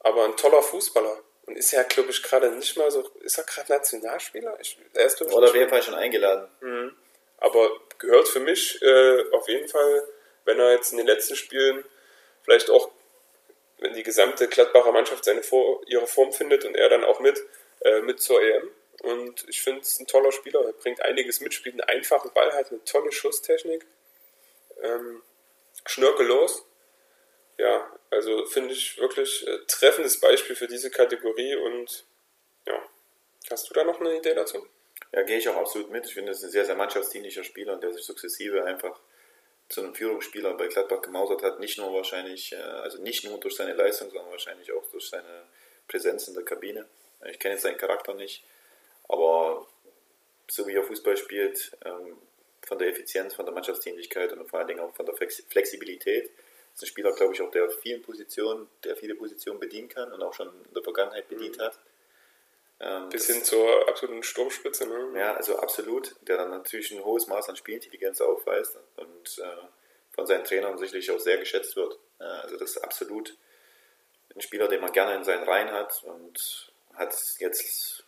aber 0.00 0.24
ein 0.24 0.36
toller 0.36 0.62
Fußballer. 0.62 1.18
Und 1.46 1.56
ist 1.56 1.72
ja, 1.72 1.82
glaube 1.82 2.10
ich, 2.10 2.22
gerade 2.22 2.50
nicht 2.50 2.76
mal 2.76 2.90
so, 2.90 3.08
ist 3.22 3.38
er 3.38 3.44
gerade 3.44 3.72
Nationalspieler? 3.72 4.56
Ich, 4.60 4.78
er 4.94 5.06
ist 5.06 5.20
Oder 5.20 5.48
auf 5.48 5.54
jeden 5.54 5.68
Fall 5.68 5.82
schon 5.82 5.94
eingeladen. 5.94 6.48
Mhm. 6.60 6.96
Aber 7.38 7.70
gehört 7.98 8.28
für 8.28 8.40
mich 8.40 8.80
äh, 8.82 9.30
auf 9.32 9.48
jeden 9.48 9.68
Fall, 9.68 10.04
wenn 10.44 10.58
er 10.58 10.72
jetzt 10.72 10.92
in 10.92 10.98
den 10.98 11.06
letzten 11.06 11.36
Spielen 11.36 11.84
vielleicht 12.42 12.70
auch, 12.70 12.90
wenn 13.78 13.94
die 13.94 14.02
gesamte 14.02 14.48
Gladbacher 14.48 14.92
Mannschaft 14.92 15.24
seine 15.24 15.42
Vor 15.42 15.82
ihre 15.86 16.06
Form 16.06 16.32
findet 16.32 16.64
und 16.64 16.76
er 16.76 16.88
dann 16.88 17.04
auch 17.04 17.20
mit, 17.20 17.42
äh, 17.80 18.00
mit 18.00 18.20
zur 18.20 18.42
EM. 18.42 18.70
Und 19.02 19.48
ich 19.48 19.62
finde 19.62 19.80
es 19.80 19.98
ein 19.98 20.06
toller 20.06 20.32
Spieler. 20.32 20.62
Er 20.64 20.72
bringt 20.72 21.00
einiges 21.00 21.40
mit, 21.40 21.54
spielt 21.54 21.80
einen 21.80 21.98
einfachen 21.98 22.32
Ball, 22.34 22.52
hat 22.52 22.70
eine 22.70 22.84
tolle 22.84 23.12
Schusstechnik. 23.12 23.86
Ähm, 24.82 25.22
schnörkellos. 25.86 26.66
Ja, 27.56 27.90
also 28.10 28.44
finde 28.46 28.72
ich 28.72 28.98
wirklich 28.98 29.46
äh, 29.46 29.58
treffendes 29.66 30.20
Beispiel 30.20 30.56
für 30.56 30.66
diese 30.66 30.90
Kategorie 30.90 31.56
und 31.56 32.04
ja. 32.66 32.82
Hast 33.50 33.68
du 33.68 33.74
da 33.74 33.84
noch 33.84 34.00
eine 34.00 34.16
Idee 34.16 34.34
dazu? 34.34 34.66
Ja, 35.12 35.22
gehe 35.22 35.38
ich 35.38 35.48
auch 35.48 35.56
absolut 35.56 35.90
mit. 35.90 36.06
Ich 36.06 36.14
finde, 36.14 36.32
es 36.32 36.38
ist 36.38 36.44
ein 36.44 36.50
sehr, 36.50 36.64
sehr 36.64 36.76
mannschaftsdienlicher 36.76 37.42
Spieler, 37.42 37.76
der 37.76 37.92
sich 37.92 38.04
sukzessive 38.04 38.64
einfach 38.64 39.00
zu 39.70 39.80
einem 39.80 39.94
Führungsspieler 39.94 40.54
bei 40.54 40.66
Gladbach 40.66 41.00
gemausert 41.00 41.42
hat. 41.42 41.60
Nicht 41.60 41.78
nur 41.78 41.94
wahrscheinlich, 41.94 42.52
äh, 42.52 42.56
also 42.56 43.00
nicht 43.00 43.24
nur 43.24 43.38
durch 43.40 43.54
seine 43.54 43.72
Leistung, 43.72 44.10
sondern 44.10 44.30
wahrscheinlich 44.30 44.70
auch 44.72 44.84
durch 44.90 45.08
seine 45.08 45.44
Präsenz 45.88 46.28
in 46.28 46.34
der 46.34 46.44
Kabine. 46.44 46.86
Ich 47.30 47.38
kenne 47.38 47.54
jetzt 47.54 47.62
seinen 47.62 47.78
Charakter 47.78 48.14
nicht, 48.14 48.44
aber 49.08 49.66
so 50.50 50.66
wie 50.66 50.74
er 50.74 50.82
Fußball 50.82 51.16
spielt, 51.16 51.72
ähm, 51.84 52.16
von 52.62 52.78
der 52.78 52.88
Effizienz, 52.88 53.34
von 53.34 53.46
der 53.46 53.54
Mannschaftsdienlichkeit 53.54 54.32
und 54.32 54.48
vor 54.48 54.58
allen 54.58 54.68
Dingen 54.68 54.80
auch 54.80 54.94
von 54.94 55.06
der 55.06 55.14
Flexibilität, 55.14 56.30
ist 56.74 56.82
ein 56.82 56.86
Spieler, 56.86 57.12
glaube 57.12 57.34
ich, 57.34 57.40
auch 57.40 57.50
der 57.50 57.70
vielen 57.70 58.02
Positionen, 58.02 58.68
der 58.84 58.96
viele 58.96 59.14
Positionen 59.14 59.60
bedienen 59.60 59.88
kann 59.88 60.12
und 60.12 60.22
auch 60.22 60.34
schon 60.34 60.48
in 60.48 60.74
der 60.74 60.82
Vergangenheit 60.82 61.28
bedient 61.28 61.58
mhm. 61.58 61.62
hat. 61.62 61.78
Ähm, 62.80 63.10
Bis 63.10 63.26
hin 63.26 63.44
zur 63.44 63.88
absoluten 63.88 64.22
Sturmspitze, 64.22 64.86
ne? 64.86 65.18
Ja, 65.18 65.34
also 65.34 65.58
absolut, 65.58 66.16
der 66.22 66.38
dann 66.38 66.50
natürlich 66.50 66.90
ein 66.92 67.04
hohes 67.04 67.26
Maß 67.26 67.48
an 67.50 67.56
Spielintelligenz 67.56 68.20
aufweist 68.20 68.78
und 68.96 69.38
äh, 69.38 69.66
von 70.12 70.26
seinen 70.26 70.44
Trainern 70.44 70.78
sicherlich 70.78 71.10
auch 71.10 71.18
sehr 71.18 71.38
geschätzt 71.38 71.76
wird. 71.76 71.98
Ja, 72.18 72.40
also 72.40 72.56
das 72.56 72.70
ist 72.70 72.78
absolut 72.78 73.36
ein 74.34 74.40
Spieler, 74.40 74.68
den 74.68 74.80
man 74.80 74.92
gerne 74.92 75.14
in 75.14 75.24
seinen 75.24 75.44
Reihen 75.44 75.70
hat 75.72 76.02
und 76.04 76.72
hat 76.94 77.14
jetzt 77.38 78.04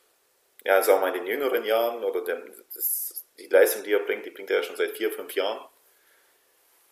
ja, 0.64 0.82
sagen 0.82 1.00
wir 1.00 1.08
mal 1.08 1.16
in 1.16 1.24
den 1.24 1.26
jüngeren 1.26 1.64
Jahren 1.64 2.04
oder 2.04 2.22
der, 2.22 2.42
das, 2.74 3.24
die 3.38 3.48
Leistung, 3.48 3.82
die 3.82 3.92
er 3.92 4.00
bringt, 4.00 4.24
die 4.24 4.30
bringt 4.30 4.50
er 4.50 4.58
ja 4.58 4.62
schon 4.62 4.76
seit 4.76 4.96
vier, 4.96 5.10
fünf 5.10 5.34
Jahren. 5.34 5.68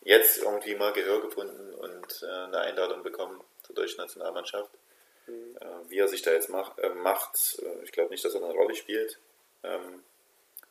Jetzt 0.02 0.38
irgendwie 0.38 0.74
mal 0.74 0.92
Gehör 0.92 1.20
gefunden 1.20 1.74
und 1.74 2.22
äh, 2.22 2.26
eine 2.26 2.60
Einladung 2.60 3.02
bekommen 3.02 3.40
zur 3.62 3.74
deutschen 3.74 3.98
Nationalmannschaft. 3.98 4.70
Äh, 5.60 5.90
wie 5.90 5.98
er 5.98 6.08
sich 6.08 6.22
da 6.22 6.32
jetzt 6.32 6.48
mach, 6.48 6.76
äh, 6.78 6.88
macht, 6.90 7.60
äh, 7.62 7.84
ich 7.84 7.92
glaube 7.92 8.10
nicht, 8.10 8.24
dass 8.24 8.34
er 8.34 8.42
eine 8.42 8.52
Rolle 8.52 8.74
spielt. 8.74 9.18
Ähm, 9.62 10.02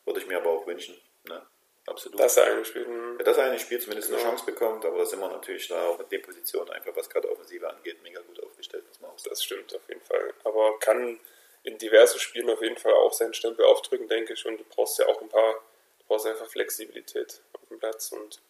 würde 0.04 0.20
ich 0.20 0.26
mir 0.26 0.38
aber 0.38 0.50
auch 0.50 0.66
wünschen. 0.66 1.00
Ne? 1.24 1.42
Absolut. 1.86 2.18
Dass 2.20 2.36
er 2.36 2.44
eigentlich 2.44 2.68
spielt. 2.68 2.86
Ja, 2.88 3.24
dass 3.24 3.36
er 3.36 3.44
eigentlich 3.44 3.62
spielt, 3.62 3.82
zumindest 3.82 4.08
genau. 4.08 4.20
eine 4.20 4.30
Chance 4.30 4.44
bekommt, 4.46 4.84
aber 4.84 4.98
da 4.98 5.06
sind 5.06 5.20
wir 5.20 5.28
natürlich 5.28 5.68
da 5.68 5.88
auch 5.88 6.00
in 6.00 6.08
den 6.08 6.22
Positionen 6.22 6.70
einfach, 6.70 6.94
was 6.94 7.08
gerade 7.08 7.30
Offensive 7.30 7.68
angeht, 7.68 8.02
mega 8.02 8.20
gut 8.20 8.42
aufgestellt, 8.42 8.86
muss 8.88 9.00
man 9.00 9.10
auch 9.10 9.18
sagen. 9.18 9.30
Das 9.30 9.44
stimmt 9.44 9.74
auf 9.74 9.88
jeden 9.88 10.00
Fall. 10.00 10.34
Aber 10.44 10.78
kann 10.78 11.18
in 11.62 11.78
diversen 11.78 12.18
Spielen 12.18 12.48
auf 12.50 12.62
jeden 12.62 12.76
Fall 12.76 12.92
auch 12.94 13.12
seinen 13.12 13.34
Stempel 13.34 13.64
aufdrücken, 13.64 14.08
denke 14.08 14.32
ich. 14.32 14.46
Und 14.46 14.58
du 14.58 14.64
brauchst 14.64 14.98
ja 14.98 15.06
auch 15.06 15.20
ein 15.20 15.28
paar, 15.28 15.54
du 15.54 16.04
brauchst 16.08 16.26
einfach 16.26 16.48
Flexibilität 16.48 17.40
auf 17.52 17.68
dem 17.68 17.78
Platz 17.78 18.12
und 18.12 18.40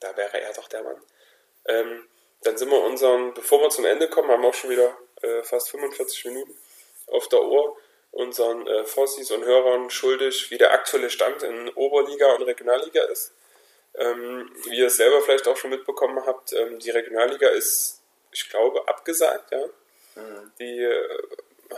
da 0.00 0.16
wäre 0.16 0.40
er 0.40 0.52
doch 0.52 0.68
der 0.68 0.82
Mann. 0.82 1.02
Ähm, 1.66 2.06
dann 2.42 2.56
sind 2.56 2.70
wir 2.70 2.82
unseren, 2.84 3.34
bevor 3.34 3.60
wir 3.60 3.70
zum 3.70 3.84
Ende 3.84 4.08
kommen, 4.08 4.30
haben 4.30 4.42
wir 4.42 4.48
auch 4.48 4.54
schon 4.54 4.70
wieder 4.70 4.96
äh, 5.22 5.42
fast 5.42 5.70
45 5.70 6.26
Minuten 6.26 6.56
auf 7.06 7.28
der 7.28 7.42
Uhr, 7.42 7.76
unseren 8.10 8.66
äh, 8.66 8.84
Fossis 8.84 9.30
und 9.30 9.44
Hörern 9.44 9.90
schuldig, 9.90 10.50
wie 10.50 10.58
der 10.58 10.72
aktuelle 10.72 11.10
Stand 11.10 11.42
in 11.42 11.68
Oberliga 11.70 12.34
und 12.34 12.42
Regionalliga 12.42 13.04
ist. 13.04 13.32
Ähm, 13.94 14.50
wie 14.64 14.78
ihr 14.78 14.88
es 14.88 14.96
selber 14.96 15.22
vielleicht 15.22 15.48
auch 15.48 15.56
schon 15.56 15.70
mitbekommen 15.70 16.24
habt, 16.26 16.52
ähm, 16.52 16.78
die 16.78 16.90
Regionalliga 16.90 17.48
ist, 17.48 18.02
ich 18.30 18.48
glaube, 18.50 18.86
abgesagt. 18.88 19.52
Ja? 19.52 19.66
Mhm. 20.16 20.52
Die 20.58 20.80
äh, 20.82 21.18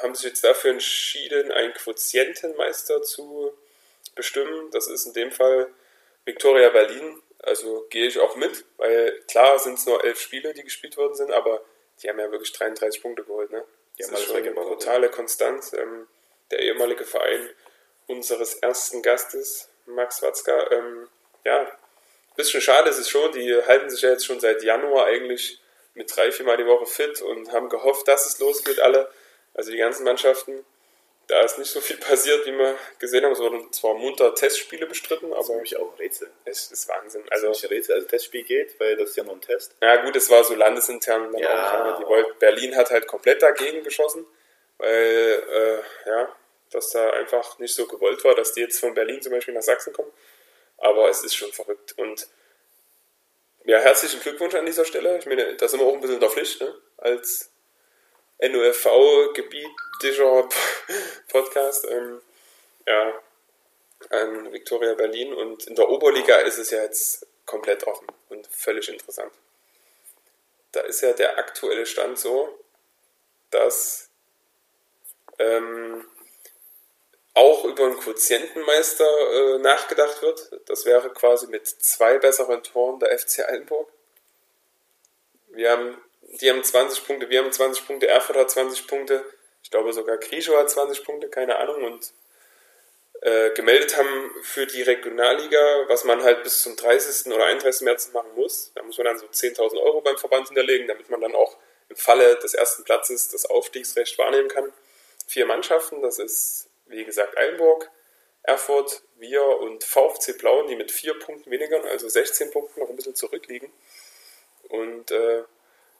haben 0.02 0.14
sich 0.14 0.26
jetzt 0.26 0.44
dafür 0.44 0.72
entschieden, 0.72 1.52
einen 1.52 1.74
Quotientenmeister 1.74 3.02
zu 3.02 3.52
bestimmen. 4.14 4.70
Das 4.72 4.88
ist 4.88 5.06
in 5.06 5.12
dem 5.12 5.32
Fall 5.32 5.68
Victoria 6.24 6.70
Berlin. 6.70 7.22
Also 7.40 7.86
gehe 7.88 8.06
ich 8.06 8.18
auch 8.18 8.34
mit, 8.36 8.64
weil 8.78 9.22
klar 9.28 9.58
sind 9.58 9.78
es 9.78 9.86
nur 9.86 10.02
elf 10.04 10.20
Spiele, 10.20 10.52
die 10.54 10.64
gespielt 10.64 10.96
worden 10.96 11.14
sind, 11.14 11.30
aber 11.30 11.64
die 12.02 12.08
haben 12.08 12.18
ja 12.18 12.30
wirklich 12.30 12.52
33 12.52 13.02
Punkte 13.02 13.24
geholt. 13.24 13.50
Ne? 13.50 13.64
Die 13.98 14.02
das 14.02 14.12
ist 14.12 14.26
schon 14.26 14.36
eine 14.36 14.54
totale 14.54 15.08
Konstanz. 15.08 15.72
Ähm, 15.72 16.06
der 16.50 16.60
ehemalige 16.60 17.04
Verein 17.04 17.48
unseres 18.06 18.54
ersten 18.54 19.02
Gastes, 19.02 19.68
Max 19.86 20.22
Watzka, 20.22 20.70
ähm, 20.70 21.08
ja, 21.44 21.60
ein 21.60 22.36
bisschen 22.36 22.60
schade 22.60 22.88
ist 22.88 22.98
es 22.98 23.10
schon, 23.10 23.32
die 23.32 23.54
halten 23.66 23.90
sich 23.90 24.00
ja 24.02 24.10
jetzt 24.10 24.24
schon 24.24 24.40
seit 24.40 24.62
Januar 24.62 25.06
eigentlich 25.06 25.60
mit 25.94 26.14
drei, 26.14 26.30
viermal 26.32 26.56
die 26.56 26.66
Woche 26.66 26.86
fit 26.86 27.20
und 27.20 27.52
haben 27.52 27.68
gehofft, 27.68 28.08
dass 28.08 28.26
es 28.26 28.38
losgeht, 28.38 28.80
alle 28.80 29.10
also 29.54 29.72
die 29.72 29.76
ganzen 29.76 30.04
Mannschaften, 30.04 30.64
Da 31.28 31.42
ist 31.42 31.58
nicht 31.58 31.70
so 31.70 31.82
viel 31.82 31.98
passiert, 31.98 32.46
wie 32.46 32.56
wir 32.56 32.78
gesehen 32.98 33.22
haben. 33.22 33.32
Es 33.32 33.38
wurden 33.38 33.70
zwar 33.70 33.92
munter 33.94 34.34
Testspiele 34.34 34.86
bestritten, 34.86 35.26
aber. 35.26 35.36
Das 35.36 35.48
ist 35.48 35.54
nämlich 35.54 35.76
auch 35.76 35.92
ein 35.92 35.98
Rätsel. 35.98 36.30
Es 36.46 36.72
ist 36.72 36.88
Wahnsinn. 36.88 37.22
Also, 37.30 37.48
das 37.48 37.58
ist 37.58 37.64
ein 37.64 37.68
Rätsel. 37.68 37.94
Also, 37.96 38.06
Testspiel 38.08 38.44
geht, 38.44 38.80
weil 38.80 38.96
das 38.96 39.10
ist 39.10 39.16
ja 39.16 39.24
nur 39.24 39.34
ein 39.34 39.40
Test. 39.42 39.76
Ja, 39.82 39.96
gut, 40.02 40.16
es 40.16 40.30
war 40.30 40.42
so 40.42 40.54
landesintern. 40.54 41.30
Dann 41.32 41.42
ja, 41.42 41.92
auch, 41.94 42.00
die 42.00 42.06
wollt, 42.06 42.38
Berlin 42.38 42.74
hat 42.74 42.90
halt 42.90 43.06
komplett 43.06 43.42
dagegen 43.42 43.84
geschossen, 43.84 44.26
weil, 44.78 44.88
äh, 45.50 46.08
ja, 46.08 46.34
dass 46.70 46.90
da 46.90 47.10
einfach 47.10 47.58
nicht 47.58 47.74
so 47.74 47.86
gewollt 47.86 48.24
war, 48.24 48.34
dass 48.34 48.52
die 48.52 48.62
jetzt 48.62 48.80
von 48.80 48.94
Berlin 48.94 49.20
zum 49.20 49.32
Beispiel 49.32 49.52
nach 49.52 49.62
Sachsen 49.62 49.92
kommen. 49.92 50.10
Aber 50.78 51.10
es 51.10 51.22
ist 51.22 51.34
schon 51.34 51.52
verrückt. 51.52 51.94
Und 51.98 52.26
ja, 53.64 53.78
herzlichen 53.80 54.20
Glückwunsch 54.20 54.54
an 54.54 54.64
dieser 54.64 54.86
Stelle. 54.86 55.18
Ich 55.18 55.26
meine, 55.26 55.56
da 55.56 55.68
sind 55.68 55.80
wir 55.80 55.86
auch 55.86 55.92
ein 55.92 56.00
bisschen 56.00 56.14
in 56.14 56.20
der 56.20 56.30
Pflicht, 56.30 56.58
ne? 56.62 56.74
Als 56.96 57.50
NOFV-gebietischer 58.40 60.48
Podcast. 61.28 61.86
Ähm, 61.90 62.20
ja, 62.86 63.20
an 64.10 64.52
Victoria 64.52 64.94
Berlin. 64.94 65.34
Und 65.34 65.66
in 65.66 65.74
der 65.74 65.88
Oberliga 65.88 66.36
ist 66.38 66.58
es 66.58 66.70
ja 66.70 66.82
jetzt 66.82 67.26
komplett 67.46 67.84
offen 67.84 68.06
und 68.28 68.46
völlig 68.46 68.88
interessant. 68.88 69.32
Da 70.72 70.80
ist 70.80 71.00
ja 71.00 71.12
der 71.12 71.38
aktuelle 71.38 71.86
Stand 71.86 72.18
so, 72.18 72.58
dass 73.50 74.10
ähm, 75.38 76.06
auch 77.34 77.64
über 77.64 77.84
einen 77.84 77.98
Quotientenmeister 77.98 79.04
äh, 79.04 79.58
nachgedacht 79.58 80.22
wird. 80.22 80.60
Das 80.66 80.84
wäre 80.84 81.10
quasi 81.10 81.46
mit 81.46 81.66
zwei 81.66 82.18
besseren 82.18 82.62
Toren 82.62 82.98
der 82.98 83.16
FC 83.18 83.48
Eilenburg. 83.48 83.88
Wir 85.48 85.70
haben, 85.70 85.96
die 86.40 86.50
haben 86.50 86.62
20 86.62 87.06
Punkte, 87.06 87.28
wir 87.30 87.42
haben 87.42 87.52
20 87.52 87.86
Punkte, 87.86 88.08
Erfurt 88.08 88.36
hat 88.36 88.50
20 88.50 88.86
Punkte, 88.86 89.24
ich 89.62 89.70
glaube 89.70 89.92
sogar 89.92 90.18
Grischow 90.18 90.56
hat 90.56 90.70
20 90.70 91.04
Punkte, 91.04 91.28
keine 91.28 91.56
Ahnung, 91.56 91.84
und 91.84 92.12
äh, 93.22 93.50
gemeldet 93.50 93.96
haben 93.96 94.30
für 94.42 94.66
die 94.66 94.82
Regionalliga, 94.82 95.84
was 95.88 96.04
man 96.04 96.22
halt 96.22 96.44
bis 96.44 96.62
zum 96.62 96.76
30. 96.76 97.32
oder 97.32 97.46
31. 97.46 97.82
März 97.82 98.12
machen 98.12 98.30
muss. 98.36 98.70
Da 98.76 98.82
muss 98.84 98.96
man 98.96 99.06
dann 99.06 99.18
so 99.18 99.26
10.000 99.26 99.80
Euro 99.82 100.00
beim 100.00 100.16
Verband 100.16 100.46
hinterlegen, 100.46 100.86
damit 100.86 101.10
man 101.10 101.20
dann 101.20 101.34
auch 101.34 101.56
im 101.88 101.96
Falle 101.96 102.36
des 102.36 102.54
ersten 102.54 102.84
Platzes 102.84 103.28
das 103.28 103.46
Aufstiegsrecht 103.46 104.16
wahrnehmen 104.18 104.48
kann. 104.48 104.72
Vier 105.26 105.46
Mannschaften, 105.46 106.00
das 106.00 106.20
ist 106.20 106.68
wie 106.88 107.04
gesagt, 107.04 107.36
Eilenburg, 107.36 107.90
Erfurt, 108.42 109.02
wir 109.16 109.44
und 109.44 109.84
VfC 109.84 110.32
Plauen, 110.34 110.68
die 110.68 110.76
mit 110.76 110.90
vier 110.90 111.18
Punkten 111.18 111.50
weniger, 111.50 111.84
also 111.84 112.08
16 112.08 112.50
Punkten 112.50 112.80
noch 112.80 112.88
ein 112.88 112.96
bisschen 112.96 113.14
zurückliegen. 113.14 113.70
Und 114.68 115.10
äh, 115.10 115.42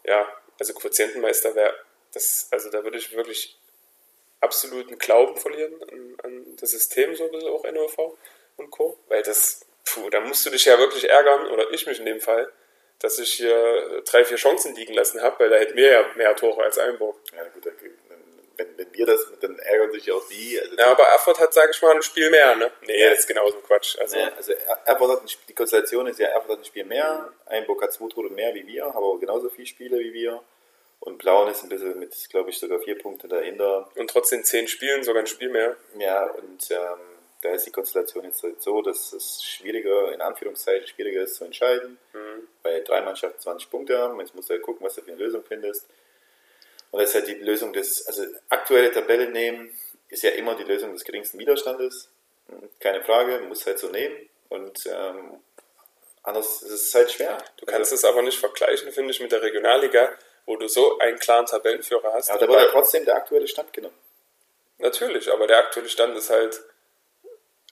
ja, 0.05 0.29
also 0.59 0.75
Quotientenmeister 0.75 1.55
wäre 1.55 1.75
das, 2.13 2.49
also 2.51 2.71
da 2.71 2.83
würde 2.83 2.99
ich 2.99 3.15
wirklich 3.15 3.59
absoluten 4.41 4.99
Glauben 4.99 5.37
verlieren 5.37 5.75
an, 5.83 6.17
an, 6.23 6.57
das 6.57 6.71
System, 6.71 7.15
so 7.15 7.25
ein 7.25 7.31
bisschen 7.31 7.51
auch 7.51 7.65
NOV 7.65 8.17
und 8.57 8.71
Co. 8.71 8.99
Weil 9.09 9.23
das, 9.23 9.67
puh, 9.85 10.11
da 10.11 10.21
musst 10.21 10.47
du 10.47 10.51
dich 10.51 10.65
ja 10.65 10.79
wirklich 10.79 11.09
ärgern, 11.09 11.49
oder 11.49 11.71
ich 11.71 11.87
mich 11.87 11.99
in 11.99 12.07
dem 12.07 12.21
Fall, 12.21 12.51
dass 13.01 13.19
ich 13.19 13.35
hier 13.35 14.03
drei, 14.05 14.25
vier 14.25 14.37
Chancen 14.37 14.75
liegen 14.75 14.95
lassen 14.95 15.23
habe, 15.23 15.39
weil 15.41 15.51
da 15.51 15.57
hätten 15.57 15.77
wir 15.77 15.91
ja 15.91 16.07
mehr 16.17 16.35
Tore 16.35 16.65
als 16.65 16.79
Einburg. 16.79 17.17
Ja, 17.37 17.45
gut, 17.45 17.67
wenn, 18.59 18.77
wenn 18.77 18.93
wir 18.93 19.07
das, 19.07 19.27
dann 19.41 19.59
ärgern 19.59 19.93
sich 19.93 20.11
auch 20.13 20.27
die. 20.29 20.61
Also 20.61 20.77
ja, 20.77 20.91
aber 20.91 21.05
Erfurt 21.05 21.41
hat, 21.41 21.55
sage 21.55 21.71
ich 21.73 21.81
mal, 21.81 21.95
ein 21.95 22.03
Spiel 22.03 22.29
mehr, 22.31 22.57
ne? 22.57 22.71
Nee, 22.87 23.01
ja. 23.01 23.11
das 23.11 23.21
ist 23.21 23.29
genauso 23.29 23.57
Quatsch. 23.61 23.97
Also, 23.99 24.19
ja, 24.19 24.31
also 24.37 24.53
Erfurt 24.85 25.11
hat 25.11 25.23
ein, 25.23 25.29
die 25.49 25.55
Konstellation 25.55 26.07
ist 26.09 26.19
ja, 26.19 26.29
Erfurt 26.29 26.51
hat 26.51 26.59
ein 26.59 26.65
Spiel 26.65 26.85
mehr, 26.85 27.33
Einburg 27.47 27.83
hat 27.83 27.93
zwei 27.93 28.09
Tore 28.09 28.31
mehr 28.31 28.55
wie 28.55 28.67
wir, 28.67 28.87
aber 28.87 29.19
genauso 29.19 29.49
viele 29.49 29.67
Spiele 29.67 29.99
wie 30.01 30.13
wir. 30.13 30.43
Und 31.01 31.19
Blauen 31.19 31.49
ist 31.49 31.63
ein 31.63 31.69
bisschen 31.69 31.99
mit, 31.99 32.13
glaube 32.29 32.51
ich, 32.51 32.59
sogar 32.59 32.81
vier 32.81 32.99
Punkte 32.99 33.29
dahinter. 33.29 33.89
Und 33.95 34.11
trotzdem 34.11 34.43
zehn 34.43 34.67
Spielen, 34.67 35.05
sogar 35.05 35.23
ein 35.23 35.29
Spiel 35.29 35.49
mehr. 35.49 35.77
Ja, 35.97 36.25
und 36.25 36.71
ähm, 36.71 36.99
da 37.43 37.51
ist 37.51 37.67
die 37.67 37.71
Konstellation 37.71 38.25
jetzt 38.25 38.43
halt 38.43 38.61
so, 38.61 38.83
dass 38.83 39.13
es 39.13 39.45
schwieriger, 39.45 40.13
in 40.13 40.21
Anführungszeichen 40.21 40.89
schwieriger 40.89 41.23
ist 41.23 41.37
zu 41.37 41.45
entscheiden, 41.45 41.99
mhm. 42.13 42.49
weil 42.65 42.83
drei 42.83 43.01
Mannschaften 43.03 43.41
20 43.41 43.71
Punkte 43.71 43.97
haben. 43.97 44.19
Jetzt 44.19 44.35
musst 44.35 44.51
du 44.51 44.55
halt 44.55 44.63
gucken, 44.63 44.85
was 44.85 44.97
du 44.97 45.03
für 45.03 45.13
eine 45.13 45.23
Lösung 45.23 45.45
findest. 45.47 45.87
Und 46.91 47.01
das 47.01 47.11
ist 47.11 47.15
ja 47.15 47.21
die 47.21 47.35
Lösung 47.35 47.73
des, 47.73 48.07
also 48.07 48.25
aktuelle 48.49 48.91
Tabelle 48.91 49.29
nehmen 49.31 49.77
ist 50.09 50.23
ja 50.23 50.31
immer 50.31 50.55
die 50.55 50.65
Lösung 50.65 50.93
des 50.93 51.05
geringsten 51.05 51.39
Widerstandes. 51.39 52.09
Keine 52.81 53.05
Frage, 53.05 53.41
muss 53.41 53.67
halt 53.67 53.79
so 53.79 53.89
nehmen. 53.89 54.29
Und 54.49 54.87
ähm, 54.87 55.41
anders 56.23 56.63
ist 56.63 56.71
es 56.71 56.95
halt 56.95 57.11
schwer. 57.11 57.37
Du 57.59 57.67
kannst 57.67 57.93
also, 57.93 57.95
es 57.95 58.05
aber 58.05 58.23
nicht 58.23 58.39
vergleichen, 58.39 58.91
finde 58.93 59.11
ich, 59.11 59.21
mit 59.21 59.33
der 59.33 59.43
Regionalliga, 59.43 60.17
wo 60.47 60.57
du 60.57 60.67
so 60.67 60.99
einen 60.99 61.19
klaren 61.19 61.45
Tabellenführer 61.45 62.13
hast. 62.15 62.29
Ja, 62.29 62.39
da 62.39 62.49
wird 62.49 62.61
ja 62.61 62.71
trotzdem 62.71 63.05
der 63.05 63.17
aktuelle 63.17 63.47
Stand 63.47 63.73
genommen. 63.73 63.99
Natürlich, 64.79 65.31
aber 65.31 65.47
der 65.47 65.59
aktuelle 65.59 65.89
Stand 65.89 66.17
ist 66.17 66.31
halt, 66.31 66.63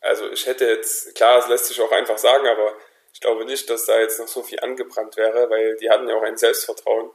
also 0.02 0.30
ich 0.30 0.44
hätte 0.44 0.66
jetzt, 0.66 1.14
klar, 1.14 1.38
es 1.38 1.48
lässt 1.48 1.66
sich 1.66 1.80
auch 1.80 1.92
einfach 1.92 2.18
sagen, 2.18 2.46
aber 2.46 2.74
ich 3.14 3.20
glaube 3.20 3.46
nicht, 3.46 3.70
dass 3.70 3.86
da 3.86 3.98
jetzt 3.98 4.18
noch 4.18 4.28
so 4.28 4.42
viel 4.42 4.60
angebrannt 4.60 5.16
wäre, 5.16 5.48
weil 5.48 5.76
die 5.76 5.88
hatten 5.88 6.08
ja 6.08 6.16
auch 6.16 6.22
ein 6.22 6.36
Selbstvertrauen 6.36 7.10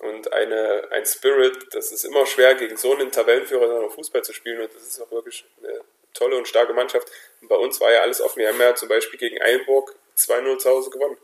und 0.00 0.32
eine, 0.32 0.88
ein 0.90 1.04
Spirit. 1.04 1.66
Das 1.72 1.92
ist 1.92 2.04
immer 2.04 2.26
schwer, 2.26 2.54
gegen 2.54 2.76
so 2.76 2.92
einen 2.92 3.10
Tabellenführer 3.10 3.66
dann 3.66 3.82
noch 3.82 3.92
Fußball 3.92 4.22
zu 4.22 4.32
spielen 4.32 4.60
und 4.60 4.74
das 4.74 4.82
ist 4.82 5.00
auch 5.00 5.10
wirklich 5.10 5.44
eine 5.62 5.80
tolle 6.14 6.36
und 6.36 6.48
starke 6.48 6.72
Mannschaft. 6.72 7.10
Und 7.40 7.48
bei 7.48 7.56
uns 7.56 7.80
war 7.80 7.92
ja 7.92 8.00
alles 8.00 8.20
offen. 8.20 8.40
Wir 8.40 8.48
haben 8.48 8.60
ja 8.60 8.74
zum 8.74 8.88
Beispiel 8.88 9.18
gegen 9.18 9.40
Eilenburg 9.42 9.94
2-0 10.16 10.58
zu 10.58 10.70
Hause 10.70 10.90
gewonnen 10.90 11.18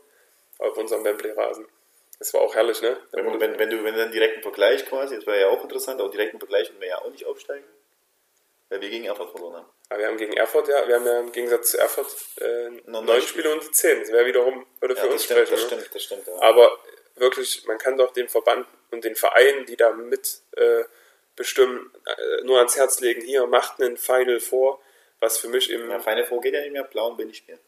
auf 0.59 0.77
unserem 0.77 1.03
Wembley-Rasen. 1.03 1.67
Das 2.19 2.33
war 2.33 2.41
auch 2.41 2.55
herrlich, 2.55 2.81
ne? 2.81 2.97
Wenn, 3.11 3.39
wenn, 3.39 3.59
wenn, 3.59 3.69
du, 3.69 3.83
wenn 3.83 3.93
du 3.93 3.99
dann 3.99 4.11
direkten 4.11 4.41
Vergleich 4.41 4.85
quasi, 4.85 5.15
das 5.15 5.25
wäre 5.25 5.41
ja 5.41 5.47
auch 5.49 5.61
interessant, 5.61 5.99
auch 6.01 6.09
direkten 6.09 6.39
Vergleich 6.39 6.69
würden 6.69 6.81
wir 6.81 6.87
ja 6.87 7.01
auch 7.01 7.09
nicht 7.09 7.25
aufsteigen, 7.25 7.65
weil 8.69 8.79
wir 8.79 8.89
gegen 8.89 9.05
Erfurt 9.05 9.31
verloren 9.31 9.55
haben. 9.57 9.69
Aber 9.89 9.99
wir 9.99 10.07
haben 10.07 10.17
gegen 10.17 10.33
Erfurt, 10.33 10.69
ja, 10.69 10.87
wir 10.87 10.95
haben 10.95 11.05
ja 11.05 11.19
im 11.19 11.31
Gegensatz 11.31 11.71
zu 11.71 11.77
Erfurt 11.77 12.07
äh, 12.39 12.69
neun 12.85 13.21
Spiele 13.21 13.51
und 13.51 13.63
die 13.63 13.71
zehn. 13.71 13.99
Das 13.99 14.11
wäre 14.11 14.25
wiederum, 14.25 14.65
würde 14.79 14.95
für 14.95 15.07
ja, 15.07 15.11
uns 15.11 15.25
stimmt, 15.25 15.47
sprechen. 15.47 15.51
Das 15.51 15.61
ne? 15.61 15.67
stimmt, 15.67 15.95
das 15.95 16.03
stimmt. 16.03 16.27
Ja. 16.27 16.41
Aber 16.41 16.79
wirklich, 17.15 17.65
man 17.65 17.77
kann 17.77 17.97
doch 17.97 18.13
den 18.13 18.29
Verband 18.29 18.67
und 18.91 19.03
den 19.03 19.15
Vereinen, 19.15 19.65
die 19.65 19.75
da 19.75 19.91
mit 19.91 20.41
äh, 20.55 20.83
bestimmen, 21.35 21.91
äh, 22.05 22.43
nur 22.43 22.57
ans 22.57 22.75
Herz 22.75 22.99
legen, 22.99 23.21
hier, 23.21 23.45
macht 23.47 23.81
einen 23.81 23.97
Final 23.97 24.39
Four, 24.39 24.81
was 25.19 25.37
für 25.37 25.47
mich 25.47 25.69
im... 25.69 25.89
Ja, 25.89 25.99
Final 25.99 26.25
Four 26.25 26.41
geht 26.41 26.53
ja 26.53 26.61
nicht 26.61 26.71
mehr, 26.73 26.83
Blauen 26.83 27.17
will 27.17 27.25
nicht 27.25 27.37
spielen. 27.37 27.59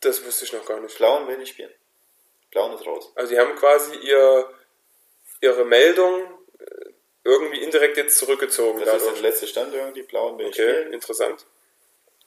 Das 0.00 0.24
wusste 0.24 0.44
ich 0.44 0.52
noch 0.52 0.64
gar 0.64 0.80
nicht. 0.80 0.96
Blauen 0.96 1.26
will 1.26 1.38
nicht 1.38 1.50
spielen. 1.50 1.72
Blauen 2.50 2.74
ist 2.74 2.86
raus. 2.86 3.12
Also 3.14 3.32
die 3.32 3.38
haben 3.38 3.56
quasi 3.56 3.96
ihr, 3.96 4.48
ihre 5.40 5.64
Meldung 5.64 6.22
äh, 6.58 6.90
irgendwie 7.24 7.62
indirekt 7.62 7.96
jetzt 7.96 8.16
zurückgezogen. 8.16 8.80
Das 8.80 8.90
dadurch. 8.92 9.14
ist 9.14 9.22
der 9.22 9.30
letzte 9.30 9.46
Stand 9.46 9.74
irgendwie, 9.74 10.02
Blauen 10.02 10.38
will 10.38 10.46
okay, 10.46 10.52
spielen. 10.52 10.92
interessant. 10.92 11.44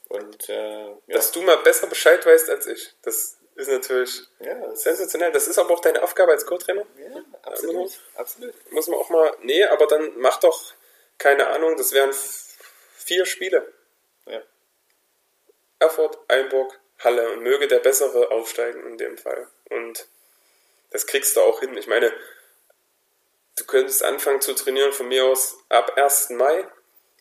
Und, 0.08 0.48
äh, 0.50 0.88
ja. 0.88 0.96
Dass 1.08 1.32
du 1.32 1.40
mal 1.42 1.56
besser 1.58 1.86
Bescheid 1.86 2.24
weißt 2.24 2.50
als 2.50 2.66
ich. 2.66 2.92
Das 3.02 3.38
ist 3.54 3.68
natürlich 3.68 4.22
ja, 4.40 4.74
sensationell. 4.74 5.32
Das 5.32 5.46
ist 5.46 5.58
aber 5.58 5.74
auch 5.74 5.80
deine 5.80 6.02
Aufgabe 6.02 6.32
als 6.32 6.46
Co-Trainer. 6.46 6.86
Ja, 6.96 7.24
absolut. 7.42 7.90
absolut. 8.14 8.72
Muss 8.72 8.88
man 8.88 8.98
auch 8.98 9.10
mal, 9.10 9.36
nee, 9.42 9.62
aber 9.64 9.86
dann 9.86 10.12
mach 10.16 10.40
doch, 10.40 10.74
keine 11.18 11.46
Ahnung, 11.48 11.76
das 11.76 11.92
wären 11.92 12.12
vier 12.96 13.26
Spiele. 13.26 13.72
Ja. 14.26 14.42
Erfurt, 15.78 16.18
Einburg, 16.28 16.78
Halle 17.00 17.32
und 17.32 17.42
möge 17.42 17.68
der 17.68 17.80
Bessere 17.80 18.30
aufsteigen 18.30 18.86
in 18.86 18.98
dem 18.98 19.18
Fall. 19.18 19.48
Und 19.70 20.06
das 20.90 21.06
kriegst 21.06 21.36
du 21.36 21.40
auch 21.40 21.60
hin. 21.60 21.76
Ich 21.76 21.86
meine, 21.86 22.12
du 23.56 23.64
könntest 23.64 24.02
anfangen 24.02 24.40
zu 24.40 24.54
trainieren 24.54 24.92
von 24.92 25.08
mir 25.08 25.24
aus 25.24 25.56
ab 25.68 25.96
1. 25.96 26.30
Mai, 26.30 26.66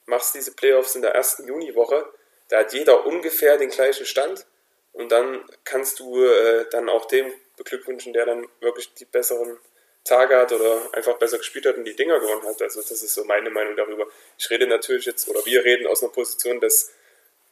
machst 0.05 0.36
diese 0.36 0.53
Playoffs 0.53 0.95
in 0.95 1.01
der 1.01 1.15
ersten 1.15 1.47
Juniwoche. 1.47 2.05
Da 2.49 2.59
hat 2.59 2.73
jeder 2.73 3.05
ungefähr 3.05 3.57
den 3.57 3.69
gleichen 3.69 4.05
Stand 4.05 4.45
und 4.93 5.11
dann 5.11 5.43
kannst 5.63 5.99
du 5.99 6.23
äh, 6.23 6.65
dann 6.71 6.89
auch 6.89 7.05
dem 7.05 7.31
beglückwünschen, 7.57 8.13
der 8.13 8.25
dann 8.25 8.47
wirklich 8.59 8.93
die 8.93 9.05
besseren 9.05 9.57
Tage 10.03 10.35
hat 10.35 10.51
oder 10.51 10.89
einfach 10.93 11.17
besser 11.17 11.37
gespielt 11.37 11.65
hat 11.65 11.77
und 11.77 11.85
die 11.85 11.95
Dinger 11.95 12.19
gewonnen 12.19 12.43
hat. 12.43 12.61
Also 12.61 12.81
das 12.81 12.91
ist 12.91 13.13
so 13.13 13.23
meine 13.23 13.49
Meinung 13.49 13.75
darüber. 13.75 14.07
Ich 14.37 14.49
rede 14.49 14.67
natürlich 14.67 15.05
jetzt, 15.05 15.27
oder 15.29 15.45
wir 15.45 15.63
reden 15.63 15.87
aus 15.87 16.01
einer 16.01 16.11
Position 16.11 16.59
des 16.59 16.91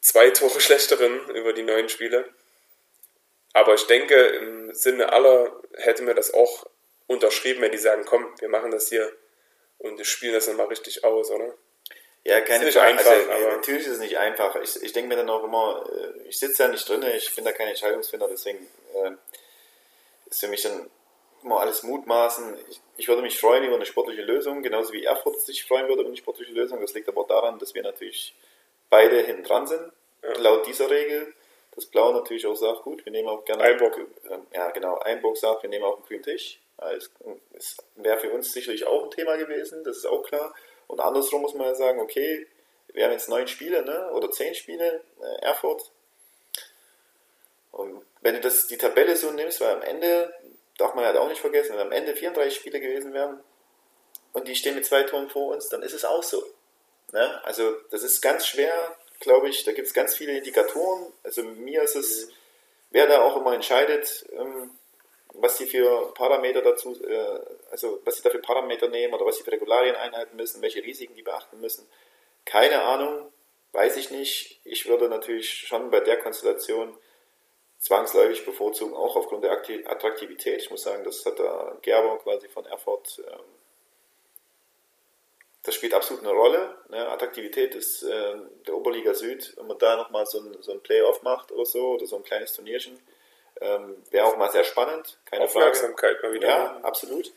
zwei 0.02 0.32
Tore 0.32 0.60
schlechteren 0.62 1.30
über 1.30 1.54
die 1.54 1.64
neuen 1.64 1.90
Spiele. 1.90 2.28
Aber 3.54 3.74
ich 3.74 3.86
denke, 3.88 4.16
im 4.16 4.74
Sinne 4.74 5.12
aller 5.12 5.62
hätte 5.74 6.04
mir 6.04 6.16
das 6.16 6.34
auch 6.34 6.66
unterschrieben, 7.08 7.62
wenn 7.62 7.72
die 7.72 7.78
sagen, 7.78 8.04
komm, 8.06 8.28
wir 8.40 8.50
machen 8.50 8.72
das 8.72 8.90
hier 8.90 9.12
und 9.80 10.06
spielen 10.06 10.34
das 10.34 10.46
dann 10.46 10.58
mal 10.58 10.68
richtig 10.68 11.04
aus, 11.04 11.32
oder? 11.32 11.56
Ja, 12.26 12.42
keine 12.42 12.72
Frage. 12.72 12.88
Einfach, 12.88 13.12
also, 13.12 13.32
aber 13.32 13.58
natürlich 13.58 13.86
ist 13.86 13.94
es 13.94 14.00
nicht 14.00 14.18
einfach. 14.18 14.56
Ich, 14.58 14.82
ich 14.84 14.94
denke 14.94 15.10
mir 15.10 15.16
dann 15.16 15.30
auch 15.30 15.44
immer, 15.44 15.86
äh, 15.92 16.28
ich 16.28 16.38
sitze 16.38 16.64
ja 16.64 16.70
nicht 16.70 16.88
drin, 16.88 17.04
ich 17.16 17.34
bin 17.36 17.46
da 17.46 17.52
kein 17.52 17.70
Entscheidungsfinder, 17.70 18.28
deswegen 18.30 18.68
äh, 18.94 19.12
ist 20.30 20.42
für 20.42 20.48
mich 20.48 20.62
dann 20.62 20.90
immer 21.44 21.62
alles 21.62 21.84
mutmaßen. 21.84 22.58
Ich, 22.70 22.82
ich, 22.98 23.08
würde 23.08 23.22
mich 23.22 23.40
freuen 23.40 23.64
über 23.64 23.76
eine 23.76 23.86
sportliche 23.86 24.22
Lösung, 24.22 24.62
genauso 24.62 24.94
wie 24.94 25.06
Erfurt 25.06 25.42
sich 25.42 25.66
freuen 25.66 25.88
würde 25.88 26.02
über 26.02 26.10
eine 26.10 26.18
sportliche 26.18 26.52
Lösung. 26.52 26.82
Das 26.82 26.94
liegt 26.94 27.08
aber 27.08 27.26
daran, 27.28 27.58
dass 27.60 27.74
wir 27.74 27.84
natürlich 27.84 28.36
beide 28.90 29.22
hinten 29.22 29.44
dran 29.44 29.68
sind, 29.68 29.92
ja. 30.22 30.34
laut 30.40 30.68
dieser 30.68 30.90
Regel. 30.90 31.34
Das 31.72 31.86
Blau 31.86 32.12
natürlich 32.12 32.46
auch 32.46 32.56
sagt, 32.56 32.82
gut, 32.82 33.06
wir 33.06 33.12
nehmen 33.12 33.30
auch 33.30 33.46
gerne. 33.46 33.64
Einburg. 33.64 33.98
Äh, 33.98 34.38
ja, 34.54 34.70
genau. 34.72 35.00
Einburg 35.00 35.38
sagt, 35.38 35.64
wir 35.64 35.70
nehmen 35.70 35.86
auch 35.86 35.96
einen 35.96 36.06
grünen 36.06 36.24
Tisch. 36.24 36.60
Es 37.56 37.78
wäre 37.96 38.18
für 38.20 38.32
uns 38.32 38.54
sicherlich 38.54 38.86
auch 38.86 39.04
ein 39.04 39.12
Thema 39.12 39.36
gewesen, 39.36 39.84
das 39.84 39.98
ist 39.98 40.06
auch 40.06 40.24
klar. 40.24 40.54
Und 40.90 41.00
andersrum 41.00 41.44
muss 41.44 41.54
man 41.54 41.68
ja 41.68 41.76
sagen, 41.76 42.00
okay, 42.02 42.48
wir 42.94 43.06
haben 43.06 43.12
jetzt 43.12 43.30
neun 43.30 43.48
Spiele 43.48 43.86
ne? 43.86 44.12
oder 44.12 44.32
zehn 44.32 44.56
Spiele, 44.56 45.04
äh, 45.22 45.46
Erfurt. 45.46 45.92
Und 47.72 48.04
wenn 48.22 48.34
du 48.34 48.42
das, 48.42 48.66
die 48.66 48.78
Tabelle 48.78 49.16
so 49.16 49.30
nimmst, 49.32 49.62
weil 49.62 49.76
am 49.76 49.84
Ende, 49.84 50.34
darf 50.78 50.96
man 50.96 51.06
halt 51.06 51.16
auch 51.16 51.28
nicht 51.28 51.42
vergessen, 51.42 51.74
wenn 51.74 51.86
am 51.86 51.92
Ende 51.92 52.16
34 52.16 52.58
Spiele 52.58 52.80
gewesen 52.80 53.14
wären 53.14 53.40
und 54.34 54.48
die 54.48 54.56
stehen 54.56 54.74
mit 54.74 54.86
zwei 54.86 55.04
Toren 55.04 55.30
vor 55.30 55.54
uns, 55.54 55.70
dann 55.70 55.84
ist 55.84 55.94
es 55.94 56.06
auch 56.06 56.24
so. 56.24 56.44
Ne? 57.12 57.40
Also 57.46 57.72
das 57.92 58.02
ist 58.02 58.22
ganz 58.22 58.48
schwer, 58.48 58.98
glaube 59.20 59.48
ich, 59.48 59.64
da 59.66 59.74
gibt 59.74 59.88
es 59.88 59.94
ganz 59.94 60.16
viele 60.16 60.36
Indikatoren. 60.36 61.14
Also 61.24 61.44
mir 61.44 61.84
ist 61.84 61.96
es, 61.96 62.26
mhm. 62.26 62.32
wer 62.90 63.06
da 63.06 63.22
auch 63.22 63.38
immer 63.38 63.54
entscheidet, 63.54 64.26
ähm, 64.32 64.72
was 65.36 65.60
sie 65.60 65.68
für 65.68 66.12
Parameter 66.16 66.64
dazu, 66.64 67.00
äh, 67.06 67.40
also 67.72 68.02
was 68.06 68.16
sie 68.16 68.24
da 68.24 68.30
für 68.30 68.40
Parameter 68.40 68.88
nehmen 68.88 69.14
oder 69.14 69.26
was 69.26 69.38
sie 69.38 69.44
für 69.44 69.52
Regularien 69.52 69.96
einhalten 69.96 70.36
müssen, 70.36 70.62
welche 70.62 70.84
Risiken 70.84 71.16
die 71.16 71.24
beachten 71.24 71.60
müssen. 71.60 71.88
Keine 72.46 72.82
Ahnung, 72.82 73.32
weiß 73.74 73.98
ich 73.98 74.12
nicht. 74.12 74.60
Ich 74.64 74.88
würde 74.88 75.10
natürlich 75.10 75.50
schon 75.50 75.92
bei 75.92 76.00
der 76.00 76.18
Konstellation 76.18 76.98
zwangsläufig 77.80 78.46
bevorzugen, 78.46 78.94
auch 78.94 79.16
aufgrund 79.16 79.44
der 79.44 79.52
Attraktivität. 79.52 80.62
Ich 80.62 80.70
muss 80.70 80.84
sagen, 80.84 81.04
das 81.04 81.26
hat 81.26 81.40
der 81.40 81.78
Gerber 81.82 82.18
quasi 82.20 82.50
von 82.50 82.66
Erfurt, 82.66 83.22
ähm, 83.26 83.40
das 85.64 85.76
spielt 85.76 85.94
absolut 85.94 86.24
eine 86.24 86.34
Rolle. 86.34 86.78
Ne? 86.90 87.08
Attraktivität 87.10 87.76
ist 87.76 88.04
äh, 88.04 88.36
der 88.66 88.76
Oberliga 88.76 89.14
Süd, 89.14 89.54
wenn 89.58 89.68
man 89.68 89.78
da 89.78 89.98
nochmal 89.98 90.26
so 90.26 90.40
ein, 90.40 90.62
so 90.62 90.72
ein 90.72 90.82
Playoff 90.82 91.22
macht 91.22 91.52
oder 91.52 91.66
so, 91.66 91.92
oder 91.92 92.06
so 92.06 92.16
ein 92.16 92.24
kleines 92.24 92.54
Turnierchen, 92.54 93.00
ähm, 93.62 94.02
wäre 94.10 94.26
auch 94.26 94.38
mal 94.38 94.50
sehr 94.50 94.64
spannend. 94.64 95.18
Keine 95.26 95.44
Aufmerksamkeit 95.44 96.18
Frage. 96.18 96.28
mal 96.28 96.34
wieder. 96.34 96.48
Ja, 96.48 96.80
absolut. 96.82 97.34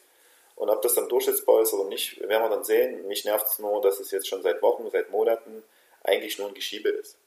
Und 0.62 0.70
ob 0.70 0.80
das 0.80 0.94
dann 0.94 1.08
durchsetzbar 1.08 1.62
ist 1.62 1.72
oder 1.72 1.88
nicht, 1.88 2.20
werden 2.20 2.44
wir 2.44 2.48
dann 2.48 2.62
sehen. 2.62 3.04
Mich 3.08 3.24
nervt 3.24 3.48
es 3.48 3.58
nur, 3.58 3.82
dass 3.82 3.98
es 3.98 4.12
jetzt 4.12 4.28
schon 4.28 4.42
seit 4.42 4.62
Wochen, 4.62 4.88
seit 4.92 5.10
Monaten 5.10 5.64
eigentlich 6.04 6.38
nur 6.38 6.46
ein 6.46 6.54
Geschiebe 6.54 6.88
ist. 6.88 7.18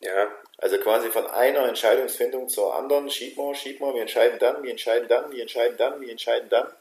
Ja. 0.00 0.32
Also 0.56 0.78
quasi 0.78 1.10
von 1.10 1.26
einer 1.26 1.68
Entscheidungsfindung 1.68 2.48
zur 2.48 2.74
anderen, 2.74 3.10
schieb 3.10 3.36
mal, 3.36 3.54
schieb 3.54 3.78
mal, 3.80 3.92
wir 3.92 4.00
entscheiden 4.00 4.38
dann, 4.38 4.62
wir 4.62 4.70
entscheiden 4.70 5.06
dann, 5.06 5.30
wir 5.30 5.42
entscheiden 5.42 5.76
dann, 5.76 6.00
wir 6.00 6.10
entscheiden 6.10 6.48
dann. 6.48 6.72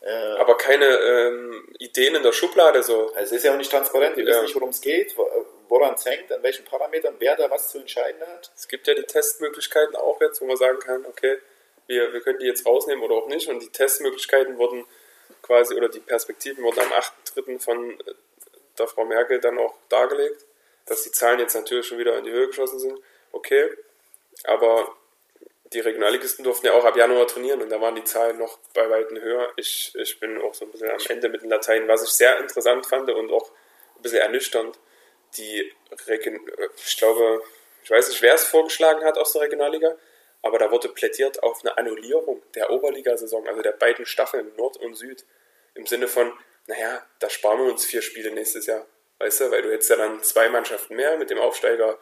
Äh, 0.00 0.40
Aber 0.40 0.56
keine 0.56 0.86
ähm, 0.86 1.72
Ideen 1.78 2.16
in 2.16 2.24
der 2.24 2.32
Schublade 2.32 2.82
so. 2.82 3.12
Also 3.14 3.20
es 3.20 3.30
ist 3.30 3.44
ja 3.44 3.52
auch 3.52 3.56
nicht 3.56 3.70
transparent, 3.70 4.16
wir 4.16 4.24
ja. 4.24 4.30
wissen 4.30 4.42
nicht, 4.46 4.56
worum 4.56 4.70
es 4.70 4.80
geht, 4.80 5.14
woran 5.68 5.94
es 5.94 6.04
hängt, 6.04 6.32
an 6.32 6.42
welchen 6.42 6.64
Parametern, 6.64 7.14
wer 7.20 7.36
da 7.36 7.48
was 7.48 7.70
zu 7.70 7.78
entscheiden 7.78 8.20
hat. 8.26 8.50
Es 8.56 8.66
gibt 8.66 8.88
ja 8.88 8.94
die 8.94 9.04
Testmöglichkeiten 9.04 9.94
auch 9.94 10.20
jetzt, 10.20 10.40
wo 10.40 10.46
man 10.46 10.56
sagen 10.56 10.80
kann, 10.80 11.06
okay, 11.06 11.38
wir, 11.86 12.12
wir 12.12 12.20
können 12.22 12.40
die 12.40 12.46
jetzt 12.46 12.66
rausnehmen 12.66 13.04
oder 13.04 13.14
auch 13.14 13.28
nicht. 13.28 13.48
Und 13.48 13.60
die 13.60 13.70
Testmöglichkeiten 13.70 14.58
wurden 14.58 14.84
quasi, 15.44 15.74
oder 15.74 15.88
die 15.88 16.00
Perspektiven 16.00 16.64
wurden 16.64 16.80
am 16.80 16.92
8.3. 16.92 17.60
von 17.60 18.00
äh, 18.00 18.14
der 18.78 18.88
Frau 18.88 19.04
Merkel 19.04 19.40
dann 19.40 19.58
auch 19.58 19.74
dargelegt 19.88 20.44
dass 20.86 21.02
die 21.02 21.10
Zahlen 21.10 21.38
jetzt 21.38 21.54
natürlich 21.54 21.86
schon 21.86 21.98
wieder 21.98 22.16
in 22.18 22.24
die 22.24 22.30
Höhe 22.30 22.46
geschossen 22.46 22.78
sind, 22.78 22.98
okay. 23.32 23.70
Aber 24.44 24.96
die 25.72 25.80
Regionalligisten 25.80 26.44
durften 26.44 26.66
ja 26.66 26.72
auch 26.72 26.84
ab 26.84 26.96
Januar 26.96 27.26
trainieren 27.26 27.62
und 27.62 27.70
da 27.70 27.80
waren 27.80 27.94
die 27.94 28.04
Zahlen 28.04 28.38
noch 28.38 28.58
bei 28.74 28.88
weitem 28.88 29.20
höher. 29.20 29.52
Ich, 29.56 29.92
ich 29.94 30.20
bin 30.20 30.40
auch 30.40 30.54
so 30.54 30.64
ein 30.64 30.70
bisschen 30.70 30.90
am 30.90 30.98
Ende 31.08 31.28
mit 31.28 31.42
den 31.42 31.50
Latein, 31.50 31.88
was 31.88 32.02
ich 32.02 32.10
sehr 32.10 32.38
interessant 32.38 32.86
fand 32.86 33.10
und 33.10 33.32
auch 33.32 33.50
ein 33.96 34.02
bisschen 34.02 34.20
ernüchternd. 34.20 34.78
Die 35.36 35.72
Regen 36.06 36.40
ich 36.76 36.96
glaube, 36.96 37.42
ich 37.82 37.90
weiß 37.90 38.08
nicht, 38.08 38.22
wer 38.22 38.34
es 38.34 38.44
vorgeschlagen 38.44 39.04
hat 39.04 39.18
aus 39.18 39.32
der 39.32 39.42
Regionalliga, 39.42 39.96
aber 40.44 40.58
da 40.58 40.70
wurde 40.70 40.90
plädiert 40.90 41.42
auf 41.42 41.60
eine 41.62 41.76
Annullierung 41.78 42.42
der 42.54 42.70
Oberligasaison, 42.70 43.48
also 43.48 43.62
der 43.62 43.72
beiden 43.72 44.04
Staffeln 44.04 44.54
Nord 44.56 44.76
und 44.76 44.94
Süd. 44.94 45.24
Im 45.74 45.86
Sinne 45.86 46.06
von, 46.06 46.32
naja, 46.66 47.04
da 47.18 47.30
sparen 47.30 47.64
wir 47.64 47.72
uns 47.72 47.86
vier 47.86 48.02
Spiele 48.02 48.30
nächstes 48.30 48.66
Jahr. 48.66 48.86
Weißt 49.18 49.40
du, 49.40 49.50
weil 49.50 49.62
du 49.62 49.72
hättest 49.72 49.88
ja 49.88 49.96
dann 49.96 50.22
zwei 50.22 50.50
Mannschaften 50.50 50.96
mehr 50.96 51.16
mit 51.16 51.30
dem 51.30 51.38
Aufsteiger 51.38 51.98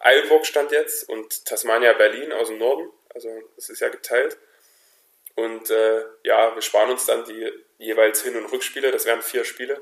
Eilenburg 0.00 0.44
stand 0.44 0.72
jetzt 0.72 1.08
und 1.08 1.44
Tasmania 1.44 1.92
Berlin 1.92 2.32
aus 2.32 2.48
dem 2.48 2.58
Norden. 2.58 2.90
Also 3.14 3.28
es 3.56 3.68
ist 3.68 3.80
ja 3.80 3.88
geteilt. 3.88 4.36
Und 5.36 5.70
äh, 5.70 6.04
ja, 6.24 6.54
wir 6.54 6.62
sparen 6.62 6.90
uns 6.90 7.06
dann 7.06 7.24
die 7.24 7.52
jeweils 7.78 8.22
Hin- 8.22 8.36
und 8.36 8.46
Rückspiele, 8.46 8.90
das 8.90 9.06
wären 9.06 9.22
vier 9.22 9.44
Spiele. 9.44 9.80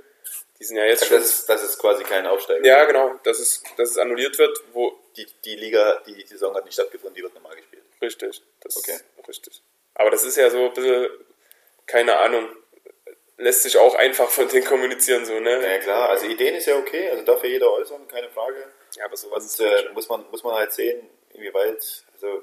Die 0.59 0.65
sind 0.65 0.77
ja 0.77 0.85
jetzt 0.85 1.03
also 1.03 1.15
schon. 1.15 1.23
Das 1.23 1.31
ist, 1.31 1.49
das 1.49 1.63
ist 1.63 1.79
quasi 1.79 2.05
kein 2.05 2.27
Aufsteiger. 2.27 2.67
Ja, 2.67 2.85
genau, 2.85 3.19
dass 3.25 3.39
es, 3.39 3.63
dass 3.77 3.91
es 3.91 3.99
annulliert 3.99 4.39
wird, 4.39 4.59
wo. 4.73 4.99
Die, 5.17 5.27
die 5.47 5.57
Liga, 5.57 6.03
die 6.07 6.27
Saison 6.27 6.55
hat 6.55 6.67
nicht 6.67 6.75
stattgefunden, 6.75 7.15
die 7.15 7.23
wird 7.23 7.33
normal 7.33 7.57
gespielt. 7.57 7.66
Richtig, 8.07 8.43
das 8.61 8.77
okay. 8.77 8.93
ist 8.93 9.29
richtig. 9.29 9.63
Aber 9.95 10.11
das 10.11 10.25
ist 10.25 10.37
ja 10.37 10.49
so 10.49 10.65
ein 10.65 10.73
bisschen, 10.73 11.09
keine 11.87 12.17
Ahnung, 12.19 12.49
lässt 13.37 13.65
sich 13.65 13.77
auch 13.77 13.95
einfach 13.97 14.31
von 14.31 14.49
denen 14.49 14.65
kommunizieren, 14.65 15.25
so, 15.27 15.41
ne? 15.41 15.61
Ja, 15.63 15.79
klar, 15.79 16.11
also 16.11 16.27
Ideen 16.27 16.55
ist 16.55 16.67
ja 16.67 16.77
okay, 16.77 17.11
also 17.11 17.25
darf 17.25 17.43
ja 17.43 17.49
jeder 17.49 17.73
äußern, 17.73 18.07
keine 18.07 18.31
Frage. 18.31 18.73
Ja, 18.95 19.07
aber 19.07 19.17
sowas 19.17 19.59
Und, 19.59 19.67
äh, 19.67 19.89
muss, 19.93 20.09
man, 20.09 20.25
muss 20.31 20.45
man 20.45 20.55
halt 20.55 20.73
sehen, 20.73 21.09
inwieweit, 21.31 22.05
also 22.15 22.43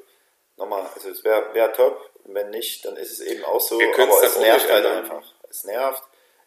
nochmal, 0.58 0.90
also 0.94 1.10
es 1.10 1.24
wäre 1.24 1.54
wär 1.54 1.72
top, 1.72 2.10
wenn 2.26 2.50
nicht, 2.50 2.84
dann 2.86 2.98
ist 2.98 3.12
es 3.12 3.22
eben 3.22 3.44
auch 3.46 3.62
so, 3.62 3.80
aber 3.80 4.24
es 4.24 4.38
nervt 4.38 4.70
halt 4.70 4.86
einfach. 4.86 5.24
Es 5.50 5.64
nervt, 5.64 6.04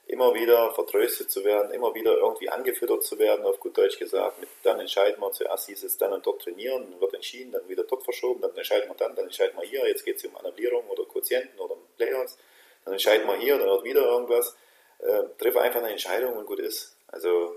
immer 0.06 0.34
wieder 0.34 0.72
vertröstet 0.72 1.30
zu 1.30 1.44
werden, 1.44 1.72
immer 1.72 1.94
wieder 1.94 2.16
irgendwie 2.16 2.48
angefüttert 2.48 3.04
zu 3.04 3.18
werden, 3.18 3.44
auf 3.44 3.58
gut 3.58 3.76
Deutsch 3.76 3.98
gesagt. 3.98 4.40
Mit, 4.40 4.48
dann 4.62 4.78
entscheiden 4.78 5.20
wir 5.20 5.32
zuerst 5.32 5.66
hieß 5.66 5.82
es 5.82 5.96
dann 5.96 6.12
und 6.12 6.24
dort 6.24 6.42
trainieren, 6.42 6.90
dann 6.90 7.00
wird 7.00 7.14
entschieden, 7.14 7.52
dann 7.52 7.68
wieder 7.68 7.84
dort 7.84 8.04
verschoben, 8.04 8.40
dann 8.40 8.56
entscheiden 8.56 8.88
wir 8.88 8.94
dann, 8.94 9.16
dann 9.16 9.24
entscheiden 9.24 9.58
wir 9.58 9.66
hier, 9.66 9.86
jetzt 9.88 10.04
geht 10.04 10.16
es 10.16 10.24
um 10.24 10.36
Annullierung 10.36 10.88
oder 10.88 11.04
Quotienten 11.04 11.58
oder 11.58 11.76
Playoffs 11.96 12.38
dann 12.86 12.92
entscheiden 12.92 13.26
wir 13.26 13.36
hier, 13.36 13.58
dann 13.58 13.68
wird 13.68 13.84
wieder 13.84 14.02
irgendwas. 14.02 14.56
Äh, 15.00 15.24
triff 15.38 15.56
einfach 15.56 15.80
eine 15.80 15.90
Entscheidung 15.90 16.36
und 16.36 16.46
gut 16.46 16.60
ist. 16.60 16.96
Also 17.08 17.56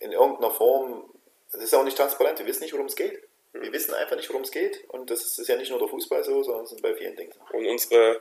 in 0.00 0.10
irgendeiner 0.10 0.50
Form, 0.50 1.04
das 1.52 1.62
ist 1.62 1.74
auch 1.74 1.84
nicht 1.84 1.96
transparent, 1.96 2.38
wir 2.38 2.46
wissen 2.46 2.62
nicht, 2.62 2.72
worum 2.72 2.86
es 2.86 2.96
geht. 2.96 3.22
Wir 3.52 3.66
hm. 3.66 3.72
wissen 3.72 3.94
einfach 3.94 4.16
nicht, 4.16 4.28
worum 4.30 4.42
es 4.42 4.50
geht. 4.50 4.88
Und 4.88 5.10
das 5.10 5.38
ist 5.38 5.46
ja 5.46 5.56
nicht 5.56 5.70
nur 5.70 5.78
der 5.78 5.88
Fußball 5.88 6.24
so, 6.24 6.42
sondern 6.42 6.64
es 6.64 6.72
ist 6.72 6.82
bei 6.82 6.94
vielen 6.94 7.14
Dingen. 7.14 7.34
Und 7.52 7.66
unsere 7.66 8.20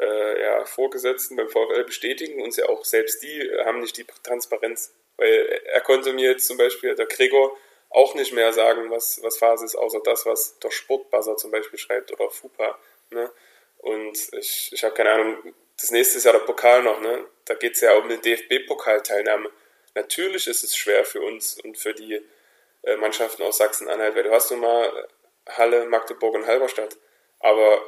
äh, 0.00 0.42
ja, 0.42 0.64
Vorgesetzten 0.64 1.36
beim 1.36 1.48
VfL 1.48 1.84
bestätigen 1.84 2.42
uns 2.42 2.56
ja 2.56 2.68
auch, 2.68 2.84
selbst 2.84 3.22
die 3.22 3.50
haben 3.64 3.80
nicht 3.80 3.96
die 3.96 4.06
Transparenz. 4.22 4.94
Weil 5.16 5.62
er 5.64 5.80
konnte 5.80 6.12
mir 6.12 6.30
jetzt 6.30 6.46
zum 6.46 6.58
Beispiel, 6.58 6.94
der 6.94 7.06
Gregor, 7.06 7.56
auch 7.90 8.14
nicht 8.14 8.32
mehr 8.32 8.52
sagen, 8.52 8.90
was, 8.90 9.22
was 9.22 9.38
Phase 9.38 9.64
ist, 9.64 9.76
außer 9.76 10.00
das, 10.04 10.26
was 10.26 10.58
der 10.58 10.70
Sportbuzzer 10.70 11.36
zum 11.36 11.50
Beispiel 11.50 11.78
schreibt 11.78 12.12
oder 12.12 12.30
FUPA. 12.30 12.78
Ne? 13.10 13.30
Und 13.78 14.18
ich, 14.32 14.70
ich 14.72 14.84
habe 14.84 14.94
keine 14.94 15.12
Ahnung, 15.12 15.54
das 15.80 15.90
nächste 15.90 16.18
ist 16.18 16.24
ja 16.24 16.32
der 16.32 16.40
Pokal 16.40 16.82
noch, 16.82 17.00
ne? 17.00 17.26
Da 17.44 17.54
geht 17.54 17.74
es 17.74 17.82
ja 17.82 17.94
um 17.96 18.04
eine 18.04 18.18
DFB-Pokalteilnahme. 18.18 19.50
Natürlich 19.94 20.46
ist 20.46 20.64
es 20.64 20.76
schwer 20.76 21.04
für 21.04 21.20
uns 21.20 21.60
und 21.62 21.76
für 21.78 21.94
die 21.94 22.20
äh, 22.82 22.96
Mannschaften 22.96 23.42
aus 23.42 23.58
Sachsen-Anhalt, 23.58 24.14
weil 24.16 24.24
du 24.24 24.30
hast 24.32 24.50
nun 24.50 24.60
mal 24.60 25.08
Halle, 25.48 25.86
Magdeburg 25.86 26.34
und 26.34 26.46
Halberstadt. 26.46 26.96
Aber 27.40 27.82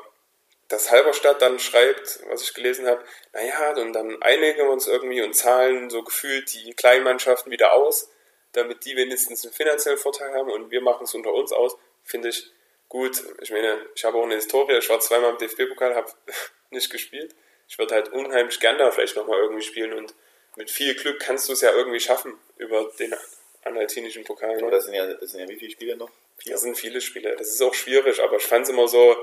dass 0.69 0.91
Halberstadt 0.91 1.41
dann 1.43 1.59
schreibt, 1.59 2.21
was 2.29 2.43
ich 2.43 2.55
gelesen 2.55 2.87
habe, 2.87 3.03
naja, 3.33 3.75
und 3.77 3.93
dann 3.93 4.23
einigen 4.23 4.59
wir 4.59 4.71
uns 4.71 4.87
irgendwie 4.87 5.23
und 5.23 5.35
zahlen 5.35 5.91
so 5.91 6.03
gefühlt 6.03 6.53
die 6.53 6.75
Kleinmannschaften 6.75 7.51
wieder 7.51 7.73
aus, 7.73 8.11
damit 8.53 8.85
die 8.85 8.97
wenigstens 8.97 9.45
einen 9.45 9.55
finanziellen 9.55 9.99
Vorteil 9.99 10.33
haben 10.35 10.51
und 10.51 10.71
wir 10.71 10.81
machen 10.81 11.05
es 11.05 11.15
unter 11.15 11.33
uns 11.33 11.53
aus, 11.53 11.77
finde 12.05 12.29
ich, 12.29 12.53
Gut, 12.89 13.23
ich 13.43 13.51
meine, 13.51 13.79
ich 13.95 14.05
habe 14.05 14.17
auch 14.17 14.23
eine 14.23 14.37
Historie, 14.37 14.79
ich 14.79 14.89
war 14.89 14.99
zweimal 15.01 15.33
im 15.33 15.39
DFB-Pokal, 15.39 15.95
habe 15.95 16.11
nicht 16.71 16.91
gespielt. 16.91 17.35
Ich 17.69 17.79
würde 17.79 17.95
halt 17.95 18.09
unheimlich 18.13 18.61
gern 18.61 18.79
da 18.79 18.91
vielleicht 18.91 19.15
nochmal 19.15 19.41
irgendwie 19.41 19.63
spielen 19.63 19.93
und 19.93 20.15
mit 20.57 20.71
viel 20.71 20.95
Glück 20.95 21.21
kannst 21.21 21.49
du 21.49 21.53
es 21.53 21.61
ja 21.61 21.71
irgendwie 21.73 22.01
schaffen 22.01 22.35
über 22.57 22.91
den 22.99 23.15
anhaltinischen 23.63 24.25
Pokal. 24.25 24.57
Ne? 24.57 24.71
Das, 24.71 24.87
sind 24.87 24.95
ja, 24.95 25.07
das 25.07 25.33
sind 25.33 25.41
ja 25.41 25.49
wie 25.49 25.57
viele 25.57 25.71
Spiele 25.71 25.97
noch? 25.97 26.11
Vier? 26.39 26.53
Das 26.53 26.63
sind 26.63 26.79
viele 26.79 27.03
Spiele. 27.03 27.37
Das 27.37 27.49
ist 27.49 27.63
auch 27.63 27.75
schwierig, 27.75 28.23
aber 28.23 28.37
ich 28.37 28.47
fand 28.47 28.65
es 28.65 28.71
immer 28.71 28.89
so 28.89 29.15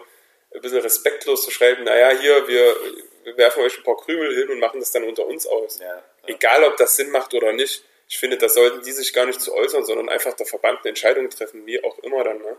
ein 0.55 0.61
bisschen 0.61 0.79
respektlos 0.79 1.43
zu 1.43 1.51
schreiben, 1.51 1.83
naja, 1.83 2.17
hier, 2.17 2.47
wir, 2.47 2.75
wir 3.23 3.37
werfen 3.37 3.63
euch 3.63 3.77
ein 3.77 3.83
paar 3.83 3.97
Krümel 3.97 4.35
hin 4.35 4.49
und 4.49 4.59
machen 4.59 4.79
das 4.79 4.91
dann 4.91 5.03
unter 5.03 5.25
uns 5.25 5.45
aus. 5.45 5.79
Ja, 5.79 5.87
ja. 5.87 6.03
Egal, 6.27 6.63
ob 6.63 6.77
das 6.77 6.95
Sinn 6.95 7.09
macht 7.11 7.33
oder 7.33 7.51
nicht. 7.53 7.83
Ich 8.07 8.17
finde, 8.19 8.37
da 8.37 8.47
sollten 8.47 8.83
die 8.83 8.91
sich 8.91 9.13
gar 9.13 9.25
nicht 9.25 9.41
zu 9.41 9.53
äußern, 9.53 9.83
sondern 9.83 10.09
einfach 10.09 10.33
der 10.33 10.45
Verband 10.45 10.79
eine 10.79 10.89
Entscheidung 10.89 11.29
treffen, 11.29 11.65
wie 11.65 11.83
auch 11.83 11.97
immer 11.99 12.23
dann. 12.23 12.37
Ne? 12.37 12.57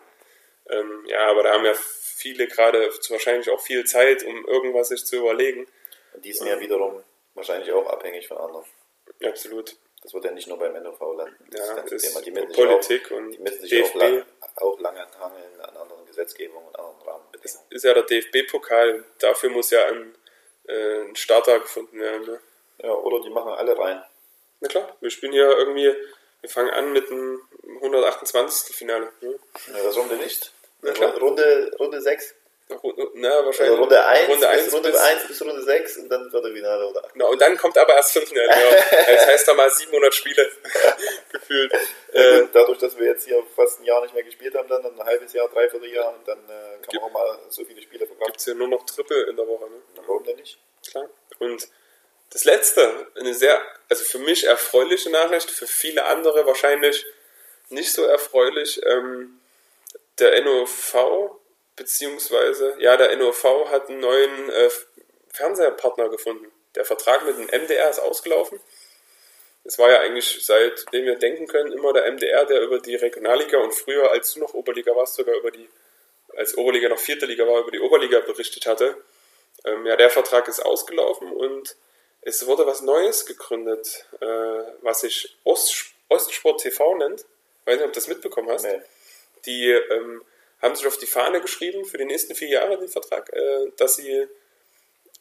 Ähm, 0.71 1.05
ja, 1.07 1.31
aber 1.31 1.45
da 1.45 1.53
haben 1.53 1.65
ja 1.65 1.75
viele 1.75 2.49
gerade 2.49 2.91
wahrscheinlich 3.09 3.49
auch 3.51 3.61
viel 3.61 3.85
Zeit, 3.85 4.25
um 4.25 4.47
irgendwas 4.47 4.89
sich 4.89 5.05
zu 5.05 5.17
überlegen. 5.17 5.67
Und 6.15 6.25
die 6.25 6.33
sind 6.33 6.49
ja 6.49 6.59
wiederum 6.59 7.03
wahrscheinlich 7.35 7.71
auch 7.73 7.87
abhängig 7.87 8.27
von 8.27 8.39
anderen. 8.39 8.65
Absolut. 9.25 9.77
Das 10.03 10.15
wird 10.15 10.25
ja 10.25 10.31
nicht 10.31 10.49
nur 10.49 10.59
beim 10.59 10.73
NOV 10.83 11.01
landen. 11.17 11.37
Das 11.51 11.69
ja, 11.69 11.79
ist 11.79 12.03
Thema. 12.03 12.21
Die 12.23 12.31
Politik 12.31 13.11
auch, 13.11 13.17
und 13.17 13.31
die 13.33 13.39
müssen 13.39 13.61
sich 13.61 13.71
DFB. 13.71 13.97
auch, 13.97 14.01
lang, 14.01 14.25
auch 14.57 14.79
lange 14.81 15.07
hangeln 15.21 15.61
an 15.61 15.77
anderen 15.77 16.07
Gesetzgebungen 16.07 16.67
und 16.69 16.79
anderen 16.79 17.01
Rahmenbedingungen. 17.03 17.67
Das 17.71 17.77
ist 17.77 17.85
ja 17.85 17.95
der 17.95 18.05
DFB-Pokal, 18.05 19.05
dafür 19.19 19.51
muss 19.51 19.71
ja 19.71 19.85
ein, 19.87 20.15
äh, 20.69 21.03
ein 21.03 21.17
Starter 21.17 21.61
gefunden 21.61 21.99
werden. 21.99 22.27
Ne? 22.27 22.41
Ja, 22.83 22.93
oder 22.93 23.23
die 23.23 23.31
machen 23.31 23.53
alle 23.53 23.79
rein. 23.79 24.03
Na 24.61 24.69
klar, 24.69 24.97
wir 25.01 25.11
spielen 25.11 25.33
ja 25.33 25.51
irgendwie, 25.51 25.95
wir 26.41 26.51
fangen 26.51 26.71
an 26.71 26.93
mit 26.93 27.11
dem 27.11 27.41
128. 27.77 28.75
Finale. 28.75 29.13
Ne? 29.21 29.39
Ja, 29.69 29.83
das 29.83 29.97
Runde 29.97 30.17
nicht. 30.17 30.53
Runde, 31.21 31.77
Runde 31.79 32.01
6. 32.01 32.35
Na, 33.15 33.45
wahrscheinlich. 33.47 33.71
Also 33.71 33.83
Runde 33.83 34.05
1 34.05 34.29
Runde 34.29 34.39
bis 34.39 34.47
1 34.65 34.73
Runde 34.75 34.91
bis- 34.91 35.01
1 35.01 35.29
bis 35.29 35.43
Runde 35.43 35.63
6 35.63 35.97
und 35.99 36.09
dann 36.09 36.31
Viertelfinale 36.31 36.87
oder 36.89 37.03
Genau, 37.13 37.31
und 37.31 37.41
dann 37.41 37.57
kommt 37.57 37.79
aber 37.79 37.95
erst 37.95 38.13
Viertelfinale. 38.13 38.49
Ja. 38.51 39.15
Das 39.15 39.27
heißt 39.27 39.49
da 39.49 39.55
mal 39.55 39.71
700 39.71 40.13
Spiele 40.13 40.51
gefühlt. 41.33 41.73
Ja, 42.13 42.21
Äh, 42.21 42.41
gut, 42.41 42.51
dadurch, 42.55 42.79
dass 42.79 42.99
wir 42.99 43.07
jetzt 43.07 43.25
hier 43.25 43.41
fast 43.55 43.81
ein 43.81 43.85
Jahr 43.85 44.03
nicht 44.03 44.15
mehr 44.15 44.25
gespielt 44.25 44.55
haben, 44.57 44.69
dann 44.69 44.85
ein 44.85 45.05
halbes 45.05 45.33
Jahr, 45.33 45.49
dreiviertel 45.49 45.93
Jahr, 45.93 46.13
und 46.13 46.27
dann 46.27 46.39
äh, 46.39 46.49
kann 46.49 46.81
Gibt- 46.83 46.95
man 46.95 47.03
auch 47.05 47.13
mal 47.13 47.39
so 47.51 47.65
viele 47.65 47.81
Spiele 47.83 48.05
verkaufen. 48.07 48.27
Gibt 48.27 48.39
es 48.39 48.45
hier 48.45 48.55
nur 48.57 48.69
noch 48.69 48.85
Triple 48.85 49.23
in 49.31 49.37
der 49.37 49.47
Woche. 49.47 49.71
Ne? 49.71 49.77
Warum 50.07 50.25
denn 50.25 50.37
nicht? 50.37 50.59
Klar. 50.91 51.09
Und 51.39 51.69
das 52.31 52.45
letzte, 52.45 53.07
eine 53.17 53.33
sehr, 53.35 53.61
also 53.89 54.03
für 54.05 54.19
mich 54.19 54.45
erfreuliche 54.45 55.11
Nachricht, 55.11 55.51
für 55.51 55.69
viele 55.69 56.05
andere 56.05 56.45
wahrscheinlich 56.47 57.07
nicht 57.69 57.93
so 57.93 58.03
erfreulich. 58.05 58.81
Ähm, 58.85 59.39
der 60.19 60.41
NOV, 60.43 60.97
beziehungsweise, 61.77 62.75
ja, 62.79 62.97
der 62.97 63.15
NOV 63.17 63.45
hat 63.71 63.89
einen 63.89 64.01
neuen 64.01 64.51
äh, 64.51 64.71
Fernsehpartner 65.33 66.09
gefunden. 66.09 66.51
Der 66.75 66.85
Vertrag 66.85 67.25
mit 67.25 67.39
dem 67.39 67.63
MDR 67.63 67.91
ist 67.91 68.01
ausgelaufen. 68.01 68.59
Es 69.65 69.79
war 69.79 69.91
ja 69.91 70.01
eigentlich, 70.01 70.45
seitdem 70.45 71.05
wir 71.05 71.17
denken 71.17 71.47
können, 71.47 71.73
immer 71.73 71.93
der 71.93 72.11
MDR, 72.11 72.45
der 72.45 72.63
über 72.63 72.79
die 72.79 72.95
Regionalliga 72.95 73.59
und 73.59 73.75
früher, 73.75 74.11
als 74.11 74.35
du 74.35 74.41
noch 74.41 74.55
Oberliga 74.55 74.95
warst, 74.95 75.15
sogar 75.15 75.35
über 75.37 75.51
die, 75.51 75.69
als 76.37 76.57
Oberliga 76.57 76.89
noch 76.89 76.99
vierte 76.99 77.27
Liga 77.27 77.47
war, 77.47 77.61
über 77.61 77.71
die 77.71 77.81
Oberliga 77.81 78.21
berichtet 78.21 78.67
hatte. 78.67 78.97
Ähm, 79.65 79.87
ja, 79.87 79.97
der 79.97 80.11
Vertrag 80.11 80.49
ist 80.49 80.61
ausgelaufen 80.61 81.33
und 81.33 81.77
es 82.23 82.47
wurde 82.47 82.67
was 82.67 82.83
Neues 82.83 83.27
gegründet, 83.27 84.07
äh, 84.21 84.27
was 84.83 85.01
sich 85.01 85.37
Ost, 85.45 85.87
Ostsport 86.09 86.61
TV 86.61 86.97
nennt. 86.97 87.25
weiß 87.65 87.77
nicht, 87.77 87.87
ob 87.87 87.93
du 87.93 87.99
das 88.01 88.09
mitbekommen 88.09 88.51
hast. 88.51 88.65
Nee. 88.65 88.81
Die 89.47 89.71
ähm, 89.71 90.23
haben 90.63 90.75
sich 90.75 90.87
auf 90.87 90.99
die 90.99 91.07
Fahne 91.07 91.41
geschrieben 91.41 91.85
für 91.85 91.99
die 91.99 92.05
nächsten 92.05 92.35
vier 92.35 92.49
Jahre 92.49 92.79
den 92.79 92.89
Vertrag, 92.89 93.33
äh, 93.33 93.71
dass 93.77 93.97
sie 93.97 94.27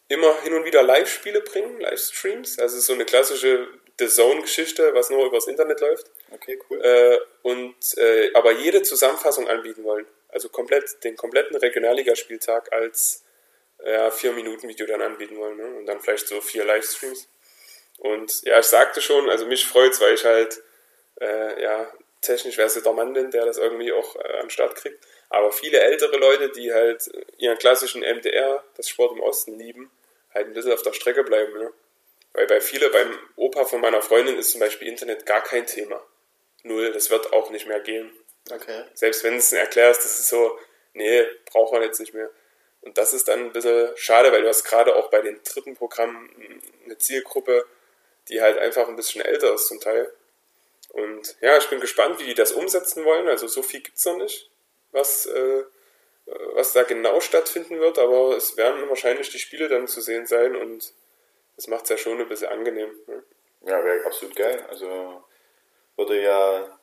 immer 0.08 0.40
hin 0.42 0.54
und 0.54 0.66
wieder 0.66 0.84
Live-Spiele 0.84 1.42
bringen, 1.42 1.80
Livestreams. 1.80 2.60
Also 2.60 2.78
es 2.78 2.86
so 2.86 2.94
eine 2.94 3.06
klassische 3.06 3.68
The 3.98 4.08
Zone-Geschichte, 4.08 4.94
was 4.94 5.10
nur 5.10 5.26
übers 5.26 5.48
Internet 5.48 5.80
läuft. 5.80 6.12
Okay, 6.32 6.60
cool. 6.70 6.82
Äh, 6.82 7.20
und 7.44 7.76
äh, 7.98 8.32
aber 8.34 8.52
jede 8.52 8.84
Zusammenfassung 8.84 9.48
anbieten 9.48 9.84
wollen. 9.84 10.06
Also 10.30 10.50
komplett 10.50 11.04
den 11.04 11.16
kompletten 11.16 11.56
Regionalligaspieltag 11.56 12.74
als 12.74 13.24
ja, 13.84 14.12
vier 14.12 14.34
Minuten 14.34 14.68
Video 14.68 14.86
dann 14.86 15.02
anbieten 15.02 15.38
wollen. 15.38 15.58
Ne? 15.58 15.66
Und 15.78 15.86
dann 15.86 16.02
vielleicht 16.02 16.28
so 16.28 16.42
vier 16.42 16.66
Livestreams. 16.66 17.28
Und 17.98 18.44
ja, 18.44 18.60
ich 18.60 18.66
sagte 18.66 19.02
schon, 19.02 19.30
also 19.30 19.46
mich 19.46 19.66
freut's, 19.66 20.02
weil 20.02 20.14
ich 20.14 20.26
halt 20.26 20.62
äh, 21.22 21.62
ja 21.62 21.92
technisch 22.22 22.56
versierter 22.56 22.94
Mann 22.94 23.14
bin, 23.14 23.32
der 23.32 23.46
das 23.46 23.58
irgendwie 23.58 23.94
auch 23.94 24.16
äh, 24.16 24.34
an 24.34 24.46
den 24.46 24.50
Start 24.50 24.76
kriegt. 24.76 25.06
Aber 25.36 25.52
viele 25.52 25.82
ältere 25.82 26.16
Leute, 26.16 26.48
die 26.48 26.72
halt 26.72 27.12
ihren 27.38 27.58
klassischen 27.58 28.04
MDR, 28.04 28.64
das 28.78 28.88
Sport 28.88 29.12
im 29.12 29.20
Osten 29.20 29.60
lieben, 29.60 29.92
halt 30.34 30.48
ein 30.48 30.54
bisschen 30.54 30.72
auf 30.72 30.82
der 30.82 30.94
Strecke 30.94 31.26
bleiben. 31.26 31.52
Ne? 31.60 31.74
Weil 32.32 32.48
bei 32.48 32.62
viele, 32.62 32.90
beim 32.90 33.20
Opa 33.36 33.66
von 33.66 33.82
meiner 33.82 34.02
Freundin 34.02 34.38
ist 34.38 34.52
zum 34.52 34.62
Beispiel 34.62 34.88
Internet 34.88 35.26
gar 35.26 35.44
kein 35.44 35.68
Thema. 35.68 36.02
Null, 36.64 36.94
das 36.94 37.10
wird 37.10 37.34
auch 37.34 37.50
nicht 37.50 37.68
mehr 37.68 37.82
gehen. 37.82 38.14
Okay. 38.50 38.86
Selbst 38.94 39.26
wenn 39.26 39.34
du 39.34 39.40
es 39.40 39.52
erklärst, 39.52 40.06
das 40.06 40.20
ist 40.20 40.30
so, 40.30 40.58
nee, 40.94 41.28
braucht 41.52 41.74
man 41.74 41.82
jetzt 41.82 42.00
nicht 42.00 42.14
mehr. 42.14 42.30
Und 42.80 42.98
das 42.98 43.12
ist 43.12 43.28
dann 43.28 43.40
ein 43.40 43.52
bisschen 43.52 43.90
schade, 43.98 44.32
weil 44.32 44.42
du 44.42 44.48
hast 44.48 44.64
gerade 44.64 44.96
auch 44.96 45.10
bei 45.10 45.20
den 45.20 45.42
dritten 45.44 45.76
Programmen 45.76 46.30
eine 46.86 46.98
Zielgruppe, 46.98 47.66
die 48.30 48.42
halt 48.42 48.58
einfach 48.58 48.88
ein 48.88 48.96
bisschen 48.96 49.20
älter 49.20 49.54
ist 49.54 49.68
zum 49.68 49.82
Teil. 49.82 50.10
Und 50.92 51.36
ja, 51.42 51.58
ich 51.58 51.68
bin 51.68 51.82
gespannt, 51.82 52.22
wie 52.22 52.26
die 52.26 52.36
das 52.36 52.54
umsetzen 52.54 53.04
wollen. 53.04 53.28
Also 53.28 53.48
so 53.48 53.62
viel 53.64 53.82
gibt 53.82 53.98
es 53.98 54.06
noch 54.06 54.16
nicht, 54.16 54.50
was, 54.96 55.28
äh, 55.28 55.64
was 56.54 56.74
da 56.74 56.84
genau 56.84 57.20
stattfinden 57.20 57.80
wird, 57.80 58.00
aber 58.00 58.36
es 58.36 58.58
werden 58.58 58.90
wahrscheinlich 58.90 59.30
die 59.30 59.40
Spiele 59.40 59.68
dann 59.68 59.88
zu 59.88 60.02
sehen 60.02 60.26
sein 60.26 60.56
und 60.56 60.94
das 61.56 61.68
macht 61.68 61.84
es 61.84 61.90
ja 61.90 61.98
schon 61.98 62.20
ein 62.20 62.28
bisschen 62.28 62.50
angenehm. 62.50 62.90
Ne? 63.08 63.24
Ja, 63.68 63.84
wäre 63.84 64.06
absolut 64.06 64.36
geil. 64.36 64.66
Also 64.70 65.24
würde 65.96 66.22
ja, 66.22 66.80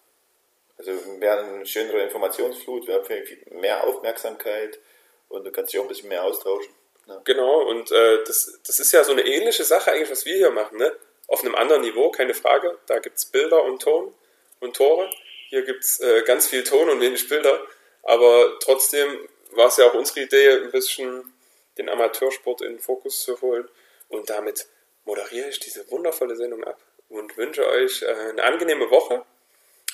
also 0.78 0.92
wäre 1.20 1.38
eine 1.40 1.66
schönere 1.66 2.02
Informationsflut, 2.02 2.86
wäre 2.86 3.04
mehr 3.50 3.84
Aufmerksamkeit 3.84 4.78
und 5.28 5.44
du 5.44 5.52
kannst 5.52 5.72
dich 5.72 5.80
auch 5.80 5.84
ein 5.84 5.88
bisschen 5.88 6.08
mehr 6.08 6.24
austauschen. 6.24 6.72
Ja. 7.06 7.20
Genau, 7.24 7.62
und 7.68 7.90
äh, 7.90 8.22
das, 8.24 8.60
das 8.64 8.78
ist 8.78 8.92
ja 8.92 9.02
so 9.02 9.12
eine 9.12 9.26
ähnliche 9.26 9.64
Sache 9.64 9.90
eigentlich, 9.90 10.10
was 10.10 10.24
wir 10.24 10.36
hier 10.36 10.50
machen, 10.50 10.78
ne? 10.78 10.94
Auf 11.26 11.42
einem 11.42 11.54
anderen 11.54 11.82
Niveau, 11.82 12.10
keine 12.10 12.34
Frage. 12.34 12.78
Da 12.86 12.98
gibt 12.98 13.16
es 13.16 13.24
Bilder 13.24 13.64
und 13.64 13.80
Ton 13.82 14.14
und 14.60 14.76
Tore. 14.76 15.08
Hier 15.48 15.62
gibt 15.62 15.82
es 15.82 16.00
äh, 16.00 16.22
ganz 16.22 16.46
viel 16.46 16.62
Ton 16.62 16.88
und 16.90 17.00
wenig 17.00 17.28
Bilder. 17.28 17.60
Aber 18.02 18.58
trotzdem 18.60 19.28
war 19.52 19.68
es 19.68 19.76
ja 19.76 19.86
auch 19.86 19.94
unsere 19.94 20.20
Idee, 20.20 20.50
ein 20.50 20.70
bisschen 20.70 21.32
den 21.78 21.88
Amateursport 21.88 22.62
in 22.62 22.72
den 22.72 22.80
Fokus 22.80 23.22
zu 23.22 23.40
holen. 23.40 23.68
Und 24.08 24.30
damit 24.30 24.66
moderiere 25.04 25.48
ich 25.48 25.60
diese 25.60 25.90
wundervolle 25.90 26.36
Sendung 26.36 26.64
ab 26.64 26.78
und 27.08 27.36
wünsche 27.36 27.66
euch 27.66 28.02
äh, 28.02 28.06
eine 28.06 28.42
angenehme 28.42 28.90
Woche. 28.90 29.24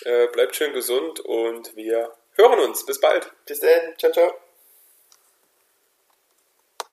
Äh, 0.04 0.28
bleibt 0.28 0.56
schön 0.56 0.72
gesund 0.72 1.20
und 1.20 1.74
wir 1.76 2.14
hören 2.36 2.60
uns. 2.60 2.86
Bis 2.86 3.00
bald. 3.00 3.30
Bis 3.46 3.60
dann, 3.60 3.96
ciao, 3.98 4.12
ciao. 4.12 4.47